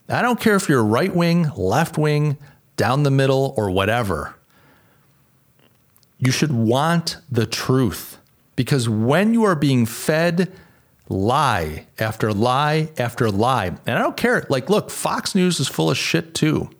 I 0.08 0.22
don't 0.22 0.40
care 0.40 0.56
if 0.56 0.68
you're 0.68 0.84
right 0.84 1.14
wing, 1.14 1.50
left 1.56 1.98
wing, 1.98 2.38
down 2.76 3.02
the 3.02 3.10
middle, 3.10 3.54
or 3.56 3.70
whatever. 3.70 4.36
You 6.18 6.30
should 6.32 6.52
want 6.52 7.18
the 7.30 7.46
truth 7.46 8.18
because 8.54 8.88
when 8.88 9.34
you 9.34 9.44
are 9.44 9.54
being 9.54 9.84
fed 9.84 10.52
lie 11.08 11.86
after 11.98 12.32
lie 12.32 12.90
after 12.98 13.30
lie, 13.30 13.66
and 13.66 13.98
I 13.98 13.98
don't 13.98 14.16
care, 14.16 14.46
like, 14.48 14.70
look, 14.70 14.90
Fox 14.90 15.34
News 15.34 15.60
is 15.60 15.68
full 15.68 15.90
of 15.90 15.98
shit 15.98 16.34
too. 16.34 16.70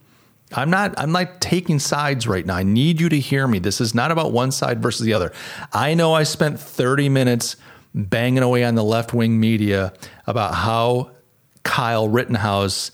I'm 0.53 0.71
not 0.71 0.95
I'm 0.97 1.13
not 1.13 1.41
taking 1.41 1.79
sides 1.79 2.27
right 2.27 2.47
now. 2.47 2.55
I 2.55 2.63
need 2.63 3.01
you 3.01 3.09
to 3.09 3.19
hear 3.19 3.49
me. 3.49 3.59
This 3.59 3.81
is 3.81 3.95
not 3.95 4.11
about 4.11 4.33
one 4.33 4.53
side 4.53 4.81
versus 4.81 5.05
the 5.05 5.13
other. 5.13 5.33
I 5.73 5.95
know 5.95 6.15
I 6.15 6.23
spent 6.23 6.61
30 6.61 7.09
minutes 7.09 7.57
banging 7.95 8.43
away 8.43 8.65
on 8.65 8.75
the 8.75 8.85
left 8.85 9.13
wing 9.13 9.41
media 9.41 9.93
about 10.27 10.55
how 10.55 11.11
Kyle 11.67 12.09
Rittenhouse 12.09 12.93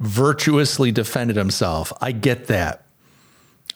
virtuously 0.00 0.92
defended 0.92 1.36
himself. 1.36 1.92
I 2.00 2.12
get 2.12 2.46
that. 2.46 2.86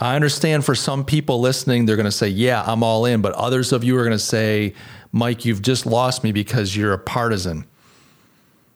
I 0.01 0.15
understand 0.17 0.65
for 0.65 0.75
some 0.75 1.05
people 1.05 1.41
listening, 1.41 1.85
they're 1.85 1.97
going 1.97 2.05
to 2.05 2.13
say, 2.13 2.29
Yeah, 2.29 2.63
I'm 2.67 2.83
all 2.83 3.05
in. 3.05 3.21
But 3.21 3.35
others 3.35 3.73
of 3.73 3.85
you 3.85 3.97
are 3.99 4.05
going 4.05 4.13
to 4.13 4.19
say, 4.19 4.75
Mike, 5.11 5.45
you've 5.45 5.61
just 5.61 5.87
lost 5.87 6.25
me 6.25 6.33
because 6.33 6.77
you're 6.77 6.93
a 6.93 6.99
partisan. 6.99 7.67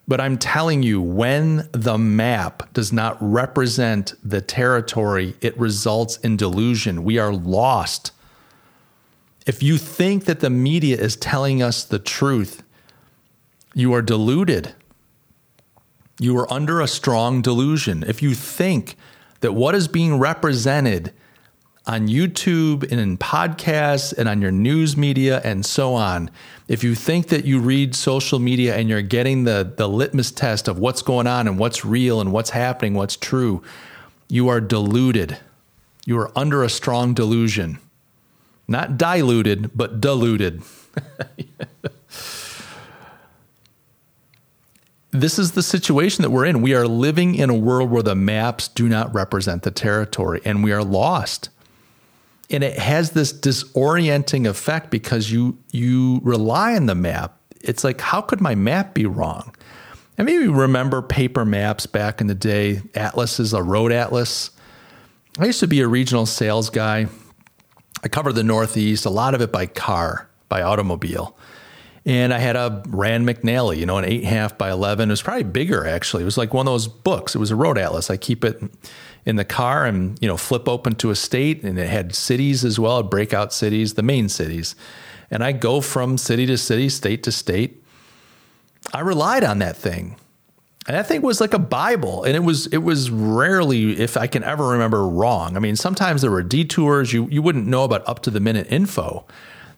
But 0.08 0.20
I'm 0.20 0.38
telling 0.38 0.82
you, 0.82 1.00
when 1.00 1.68
the 1.72 1.98
map 1.98 2.72
does 2.72 2.92
not 2.92 3.16
represent 3.20 4.14
the 4.22 4.40
territory, 4.40 5.34
it 5.40 5.58
results 5.58 6.16
in 6.18 6.36
delusion. 6.36 7.02
We 7.02 7.18
are 7.18 7.32
lost. 7.32 8.12
If 9.46 9.62
you 9.62 9.78
think 9.78 10.26
that 10.26 10.40
the 10.40 10.50
media 10.50 10.96
is 10.96 11.16
telling 11.16 11.62
us 11.62 11.82
the 11.84 11.98
truth, 11.98 12.62
you 13.74 13.92
are 13.94 14.02
deluded. 14.02 14.74
You 16.18 16.36
are 16.38 16.50
under 16.52 16.80
a 16.80 16.88
strong 16.88 17.42
delusion. 17.42 18.04
If 18.06 18.22
you 18.22 18.34
think 18.34 18.96
that 19.40 19.52
what 19.52 19.74
is 19.74 19.86
being 19.86 20.18
represented 20.18 21.12
on 21.86 22.08
YouTube 22.08 22.90
and 22.90 23.00
in 23.00 23.16
podcasts 23.16 24.16
and 24.16 24.28
on 24.28 24.40
your 24.40 24.50
news 24.50 24.96
media 24.96 25.40
and 25.44 25.64
so 25.64 25.94
on, 25.94 26.30
if 26.68 26.82
you 26.82 26.94
think 26.94 27.28
that 27.28 27.44
you 27.44 27.60
read 27.60 27.94
social 27.94 28.38
media 28.38 28.76
and 28.76 28.88
you're 28.88 29.02
getting 29.02 29.44
the, 29.44 29.72
the 29.76 29.88
litmus 29.88 30.30
test 30.32 30.68
of 30.68 30.78
what's 30.78 31.02
going 31.02 31.26
on 31.26 31.46
and 31.46 31.58
what's 31.58 31.84
real 31.84 32.20
and 32.20 32.32
what's 32.32 32.50
happening, 32.50 32.94
what's 32.94 33.16
true, 33.16 33.62
you 34.28 34.48
are 34.48 34.60
deluded. 34.60 35.38
You 36.06 36.18
are 36.18 36.32
under 36.36 36.62
a 36.64 36.68
strong 36.68 37.14
delusion. 37.14 37.78
Not 38.66 38.98
diluted, 38.98 39.70
but 39.76 40.00
diluted. 40.00 40.62
this 45.20 45.38
is 45.38 45.52
the 45.52 45.62
situation 45.62 46.22
that 46.22 46.30
we're 46.30 46.46
in. 46.46 46.62
We 46.62 46.74
are 46.74 46.86
living 46.86 47.34
in 47.34 47.50
a 47.50 47.54
world 47.54 47.90
where 47.90 48.02
the 48.02 48.14
maps 48.14 48.68
do 48.68 48.88
not 48.88 49.12
represent 49.14 49.62
the 49.62 49.70
territory 49.70 50.40
and 50.44 50.64
we 50.64 50.72
are 50.72 50.84
lost 50.84 51.50
and 52.50 52.62
it 52.62 52.78
has 52.78 53.10
this 53.10 53.32
disorienting 53.32 54.48
effect 54.48 54.90
because 54.90 55.30
you 55.30 55.58
you 55.72 56.20
rely 56.22 56.74
on 56.74 56.86
the 56.86 56.94
map. 56.94 57.38
It's 57.60 57.84
like 57.84 58.00
how 58.00 58.20
could 58.20 58.40
my 58.40 58.54
map 58.54 58.94
be 58.94 59.06
wrong? 59.06 59.54
And 60.18 60.26
maybe 60.26 60.44
you 60.44 60.52
remember 60.52 61.02
paper 61.02 61.44
maps 61.44 61.86
back 61.86 62.20
in 62.20 62.26
the 62.26 62.34
day. 62.34 62.82
atlases, 62.94 63.52
a 63.52 63.62
road 63.62 63.92
atlas. 63.92 64.50
I 65.38 65.44
used 65.44 65.60
to 65.60 65.66
be 65.66 65.80
a 65.80 65.88
regional 65.88 66.24
sales 66.24 66.70
guy. 66.70 67.08
I 68.02 68.08
covered 68.08 68.34
the 68.34 68.44
Northeast, 68.44 69.04
a 69.04 69.10
lot 69.10 69.34
of 69.34 69.40
it 69.40 69.52
by 69.52 69.66
car, 69.66 70.28
by 70.48 70.62
automobile. 70.62 71.36
And 72.06 72.32
I 72.32 72.38
had 72.38 72.54
a 72.54 72.84
Rand 72.86 73.28
McNally, 73.28 73.78
you 73.78 73.84
know, 73.84 73.98
an 73.98 74.04
eight 74.04 74.22
and 74.22 74.28
a 74.28 74.30
half 74.30 74.56
by 74.56 74.70
11. 74.70 75.10
It 75.10 75.12
was 75.12 75.22
probably 75.22 75.42
bigger, 75.42 75.84
actually. 75.84 76.22
It 76.22 76.24
was 76.24 76.38
like 76.38 76.54
one 76.54 76.68
of 76.68 76.72
those 76.72 76.86
books. 76.86 77.34
It 77.34 77.38
was 77.38 77.50
a 77.50 77.56
road 77.56 77.76
atlas. 77.76 78.10
I 78.10 78.16
keep 78.16 78.44
it 78.44 78.62
in 79.24 79.34
the 79.34 79.44
car 79.44 79.84
and, 79.84 80.16
you 80.22 80.28
know, 80.28 80.36
flip 80.36 80.68
open 80.68 80.94
to 80.96 81.10
a 81.10 81.16
state. 81.16 81.64
And 81.64 81.76
it 81.76 81.88
had 81.88 82.14
cities 82.14 82.64
as 82.64 82.78
well, 82.78 83.02
breakout 83.02 83.52
cities, 83.52 83.94
the 83.94 84.04
main 84.04 84.28
cities. 84.28 84.76
And 85.32 85.42
I 85.42 85.50
go 85.50 85.80
from 85.80 86.16
city 86.16 86.46
to 86.46 86.56
city, 86.56 86.88
state 86.88 87.24
to 87.24 87.32
state. 87.32 87.82
I 88.94 89.00
relied 89.00 89.42
on 89.42 89.58
that 89.58 89.76
thing. 89.76 90.14
And 90.86 90.96
that 90.96 91.08
thing 91.08 91.22
was 91.22 91.40
like 91.40 91.54
a 91.54 91.58
Bible. 91.58 92.22
And 92.22 92.36
it 92.36 92.44
was 92.44 92.68
it 92.68 92.78
was 92.78 93.10
rarely, 93.10 93.98
if 94.00 94.16
I 94.16 94.28
can 94.28 94.44
ever 94.44 94.68
remember 94.68 95.08
wrong. 95.08 95.56
I 95.56 95.58
mean, 95.58 95.74
sometimes 95.74 96.22
there 96.22 96.30
were 96.30 96.44
detours. 96.44 97.12
You 97.12 97.26
you 97.28 97.42
wouldn't 97.42 97.66
know 97.66 97.82
about 97.82 98.08
up 98.08 98.22
to 98.22 98.30
the 98.30 98.38
minute 98.38 98.68
info. 98.70 99.26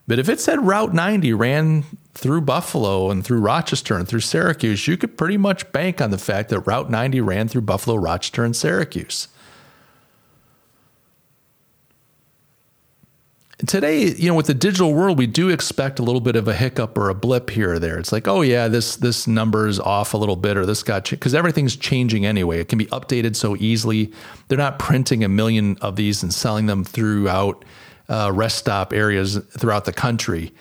But 0.09 0.19
if 0.19 0.31
it 0.31 0.41
said 0.41 0.67
Route 0.67 0.95
90 0.95 1.35
ran 1.35 1.85
through 2.15 2.41
Buffalo 2.41 3.11
and 3.11 3.23
through 3.23 3.41
Rochester 3.41 3.95
and 3.97 4.09
through 4.09 4.21
Syracuse, 4.21 4.89
you 4.89 4.97
could 4.97 5.19
pretty 5.19 5.37
much 5.37 5.71
bank 5.71 6.01
on 6.01 6.11
the 6.11 6.19
fact 6.19 6.49
that 6.49 6.61
Route 6.61 6.91
90 6.91 7.21
ran 7.21 7.47
through 7.47 7.61
Buffalo, 7.61 7.95
Rochester, 7.95 8.43
and 8.43 8.57
Syracuse. 8.57 9.29
Today, 13.67 14.07
you 14.07 14.29
know, 14.29 14.35
with 14.35 14.47
the 14.47 14.55
digital 14.55 14.95
world, 14.95 15.19
we 15.19 15.27
do 15.27 15.51
expect 15.51 15.99
a 15.99 16.03
little 16.03 16.21
bit 16.23 16.37
of 16.37 16.49
a 16.49 16.55
hiccup 16.55 16.97
or 16.97 17.11
a 17.11 17.15
blip 17.15 17.51
here 17.51 17.75
or 17.75 17.79
there. 17.79 17.99
It's 17.99 18.13
like, 18.13 18.29
oh 18.29 18.41
yeah, 18.41 18.69
this 18.69 18.97
this 18.97 19.27
number 19.27 19.67
is 19.67 19.81
off 19.81 20.15
a 20.15 20.17
little 20.17 20.37
bit, 20.37 20.57
or 20.57 20.65
this 20.65 20.85
got 20.85 21.11
because 21.11 21.35
everything's 21.35 21.75
changing 21.75 22.25
anyway. 22.25 22.61
It 22.61 22.69
can 22.69 22.79
be 22.79 22.87
updated 22.87 23.35
so 23.35 23.57
easily. 23.57 24.13
They're 24.47 24.57
not 24.57 24.79
printing 24.79 25.25
a 25.25 25.29
million 25.29 25.77
of 25.81 25.97
these 25.97 26.23
and 26.23 26.33
selling 26.33 26.67
them 26.67 26.85
throughout 26.85 27.65
uh, 28.09 28.31
rest 28.33 28.59
stop 28.59 28.93
areas 28.93 29.37
throughout 29.59 29.85
the 29.85 29.93
country. 29.93 30.53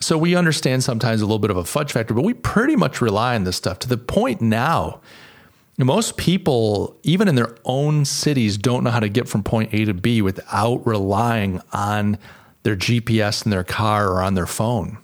So 0.00 0.16
we 0.16 0.36
understand 0.36 0.84
sometimes 0.84 1.20
a 1.20 1.24
little 1.26 1.40
bit 1.40 1.50
of 1.50 1.56
a 1.56 1.64
fudge 1.64 1.92
factor, 1.92 2.14
but 2.14 2.24
we 2.24 2.34
pretty 2.34 2.76
much 2.76 3.00
rely 3.00 3.34
on 3.34 3.44
this 3.44 3.56
stuff 3.56 3.80
to 3.80 3.88
the 3.88 3.96
point 3.96 4.40
now. 4.40 5.00
Most 5.76 6.16
people, 6.16 6.96
even 7.04 7.28
in 7.28 7.36
their 7.36 7.56
own 7.64 8.04
cities, 8.04 8.58
don't 8.58 8.82
know 8.82 8.90
how 8.90 9.00
to 9.00 9.08
get 9.08 9.28
from 9.28 9.42
point 9.44 9.72
A 9.72 9.84
to 9.84 9.94
B 9.94 10.22
without 10.22 10.84
relying 10.86 11.60
on 11.72 12.18
their 12.64 12.76
GPS 12.76 13.44
in 13.44 13.50
their 13.50 13.64
car 13.64 14.08
or 14.08 14.20
on 14.20 14.34
their 14.34 14.46
phone. 14.46 14.98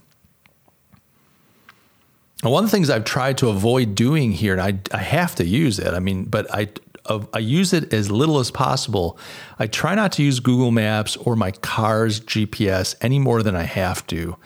One 2.42 2.64
of 2.64 2.70
the 2.70 2.76
things 2.76 2.90
I've 2.90 3.04
tried 3.04 3.38
to 3.38 3.48
avoid 3.48 3.94
doing 3.94 4.32
here, 4.32 4.52
and 4.52 4.60
I, 4.60 4.96
I 4.96 5.00
have 5.00 5.34
to 5.36 5.46
use 5.46 5.78
it, 5.78 5.94
I 5.94 5.98
mean, 5.98 6.24
but 6.24 6.52
I 6.52 6.68
of, 7.04 7.28
I 7.32 7.38
use 7.38 7.72
it 7.72 7.92
as 7.92 8.10
little 8.10 8.38
as 8.38 8.50
possible. 8.50 9.18
I 9.58 9.66
try 9.66 9.94
not 9.94 10.12
to 10.12 10.22
use 10.22 10.40
Google 10.40 10.70
Maps 10.70 11.16
or 11.16 11.36
my 11.36 11.50
car's 11.50 12.20
GPS 12.20 12.94
any 13.00 13.18
more 13.18 13.42
than 13.42 13.54
I 13.54 13.64
have 13.64 14.06
to 14.08 14.36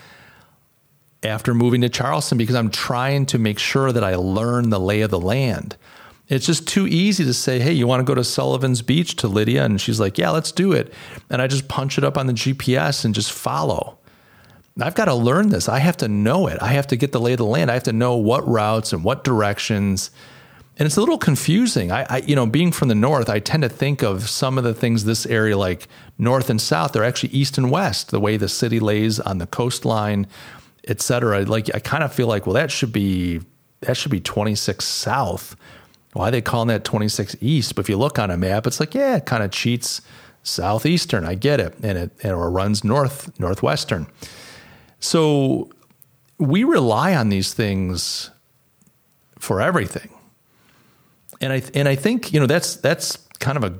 after 1.22 1.54
moving 1.54 1.80
to 1.80 1.88
Charleston 1.88 2.38
because 2.38 2.54
I'm 2.54 2.70
trying 2.70 3.26
to 3.26 3.38
make 3.38 3.58
sure 3.58 3.92
that 3.92 4.04
I 4.04 4.14
learn 4.14 4.70
the 4.70 4.80
lay 4.80 5.00
of 5.00 5.10
the 5.10 5.20
land. 5.20 5.76
It's 6.28 6.46
just 6.46 6.68
too 6.68 6.86
easy 6.86 7.24
to 7.24 7.32
say, 7.32 7.58
hey, 7.58 7.72
you 7.72 7.86
want 7.86 8.00
to 8.00 8.04
go 8.04 8.14
to 8.14 8.22
Sullivan's 8.22 8.82
Beach 8.82 9.16
to 9.16 9.28
Lydia? 9.28 9.64
And 9.64 9.80
she's 9.80 9.98
like, 9.98 10.18
yeah, 10.18 10.30
let's 10.30 10.52
do 10.52 10.72
it. 10.72 10.92
And 11.30 11.40
I 11.40 11.46
just 11.46 11.68
punch 11.68 11.96
it 11.96 12.04
up 12.04 12.18
on 12.18 12.26
the 12.26 12.34
GPS 12.34 13.04
and 13.04 13.14
just 13.14 13.32
follow. 13.32 13.98
I've 14.80 14.94
got 14.94 15.06
to 15.06 15.14
learn 15.14 15.48
this. 15.48 15.68
I 15.68 15.78
have 15.78 15.96
to 15.98 16.08
know 16.08 16.46
it. 16.46 16.58
I 16.62 16.68
have 16.68 16.86
to 16.88 16.96
get 16.96 17.12
the 17.12 17.20
lay 17.20 17.32
of 17.32 17.38
the 17.38 17.44
land. 17.44 17.70
I 17.70 17.74
have 17.74 17.84
to 17.84 17.92
know 17.92 18.16
what 18.16 18.46
routes 18.46 18.92
and 18.92 19.02
what 19.02 19.24
directions 19.24 20.10
and 20.78 20.86
it's 20.86 20.96
a 20.96 21.00
little 21.00 21.18
confusing. 21.18 21.90
I, 21.90 22.06
I, 22.08 22.16
you 22.18 22.36
know, 22.36 22.46
being 22.46 22.70
from 22.70 22.86
the 22.86 22.94
north, 22.94 23.28
I 23.28 23.40
tend 23.40 23.64
to 23.64 23.68
think 23.68 24.02
of 24.02 24.30
some 24.30 24.58
of 24.58 24.64
the 24.64 24.74
things 24.74 25.04
this 25.04 25.26
area 25.26 25.58
like 25.58 25.88
north 26.18 26.50
and 26.50 26.60
south. 26.60 26.92
They're 26.92 27.04
actually 27.04 27.30
east 27.30 27.58
and 27.58 27.68
west. 27.68 28.10
The 28.10 28.20
way 28.20 28.36
the 28.36 28.48
city 28.48 28.78
lays 28.78 29.18
on 29.18 29.38
the 29.38 29.46
coastline, 29.48 30.28
et 30.86 31.00
cetera. 31.00 31.44
Like 31.44 31.74
I 31.74 31.80
kind 31.80 32.04
of 32.04 32.12
feel 32.12 32.28
like, 32.28 32.46
well, 32.46 32.54
that 32.54 32.70
should 32.70 32.92
be 32.92 33.40
that 33.80 33.96
should 33.96 34.12
be 34.12 34.20
26 34.20 34.84
south. 34.84 35.56
Why 36.12 36.28
are 36.28 36.30
they 36.30 36.40
calling 36.40 36.68
that 36.68 36.84
26 36.84 37.36
east? 37.40 37.74
But 37.74 37.84
if 37.84 37.88
you 37.88 37.96
look 37.96 38.18
on 38.18 38.30
a 38.30 38.36
map, 38.36 38.66
it's 38.66 38.80
like, 38.80 38.94
yeah, 38.94 39.16
it 39.16 39.26
kind 39.26 39.42
of 39.42 39.50
cheats 39.50 40.00
southeastern. 40.44 41.24
I 41.24 41.34
get 41.34 41.58
it, 41.58 41.74
and 41.82 41.98
it 41.98 42.12
and 42.22 42.32
it 42.32 42.36
runs 42.36 42.84
north 42.84 43.36
northwestern. 43.40 44.06
So 45.00 45.70
we 46.38 46.62
rely 46.62 47.16
on 47.16 47.30
these 47.30 47.52
things 47.52 48.30
for 49.40 49.60
everything 49.60 50.10
and 51.40 51.52
I 51.52 51.62
and 51.74 51.88
I 51.88 51.94
think 51.94 52.32
you 52.32 52.40
know 52.40 52.46
that's 52.46 52.76
that's 52.76 53.16
kind 53.38 53.56
of 53.56 53.64
a 53.64 53.78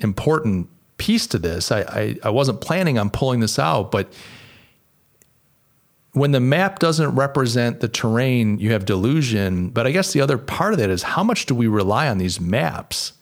important 0.00 0.68
piece 0.98 1.26
to 1.28 1.38
this. 1.38 1.70
I, 1.70 1.80
I, 1.80 2.16
I 2.24 2.30
wasn't 2.30 2.60
planning 2.60 2.98
on 2.98 3.10
pulling 3.10 3.40
this 3.40 3.58
out, 3.58 3.90
but 3.90 4.12
when 6.12 6.32
the 6.32 6.40
map 6.40 6.80
doesn't 6.80 7.14
represent 7.14 7.80
the 7.80 7.88
terrain, 7.88 8.58
you 8.58 8.72
have 8.72 8.84
delusion. 8.84 9.68
But 9.68 9.86
I 9.86 9.92
guess 9.92 10.12
the 10.12 10.20
other 10.20 10.36
part 10.36 10.72
of 10.72 10.78
that 10.80 10.90
is 10.90 11.02
how 11.04 11.22
much 11.22 11.46
do 11.46 11.54
we 11.54 11.68
rely 11.68 12.08
on 12.08 12.18
these 12.18 12.40
maps? 12.40 13.12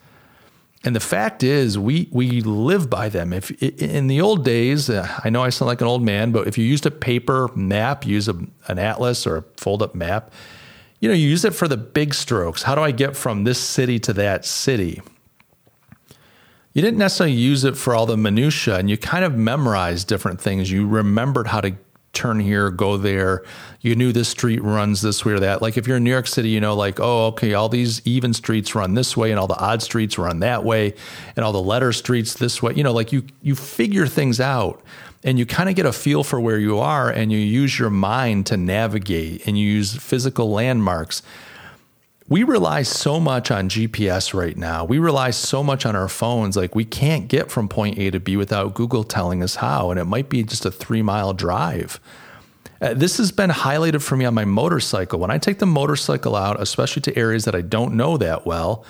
And 0.85 0.95
the 0.95 1.01
fact 1.01 1.43
is, 1.43 1.79
we 1.79 2.09
we 2.13 2.41
live 2.43 2.89
by 2.89 3.09
them. 3.09 3.33
If 3.33 3.51
in 3.61 4.07
the 4.07 4.21
old 4.21 4.45
days, 4.45 4.89
uh, 4.89 5.21
I 5.25 5.31
know 5.31 5.43
I 5.43 5.49
sound 5.49 5.67
like 5.67 5.81
an 5.81 5.89
old 5.89 6.03
man, 6.03 6.31
but 6.31 6.47
if 6.47 6.57
you 6.57 6.65
used 6.65 6.87
a 6.87 6.91
paper 6.91 7.51
map, 7.57 8.07
use 8.07 8.29
a, 8.29 8.37
an 8.69 8.79
atlas 8.79 9.27
or 9.27 9.39
a 9.39 9.45
fold 9.57 9.83
up 9.83 9.95
map, 9.95 10.33
you 11.01 11.09
know, 11.09 11.15
you 11.15 11.29
use 11.29 11.45
it 11.45 11.55
for 11.55 11.69
the 11.69 11.77
big 11.77 12.15
strokes. 12.15 12.63
How 12.63 12.75
do 12.75 12.81
I 12.81 12.91
get 12.91 13.17
from 13.17 13.45
this 13.45 13.59
city 13.59 13.99
to 14.01 14.13
that 14.15 14.45
city? 14.45 15.03
You 16.73 16.83
didn't 16.83 16.99
necessarily 16.99 17.35
use 17.35 17.65
it 17.65 17.77
for 17.77 17.95
all 17.95 18.07
the 18.07 18.17
minutia, 18.17 18.77
and 18.77 18.91
you 18.91 18.99
kind 18.99 19.25
of 19.25 19.35
memorized 19.35 20.09
different 20.09 20.41
things. 20.41 20.71
You 20.71 20.87
remembered 20.87 21.47
how 21.47 21.63
to 21.63 21.75
turn 22.17 22.41
here, 22.41 22.71
go 22.71 22.97
there. 22.97 23.45
You 23.83 23.95
knew 23.95 24.11
this 24.11 24.29
street 24.29 24.63
runs 24.63 25.03
this 25.03 25.25
way 25.25 25.35
or 25.35 25.41
that. 25.41 25.63
Like 25.63 25.77
if 25.77 25.87
you're 25.87 25.99
in 25.99 26.05
New 26.05 26.11
York 26.11 26.27
City, 26.27 26.49
you 26.49 26.61
know, 26.61 26.75
like, 26.75 26.99
oh, 26.99 27.27
okay, 27.29 27.55
all 27.55 27.69
these 27.69 28.05
even 28.07 28.33
streets 28.33 28.75
run 28.75 28.95
this 28.95 29.17
way 29.17 29.31
and 29.31 29.39
all 29.39 29.47
the 29.47 29.59
odd 29.59 29.83
streets 29.83 30.19
run 30.19 30.41
that 30.41 30.65
way 30.65 30.95
and 31.37 31.45
all 31.45 31.53
the 31.53 31.63
letter 31.63 31.93
streets 31.93 32.35
this 32.35 32.63
way. 32.63 32.73
You 32.75 32.83
know, 32.83 32.93
like 32.93 33.13
you 33.13 33.25
you 33.43 33.55
figure 33.55 34.07
things 34.07 34.41
out 34.41 34.83
and 35.27 35.41
you 35.41 35.45
kind 35.45 35.69
of 35.69 35.75
get 35.75 35.85
a 35.85 35.93
feel 35.93 36.23
for 36.23 36.41
where 36.41 36.59
you 36.59 36.79
are 36.79 37.11
and 37.11 37.33
you 37.33 37.39
use 37.39 37.81
your 37.81 37.91
mind 37.91 38.47
to 38.47 38.57
navigate 38.57 39.45
and 39.47 39.59
you 39.59 39.69
use 39.69 39.97
physical 39.97 40.53
landmarks. 40.53 41.21
We 42.29 42.45
rely 42.45 42.83
so 42.83 43.19
much 43.19 43.51
on 43.51 43.69
GPS 43.69 44.33
right 44.33 44.57
now. 44.57 44.85
We 44.85 45.01
rely 45.01 45.33
so 45.33 45.65
much 45.65 45.85
on 45.85 45.97
our 45.97 46.09
phones. 46.09 46.57
Like, 46.57 46.77
we 46.77 46.85
can't 46.85 47.27
get 47.27 47.51
from 47.51 47.69
point 47.69 47.99
A 47.99 48.11
to 48.13 48.21
B 48.21 48.37
without 48.37 48.75
Google 48.75 49.03
telling 49.03 49.43
us 49.43 49.57
how. 49.57 49.91
And 49.91 49.99
it 49.99 50.05
might 50.05 50.29
be 50.29 50.45
just 50.45 50.65
a 50.65 50.71
three 50.71 51.03
mile 51.03 51.33
drive. 51.33 52.01
Uh, 52.81 52.95
this 52.95 53.17
has 53.19 53.33
been 53.33 53.51
highlighted 53.51 54.03
for 54.03 54.17
me 54.17 54.25
on 54.25 54.35
my 54.35 54.45
motorcycle. 54.45 55.19
When 55.19 55.31
I 55.31 55.39
take 55.39 55.59
the 55.59 55.67
motorcycle 55.67 56.37
out, 56.37 56.61
especially 56.61 57.03
to 57.03 57.17
areas 57.17 57.45
that 57.47 57.55
I 57.55 57.63
don't 57.63 57.95
know 57.95 58.17
that 58.17 58.47
well, 58.47 58.85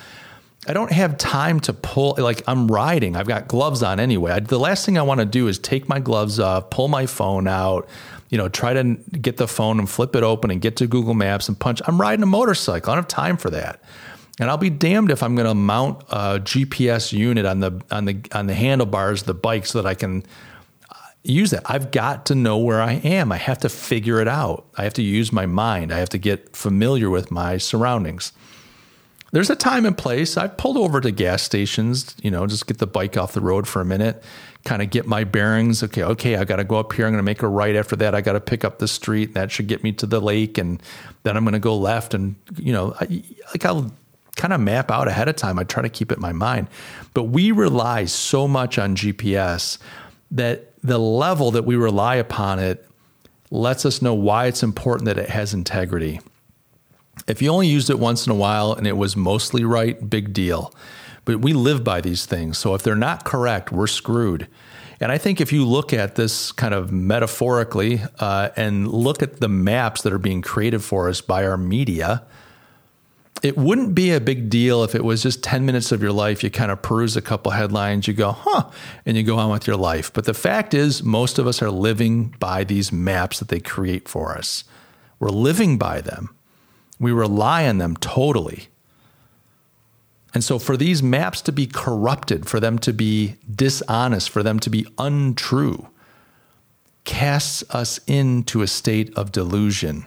I 0.67 0.73
don't 0.73 0.91
have 0.91 1.17
time 1.17 1.59
to 1.61 1.73
pull, 1.73 2.15
like 2.17 2.43
I'm 2.47 2.67
riding. 2.67 3.15
I've 3.15 3.27
got 3.27 3.47
gloves 3.47 3.81
on 3.81 3.99
anyway. 3.99 4.31
I, 4.33 4.39
the 4.41 4.59
last 4.59 4.85
thing 4.85 4.97
I 4.97 5.01
want 5.01 5.19
to 5.19 5.25
do 5.25 5.47
is 5.47 5.57
take 5.57 5.87
my 5.87 5.99
gloves 5.99 6.39
off, 6.39 6.69
pull 6.69 6.89
my 6.89 7.05
phone 7.05 7.47
out, 7.47 7.87
you 8.29 8.37
know, 8.37 8.49
try 8.49 8.73
to 8.73 8.95
get 9.21 9.37
the 9.37 9.47
phone 9.47 9.79
and 9.79 9.89
flip 9.89 10.15
it 10.15 10.23
open 10.23 10.51
and 10.51 10.59
get 10.61 10.75
to 10.77 10.87
Google 10.87 11.13
Maps 11.13 11.47
and 11.47 11.57
punch. 11.57 11.81
I'm 11.87 11.99
riding 11.99 12.21
a 12.21 12.27
motorcycle. 12.27 12.91
I 12.91 12.95
don't 12.95 13.03
have 13.03 13.07
time 13.07 13.37
for 13.37 13.49
that. 13.51 13.81
And 14.39 14.49
I'll 14.49 14.57
be 14.57 14.69
damned 14.69 15.09
if 15.09 15.23
I'm 15.23 15.35
going 15.35 15.47
to 15.47 15.55
mount 15.55 16.03
a 16.09 16.39
GPS 16.39 17.11
unit 17.11 17.45
on 17.45 17.59
the 17.59 17.81
on 17.89 18.05
the 18.05 18.19
on 18.33 18.47
the 18.47 18.53
handlebars 18.53 19.21
of 19.21 19.27
the 19.27 19.33
bike 19.33 19.65
so 19.65 19.81
that 19.81 19.87
I 19.87 19.95
can 19.95 20.23
uh, 20.91 20.95
use 21.23 21.51
that. 21.51 21.63
I've 21.65 21.91
got 21.91 22.27
to 22.27 22.35
know 22.35 22.57
where 22.57 22.81
I 22.81 22.93
am. 22.93 23.31
I 23.31 23.37
have 23.37 23.57
to 23.59 23.69
figure 23.69 24.19
it 24.19 24.27
out. 24.27 24.67
I 24.77 24.83
have 24.83 24.93
to 24.95 25.01
use 25.01 25.31
my 25.31 25.45
mind. 25.47 25.91
I 25.91 25.97
have 25.97 26.09
to 26.09 26.19
get 26.19 26.55
familiar 26.55 27.09
with 27.09 27.31
my 27.31 27.57
surroundings. 27.57 28.31
There's 29.37 29.51
a 29.51 29.55
time 29.55 29.85
and 29.85 29.95
place. 29.95 30.35
I've 30.35 30.57
pulled 30.57 30.77
over 30.77 30.99
to 30.99 31.11
gas 31.11 31.43
stations, 31.43 32.15
you 32.23 32.31
know, 32.31 32.47
just 32.47 32.65
get 32.65 32.79
the 32.79 32.87
bike 32.87 33.17
off 33.17 33.33
the 33.33 33.39
road 33.39 33.67
for 33.67 33.79
a 33.79 33.85
minute, 33.85 34.23
kind 34.65 34.81
of 34.81 34.89
get 34.89 35.05
my 35.05 35.25
bearings. 35.25 35.83
Okay, 35.83 36.01
okay, 36.01 36.37
I 36.37 36.43
got 36.43 36.55
to 36.55 36.63
go 36.63 36.77
up 36.77 36.91
here. 36.91 37.05
I'm 37.05 37.11
going 37.11 37.19
to 37.19 37.23
make 37.23 37.43
a 37.43 37.47
right 37.47 37.75
after 37.75 37.95
that. 37.97 38.15
I 38.15 38.21
got 38.21 38.33
to 38.33 38.39
pick 38.39 38.65
up 38.65 38.79
the 38.79 38.87
street. 38.87 39.35
That 39.35 39.51
should 39.51 39.67
get 39.67 39.83
me 39.83 39.91
to 39.91 40.07
the 40.07 40.19
lake. 40.19 40.57
And 40.57 40.81
then 41.21 41.37
I'm 41.37 41.43
going 41.43 41.53
to 41.53 41.59
go 41.59 41.77
left. 41.77 42.15
And, 42.15 42.33
you 42.57 42.73
know, 42.73 42.95
I, 42.99 43.23
like 43.49 43.63
I'll 43.63 43.91
kind 44.37 44.53
of 44.53 44.59
map 44.59 44.89
out 44.89 45.07
ahead 45.07 45.29
of 45.29 45.35
time. 45.35 45.59
I 45.59 45.65
try 45.65 45.83
to 45.83 45.89
keep 45.89 46.11
it 46.11 46.15
in 46.15 46.21
my 46.23 46.33
mind. 46.33 46.67
But 47.13 47.25
we 47.25 47.51
rely 47.51 48.05
so 48.05 48.47
much 48.47 48.79
on 48.79 48.95
GPS 48.95 49.77
that 50.31 50.73
the 50.81 50.97
level 50.97 51.51
that 51.51 51.63
we 51.63 51.75
rely 51.75 52.15
upon 52.15 52.57
it 52.57 52.89
lets 53.51 53.85
us 53.85 54.01
know 54.01 54.15
why 54.15 54.47
it's 54.47 54.63
important 54.63 55.05
that 55.05 55.19
it 55.19 55.29
has 55.29 55.53
integrity. 55.53 56.21
If 57.27 57.41
you 57.41 57.49
only 57.49 57.67
used 57.67 57.89
it 57.89 57.99
once 57.99 58.25
in 58.25 58.31
a 58.31 58.35
while 58.35 58.73
and 58.73 58.85
it 58.85 58.97
was 58.97 59.15
mostly 59.15 59.63
right, 59.63 60.09
big 60.09 60.33
deal. 60.33 60.73
But 61.25 61.39
we 61.39 61.53
live 61.53 61.83
by 61.83 62.01
these 62.01 62.25
things. 62.25 62.57
So 62.57 62.73
if 62.73 62.83
they're 62.83 62.95
not 62.95 63.25
correct, 63.25 63.71
we're 63.71 63.87
screwed. 63.87 64.47
And 64.99 65.11
I 65.11 65.17
think 65.17 65.41
if 65.41 65.53
you 65.53 65.65
look 65.65 65.93
at 65.93 66.15
this 66.15 66.51
kind 66.51 66.73
of 66.73 66.91
metaphorically 66.91 68.01
uh, 68.19 68.49
and 68.55 68.87
look 68.87 69.21
at 69.21 69.39
the 69.39 69.49
maps 69.49 70.01
that 70.01 70.13
are 70.13 70.19
being 70.19 70.41
created 70.41 70.81
for 70.83 71.09
us 71.09 71.21
by 71.21 71.45
our 71.45 71.57
media, 71.57 72.23
it 73.43 73.57
wouldn't 73.57 73.93
be 73.93 74.11
a 74.11 74.19
big 74.19 74.49
deal 74.49 74.83
if 74.83 74.95
it 74.95 75.03
was 75.03 75.21
just 75.21 75.43
10 75.43 75.65
minutes 75.65 75.91
of 75.91 76.01
your 76.01 76.11
life. 76.11 76.43
You 76.43 76.49
kind 76.49 76.71
of 76.71 76.81
peruse 76.81 77.15
a 77.15 77.21
couple 77.21 77.51
headlines, 77.51 78.07
you 78.07 78.13
go, 78.13 78.31
huh, 78.31 78.69
and 79.05 79.15
you 79.15 79.23
go 79.23 79.37
on 79.37 79.51
with 79.51 79.67
your 79.67 79.75
life. 79.75 80.11
But 80.11 80.25
the 80.25 80.33
fact 80.33 80.73
is, 80.73 81.03
most 81.03 81.37
of 81.37 81.45
us 81.45 81.61
are 81.61 81.69
living 81.69 82.35
by 82.39 82.63
these 82.63 82.91
maps 82.91 83.39
that 83.39 83.49
they 83.49 83.59
create 83.59 84.07
for 84.07 84.35
us. 84.35 84.63
We're 85.19 85.29
living 85.29 85.77
by 85.77 86.01
them, 86.01 86.35
we 86.99 87.11
rely 87.11 87.67
on 87.67 87.77
them 87.77 87.95
totally. 87.97 88.67
And 90.33 90.43
so, 90.43 90.59
for 90.59 90.77
these 90.77 91.01
maps 91.01 91.41
to 91.43 91.51
be 91.51 91.65
corrupted, 91.65 92.47
for 92.47 92.59
them 92.59 92.77
to 92.79 92.93
be 92.93 93.35
dishonest, 93.53 94.29
for 94.29 94.43
them 94.43 94.59
to 94.59 94.69
be 94.69 94.85
untrue, 94.97 95.87
casts 97.05 97.63
us 97.69 97.99
into 98.07 98.61
a 98.61 98.67
state 98.67 99.15
of 99.17 99.31
delusion 99.31 100.05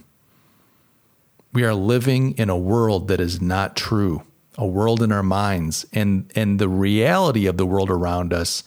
we 1.53 1.64
are 1.64 1.74
living 1.74 2.32
in 2.38 2.49
a 2.49 2.57
world 2.57 3.09
that 3.09 3.20
is 3.20 3.41
not 3.41 3.76
true, 3.76 4.22
a 4.57 4.66
world 4.66 5.03
in 5.03 5.11
our 5.11 5.22
minds, 5.22 5.86
and, 5.93 6.30
and 6.36 6.59
the 6.59 6.68
reality 6.68 7.47
of 7.47 7.57
the 7.57 7.66
world 7.66 7.91
around 7.91 8.32
us 8.32 8.62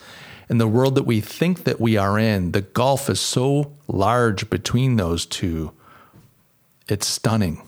and 0.49 0.59
the 0.59 0.67
world 0.67 0.95
that 0.95 1.03
we 1.03 1.21
think 1.21 1.63
that 1.63 1.79
we 1.79 1.95
are 1.95 2.19
in, 2.19 2.51
the 2.51 2.61
gulf 2.61 3.09
is 3.09 3.21
so 3.21 3.73
large 3.87 4.49
between 4.49 4.97
those 4.97 5.25
two. 5.25 5.71
It's 6.89 7.07
stunning. 7.07 7.61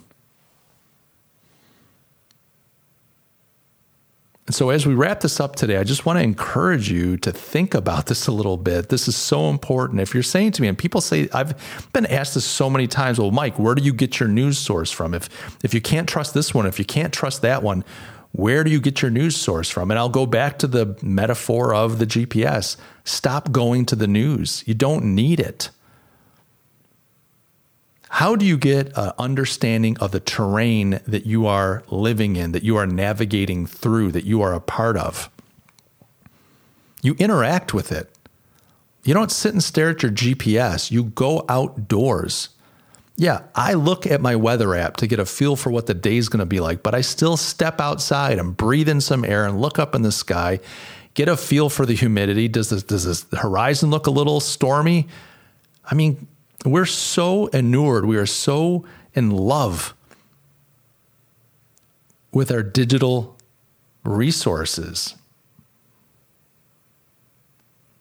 So, 4.51 4.69
as 4.69 4.85
we 4.85 4.93
wrap 4.93 5.21
this 5.21 5.39
up 5.39 5.55
today, 5.55 5.77
I 5.77 5.83
just 5.83 6.05
want 6.05 6.19
to 6.19 6.23
encourage 6.23 6.91
you 6.91 7.17
to 7.17 7.31
think 7.31 7.73
about 7.73 8.05
this 8.05 8.27
a 8.27 8.31
little 8.31 8.57
bit. 8.57 8.89
This 8.89 9.07
is 9.07 9.15
so 9.15 9.49
important. 9.49 10.01
If 10.01 10.13
you're 10.13 10.21
saying 10.21 10.51
to 10.53 10.61
me, 10.61 10.67
and 10.67 10.77
people 10.77 11.01
say, 11.01 11.27
I've 11.33 11.55
been 11.93 12.05
asked 12.05 12.35
this 12.35 12.45
so 12.45 12.69
many 12.69 12.85
times, 12.85 13.17
well, 13.17 13.31
Mike, 13.31 13.57
where 13.57 13.73
do 13.73 13.81
you 13.81 13.91
get 13.91 14.19
your 14.19 14.29
news 14.29 14.59
source 14.59 14.91
from? 14.91 15.15
If, 15.15 15.29
if 15.63 15.73
you 15.73 15.81
can't 15.81 16.07
trust 16.07 16.35
this 16.35 16.53
one, 16.53 16.67
if 16.67 16.77
you 16.77 16.85
can't 16.85 17.11
trust 17.11 17.41
that 17.41 17.63
one, 17.63 17.83
where 18.33 18.63
do 18.63 18.69
you 18.69 18.79
get 18.79 19.01
your 19.01 19.09
news 19.09 19.35
source 19.35 19.71
from? 19.71 19.89
And 19.89 19.97
I'll 19.97 20.09
go 20.09 20.27
back 20.27 20.59
to 20.59 20.67
the 20.67 20.95
metaphor 21.01 21.73
of 21.73 21.97
the 21.97 22.05
GPS. 22.05 22.77
Stop 23.03 23.51
going 23.51 23.87
to 23.87 23.95
the 23.95 24.07
news. 24.07 24.63
You 24.67 24.75
don't 24.75 25.15
need 25.15 25.39
it. 25.39 25.71
How 28.15 28.37
do 28.37 28.45
you 28.45 28.57
get 28.57 28.97
an 28.97 29.11
understanding 29.19 29.97
of 29.97 30.11
the 30.11 30.21
terrain 30.21 31.01
that 31.05 31.25
you 31.25 31.47
are 31.47 31.83
living 31.89 32.37
in, 32.37 32.53
that 32.53 32.63
you 32.63 32.77
are 32.77 32.87
navigating 32.87 33.65
through, 33.65 34.13
that 34.13 34.23
you 34.23 34.41
are 34.41 34.53
a 34.53 34.61
part 34.61 34.95
of? 34.95 35.29
You 37.01 37.15
interact 37.19 37.73
with 37.73 37.91
it. 37.91 38.09
You 39.03 39.13
don't 39.13 39.33
sit 39.33 39.51
and 39.51 39.61
stare 39.61 39.89
at 39.89 40.01
your 40.01 40.13
GPS. 40.13 40.91
You 40.91 41.03
go 41.03 41.43
outdoors. 41.49 42.51
Yeah, 43.17 43.41
I 43.53 43.73
look 43.73 44.07
at 44.07 44.21
my 44.21 44.37
weather 44.37 44.75
app 44.75 44.95
to 44.97 45.07
get 45.07 45.19
a 45.19 45.25
feel 45.25 45.57
for 45.57 45.69
what 45.69 45.87
the 45.87 45.93
day's 45.93 46.29
going 46.29 46.39
to 46.39 46.45
be 46.45 46.61
like, 46.61 46.83
but 46.83 46.95
I 46.95 47.01
still 47.01 47.35
step 47.35 47.81
outside 47.81 48.39
and 48.39 48.55
breathe 48.55 48.87
in 48.87 49.01
some 49.01 49.25
air 49.25 49.45
and 49.45 49.59
look 49.59 49.77
up 49.77 49.93
in 49.93 50.03
the 50.03 50.11
sky, 50.13 50.61
get 51.15 51.27
a 51.27 51.35
feel 51.35 51.69
for 51.69 51.85
the 51.85 51.95
humidity. 51.95 52.47
Does 52.47 52.69
this, 52.69 52.83
does 52.83 53.03
this 53.03 53.25
horizon 53.37 53.89
look 53.89 54.07
a 54.07 54.11
little 54.11 54.39
stormy? 54.39 55.09
I 55.83 55.95
mean, 55.95 56.27
we're 56.65 56.85
so 56.85 57.47
inured, 57.47 58.05
we 58.05 58.17
are 58.17 58.25
so 58.25 58.85
in 59.13 59.31
love 59.31 59.93
with 62.31 62.51
our 62.51 62.63
digital 62.63 63.37
resources 64.03 65.15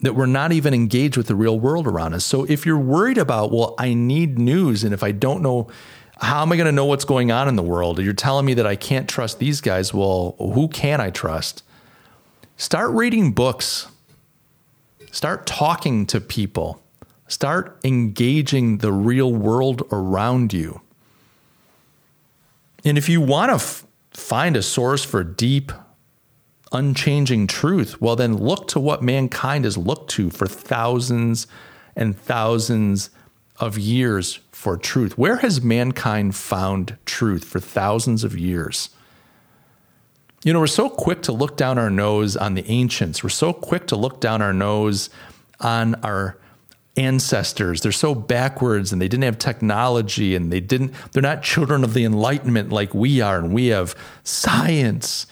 that 0.01 0.15
we're 0.15 0.27
not 0.27 0.53
even 0.53 0.75
engaged 0.75 1.17
with 1.17 1.29
the 1.29 1.35
real 1.35 1.59
world 1.59 1.87
around 1.87 2.13
us. 2.13 2.25
So 2.27 2.45
if 2.45 2.67
you're 2.67 2.79
worried 2.79 3.17
about, 3.17 3.53
well, 3.53 3.75
I 3.79 3.95
need 3.95 4.39
news, 4.39 4.85
and 4.85 4.93
if 4.93 5.03
I 5.03 5.13
don't 5.13 5.41
know, 5.41 5.69
how 6.21 6.43
am 6.43 6.53
I 6.53 6.57
going 6.57 6.67
to 6.67 6.73
know 6.73 6.85
what's 6.85 7.07
going 7.07 7.33
on 7.33 7.49
in 7.49 7.57
the 7.57 7.63
world? 7.63 7.99
You're 7.99 8.13
telling 8.13 8.45
me 8.45 8.55
that 8.55 8.67
I 8.67 8.77
can't 8.77 9.09
trust 9.09 9.39
these 9.39 9.61
guys. 9.61 9.95
Well, 9.95 10.37
who 10.39 10.69
can 10.69 11.01
I 11.01 11.11
trust? 11.11 11.63
Start 12.57 12.91
reading 12.91 13.33
books, 13.33 13.89
start 15.11 15.47
talking 15.47 16.07
to 16.07 16.21
people. 16.21 16.84
Start 17.27 17.79
engaging 17.85 18.79
the 18.79 18.93
real 18.93 19.33
world 19.33 19.83
around 19.91 20.53
you. 20.53 20.81
And 22.85 22.99
if 22.99 23.09
you 23.09 23.21
want 23.21 23.51
to 23.51 23.55
f- 23.55 23.87
find 24.11 24.57
a 24.57 24.63
source 24.63 25.05
for 25.05 25.25
deep, 25.25 25.73
unchanging 26.71 27.47
truth, 27.47 28.01
well, 28.01 28.17
then 28.17 28.37
look 28.37 28.69
to 28.69 28.81
what 28.81 29.03
mankind 29.03 29.65
has 29.65 29.79
looked 29.79 30.11
to 30.11 30.29
for 30.29 30.47
thousands 30.47 31.47
and 31.97 32.19
thousands 32.19 33.11
of 33.59 33.79
years 33.79 34.41
for 34.53 34.77
truth. 34.77 35.17
Where 35.17 35.37
has 35.37 35.63
mankind 35.63 36.35
found 36.35 36.97
truth 37.07 37.45
for 37.45 37.61
thousands 37.61 38.25
of 38.25 38.39
years? 38.39 38.91
You 40.43 40.53
know, 40.53 40.61
we're 40.61 40.67
so 40.67 40.91
quick 40.91 41.23
to 41.23 41.33
look 41.33 41.57
down 41.57 41.79
our 41.79 41.89
nose 41.89 42.37
on 42.37 42.53
the 42.53 42.69
ancients. 42.71 43.23
We're 43.23 43.31
so 43.31 43.55
quick 43.55 43.87
to 43.87 43.97
look 43.97 44.21
down 44.21 44.43
our 44.43 44.53
nose 44.53 45.09
on 45.61 45.95
our 45.97 46.37
ancestors. 46.97 47.81
They're 47.81 47.93
so 47.93 48.15
backwards 48.15 48.93
and 48.93 49.03
they 49.03 49.09
didn't 49.09 49.25
have 49.25 49.39
technology 49.39 50.35
and 50.35 50.53
they 50.53 50.61
didn't 50.61 50.95
they're 51.13 51.23
not 51.23 51.43
children 51.43 51.83
of 51.83 51.95
the 51.95 52.05
enlightenment 52.05 52.71
like 52.71 52.95
we 52.95 53.21
are 53.21 53.39
and 53.39 53.53
we 53.53 53.69
have 53.69 53.97
science. 54.23 55.27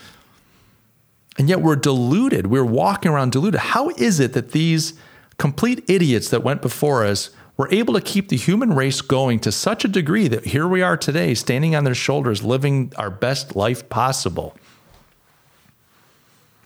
And 1.38 1.48
yet 1.48 1.60
we're 1.60 1.76
deluded. 1.76 2.48
We're 2.48 2.64
walking 2.64 3.10
around 3.10 3.32
deluded. 3.32 3.60
How 3.60 3.90
is 3.90 4.20
it 4.20 4.32
that 4.34 4.52
these 4.52 4.94
complete 5.38 5.84
idiots 5.88 6.28
that 6.30 6.42
went 6.42 6.62
before 6.62 7.04
us 7.04 7.30
were 7.56 7.68
able 7.70 7.94
to 7.94 8.00
keep 8.00 8.28
the 8.28 8.36
human 8.36 8.74
race 8.74 9.00
going 9.00 9.38
to 9.40 9.52
such 9.52 9.84
a 9.84 9.88
degree 9.88 10.28
that 10.28 10.46
here 10.46 10.66
we 10.66 10.82
are 10.82 10.96
today 10.96 11.34
standing 11.34 11.74
on 11.76 11.84
their 11.84 11.94
shoulders 11.94 12.42
living 12.42 12.92
our 12.96 13.10
best 13.10 13.54
life 13.54 13.88
possible? 13.88 14.56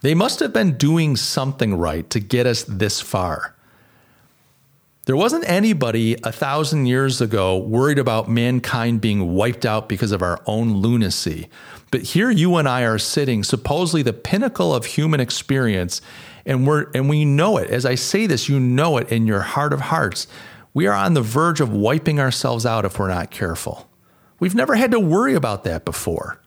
They 0.01 0.15
must 0.15 0.41
have 0.41 0.53
been 0.53 0.77
doing 0.77 1.17
something 1.17 1.75
right 1.75 2.09
to 2.11 2.21
get 2.21 2.47
us 2.47 2.65
this 2.65 3.01
far. 3.01 3.56
There 5.07 5.17
wasn't 5.17 5.49
anybody 5.49 6.17
a 6.25 6.33
thousand 6.33 6.87
years 6.87 7.21
ago 7.21 7.57
worried 7.59 8.01
about 8.01 8.29
mankind 8.29 9.01
being 9.01 9.35
wiped 9.35 9.65
out 9.65 9.89
because 9.89 10.11
of 10.11 10.21
our 10.21 10.43
own 10.47 10.79
lunacy. 10.79 11.49
But 11.93 12.03
here 12.03 12.29
you 12.29 12.57
and 12.57 12.69
I 12.69 12.83
are 12.83 12.99
sitting, 12.99 13.45
supposedly 13.45 14.03
the 14.03 14.13
pinnacle 14.13 14.75
of 14.75 14.85
human 14.85 15.21
experience, 15.21 16.03
and 16.45 16.67
we're 16.67 16.91
and 16.93 17.09
we 17.09 17.25
know 17.25 17.57
it. 17.57 17.71
As 17.71 17.87
I 17.87 17.95
say 17.95 18.27
this, 18.27 18.49
you 18.49 18.59
know 18.59 18.97
it 18.97 19.13
in 19.13 19.29
your 19.29 19.43
heart 19.43 19.73
of 19.73 19.81
hearts. 19.81 20.27
We 20.75 20.89
are 20.89 20.95
on 20.95 21.15
the 21.15 21.23
verge 21.23 21.61
of 21.61 21.73
wiping 21.73 22.19
ourselves 22.19 22.67
out 22.67 22.85
if 22.85 22.99
we're 22.99 23.07
not 23.07 23.31
careful. 23.31 23.89
We've 24.41 24.57
never 24.57 24.75
had 24.75 24.91
to 24.91 24.99
worry 24.99 25.35
about 25.35 25.63
that 25.63 25.85
before. 25.85 26.41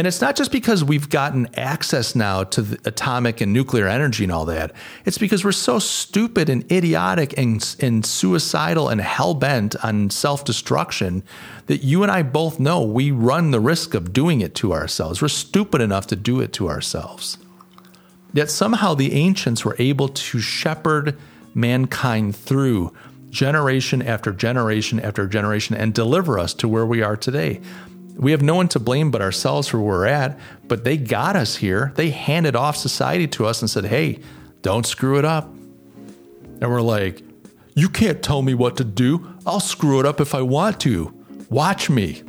And 0.00 0.06
it's 0.06 0.22
not 0.22 0.34
just 0.34 0.50
because 0.50 0.82
we've 0.82 1.10
gotten 1.10 1.46
access 1.56 2.14
now 2.14 2.42
to 2.44 2.78
atomic 2.86 3.42
and 3.42 3.52
nuclear 3.52 3.86
energy 3.86 4.24
and 4.24 4.32
all 4.32 4.46
that. 4.46 4.72
It's 5.04 5.18
because 5.18 5.44
we're 5.44 5.52
so 5.52 5.78
stupid 5.78 6.48
and 6.48 6.64
idiotic 6.72 7.36
and, 7.36 7.76
and 7.80 8.06
suicidal 8.06 8.88
and 8.88 8.98
hell 8.98 9.34
bent 9.34 9.76
on 9.84 10.08
self 10.08 10.42
destruction 10.42 11.22
that 11.66 11.84
you 11.84 12.02
and 12.02 12.10
I 12.10 12.22
both 12.22 12.58
know 12.58 12.82
we 12.82 13.10
run 13.10 13.50
the 13.50 13.60
risk 13.60 13.92
of 13.92 14.14
doing 14.14 14.40
it 14.40 14.54
to 14.54 14.72
ourselves. 14.72 15.20
We're 15.20 15.28
stupid 15.28 15.82
enough 15.82 16.06
to 16.06 16.16
do 16.16 16.40
it 16.40 16.54
to 16.54 16.70
ourselves. 16.70 17.36
Yet 18.32 18.48
somehow 18.48 18.94
the 18.94 19.12
ancients 19.12 19.66
were 19.66 19.76
able 19.78 20.08
to 20.08 20.40
shepherd 20.40 21.18
mankind 21.52 22.34
through 22.36 22.94
generation 23.28 24.00
after 24.00 24.32
generation 24.32 24.98
after 24.98 25.26
generation 25.26 25.76
and 25.76 25.92
deliver 25.92 26.38
us 26.38 26.54
to 26.54 26.68
where 26.68 26.86
we 26.86 27.02
are 27.02 27.18
today. 27.18 27.60
We 28.16 28.32
have 28.32 28.42
no 28.42 28.54
one 28.54 28.68
to 28.68 28.78
blame 28.78 29.10
but 29.10 29.22
ourselves 29.22 29.68
for 29.68 29.78
where 29.78 29.98
we're 29.98 30.06
at, 30.06 30.38
but 30.68 30.84
they 30.84 30.96
got 30.96 31.36
us 31.36 31.56
here. 31.56 31.92
They 31.96 32.10
handed 32.10 32.54
off 32.54 32.76
society 32.76 33.26
to 33.28 33.46
us 33.46 33.62
and 33.62 33.70
said, 33.70 33.86
hey, 33.86 34.20
don't 34.62 34.84
screw 34.84 35.18
it 35.18 35.24
up. 35.24 35.44
And 36.60 36.70
we're 36.70 36.82
like, 36.82 37.22
You 37.74 37.88
can't 37.88 38.22
tell 38.22 38.42
me 38.42 38.54
what 38.54 38.76
to 38.76 38.84
do. 38.84 39.26
I'll 39.46 39.60
screw 39.60 40.00
it 40.00 40.06
up 40.06 40.20
if 40.20 40.34
I 40.34 40.42
want 40.42 40.80
to. 40.80 41.14
Watch 41.48 41.88
me. 41.88 42.22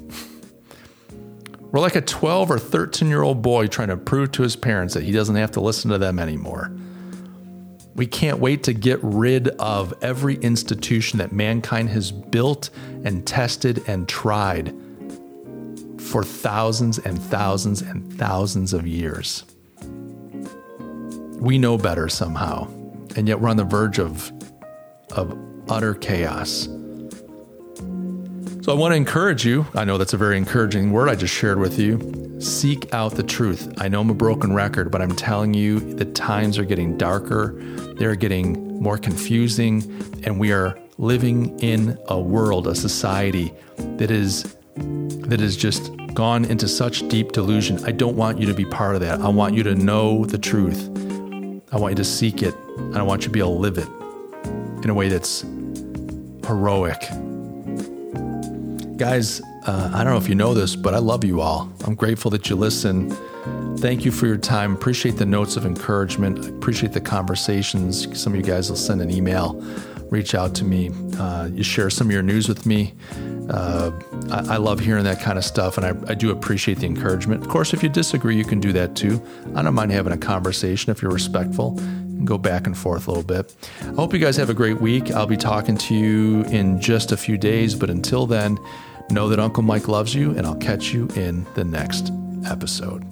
We're 1.59 1.79
like 1.79 1.95
a 1.95 2.01
12 2.01 2.51
or 2.51 2.59
13 2.59 3.07
year 3.07 3.21
old 3.21 3.41
boy 3.41 3.67
trying 3.67 3.89
to 3.89 3.97
prove 3.97 4.32
to 4.34 4.43
his 4.43 4.55
parents 4.55 4.93
that 4.93 5.03
he 5.03 5.11
doesn't 5.11 5.36
have 5.36 5.51
to 5.51 5.61
listen 5.61 5.91
to 5.91 5.97
them 5.97 6.19
anymore. 6.19 6.71
We 7.95 8.07
can't 8.07 8.39
wait 8.39 8.63
to 8.63 8.73
get 8.73 8.99
rid 9.01 9.49
of 9.49 9.93
every 10.01 10.36
institution 10.36 11.19
that 11.19 11.34
mankind 11.34 11.89
has 11.89 12.11
built 12.11 12.69
and 13.03 13.27
tested 13.27 13.84
and 13.88 14.07
tried 14.07 14.73
for 16.12 16.24
thousands 16.26 16.99
and 16.99 17.22
thousands 17.24 17.82
and 17.82 18.14
thousands 18.20 18.74
of 18.74 18.86
years. 18.86 19.45
We 21.39 21.57
know 21.57 21.78
better 21.78 22.09
somehow, 22.09 22.68
and 23.16 23.30
yet 23.30 23.39
we're 23.39 23.47
on 23.47 23.55
the 23.55 23.64
verge 23.64 23.97
of, 23.97 24.30
of 25.12 25.38
utter 25.70 25.93
chaos. 25.93 26.68
So 28.62 28.72
I 28.72 28.76
want 28.76 28.91
to 28.91 28.97
encourage 28.97 29.45
you. 29.45 29.66
I 29.74 29.86
know 29.86 29.97
that's 29.97 30.14
a 30.14 30.18
very 30.18 30.38
encouraging 30.38 30.91
word 30.91 31.07
I 31.07 31.16
just 31.16 31.34
shared 31.34 31.59
with 31.59 31.80
you. 31.80 32.38
Seek 32.41 32.93
out 32.93 33.16
the 33.16 33.24
truth. 33.24 33.74
I 33.78 33.88
know 33.88 34.01
I'm 34.01 34.09
a 34.09 34.14
broken 34.14 34.53
record, 34.53 34.91
but 34.91 35.01
I'm 35.01 35.16
telling 35.16 35.53
you 35.53 35.80
the 35.80 36.05
times 36.05 36.57
are 36.57 36.66
getting 36.66 36.97
darker, 36.97 37.53
they're 37.97 38.18
getting 38.18 38.82
more 38.82 38.97
confusing, 38.97 39.82
and 40.26 40.38
we 40.38 40.51
are 40.51 40.78
living 40.97 41.57
in 41.59 41.97
a 42.09 42.20
world, 42.20 42.68
a 42.68 42.76
society 42.76 43.53
that 43.97 44.12
is 44.12 44.57
that 45.27 45.39
has 45.39 45.55
just 45.55 45.91
gone 46.13 46.45
into 46.45 46.67
such 46.67 47.07
deep 47.07 47.32
delusion. 47.32 47.84
I 47.86 47.91
don't 47.91 48.15
want 48.15 48.39
you 48.39 48.45
to 48.47 48.53
be 48.53 48.65
part 48.65 48.95
of 48.95 49.01
that. 49.01 49.21
I 49.21 49.29
want 49.29 49.55
you 49.55 49.63
to 49.63 49.75
know 49.75 50.25
the 50.25 50.38
truth. 50.38 50.89
I 51.71 51.77
want 51.77 51.91
you 51.91 51.97
to 51.97 52.03
seek 52.03 52.43
it, 52.43 52.53
and 52.77 52.97
I 52.97 53.03
want 53.03 53.21
you 53.21 53.27
to 53.27 53.32
be 53.32 53.39
able 53.39 53.55
to 53.55 53.59
live 53.59 53.77
it 53.77 53.88
in 54.84 54.89
a 54.89 54.93
way 54.93 55.09
that's 55.09 55.45
heroic 56.45 57.01
Guys, 59.01 59.41
uh, 59.65 59.89
I 59.95 60.03
don't 60.03 60.13
know 60.13 60.19
if 60.19 60.29
you 60.29 60.36
know 60.36 60.53
this, 60.53 60.75
but 60.75 60.93
I 60.93 60.99
love 60.99 61.23
you 61.23 61.41
all. 61.41 61.67
I'm 61.86 61.95
grateful 61.95 62.29
that 62.29 62.51
you 62.51 62.55
listen. 62.55 63.09
Thank 63.77 64.05
you 64.05 64.11
for 64.11 64.27
your 64.27 64.38
time. 64.38 64.75
Appreciate 64.75 65.17
the 65.17 65.25
notes 65.25 65.55
of 65.55 65.65
encouragement. 65.65 66.47
Appreciate 66.47 66.93
the 66.93 67.01
conversations. 67.01 68.05
Some 68.15 68.34
of 68.34 68.38
you 68.38 68.45
guys 68.45 68.69
will 68.69 68.77
send 68.77 69.01
an 69.01 69.09
email, 69.09 69.59
reach 70.11 70.36
out 70.36 70.53
to 70.53 70.65
me. 70.65 70.91
Uh, 71.17 71.49
you 71.51 71.63
share 71.63 71.89
some 71.89 72.09
of 72.09 72.13
your 72.13 72.21
news 72.21 72.47
with 72.47 72.67
me. 72.67 72.93
Uh, 73.52 73.91
I, 74.32 74.54
I, 74.54 74.58
love 74.58 74.80
hearing 74.80 75.04
that 75.04 75.20
kind 75.20 75.38
of 75.38 75.43
stuff, 75.43 75.78
and 75.78 75.86
I, 75.86 76.12
I, 76.12 76.16
do 76.16 76.32
appreciate 76.32 76.80
the 76.80 76.86
encouragement. 76.86 77.43
Of 77.43 77.49
course, 77.49 77.74
if 77.74 77.84
you 77.84 77.89
disagree, 77.89 78.38
you 78.38 78.45
can 78.45 78.62
do 78.62 78.72
that 78.72 78.95
too. 78.95 79.22
I 79.56 79.62
don't 79.62 79.74
mind 79.74 79.91
having 79.91 80.14
a 80.14 80.18
conversation 80.18 80.89
if 80.89 81.02
you're 81.02 81.12
respectful 81.12 81.78
and 81.78 82.26
go 82.26 82.38
back 82.38 82.66
and 82.66 82.78
forth 82.78 83.08
a 83.08 83.12
little 83.12 83.26
bit. 83.26 83.54
I 83.82 83.93
hope 83.95 84.14
you 84.14 84.20
guys 84.20 84.38
have 84.38 84.49
a 84.49 84.54
great 84.54 84.80
week. 84.80 85.12
I'll 85.12 85.28
be 85.28 85.36
talking 85.36 85.76
to 85.76 85.93
you 85.93 86.43
in 86.43 86.80
just 86.80 87.12
a 87.12 87.18
few 87.18 87.38
days, 87.38 87.76
but 87.76 87.89
until 87.89 88.26
then, 88.26 88.58
Know 89.12 89.28
that 89.28 89.39
Uncle 89.39 89.64
Mike 89.64 89.89
loves 89.89 90.16
you, 90.16 90.32
and 90.38 90.45
I'll 90.47 90.56
catch 90.56 90.93
you 90.93 91.08
in 91.16 91.45
the 91.54 91.66
next 91.66 92.12
episode. 92.45 93.04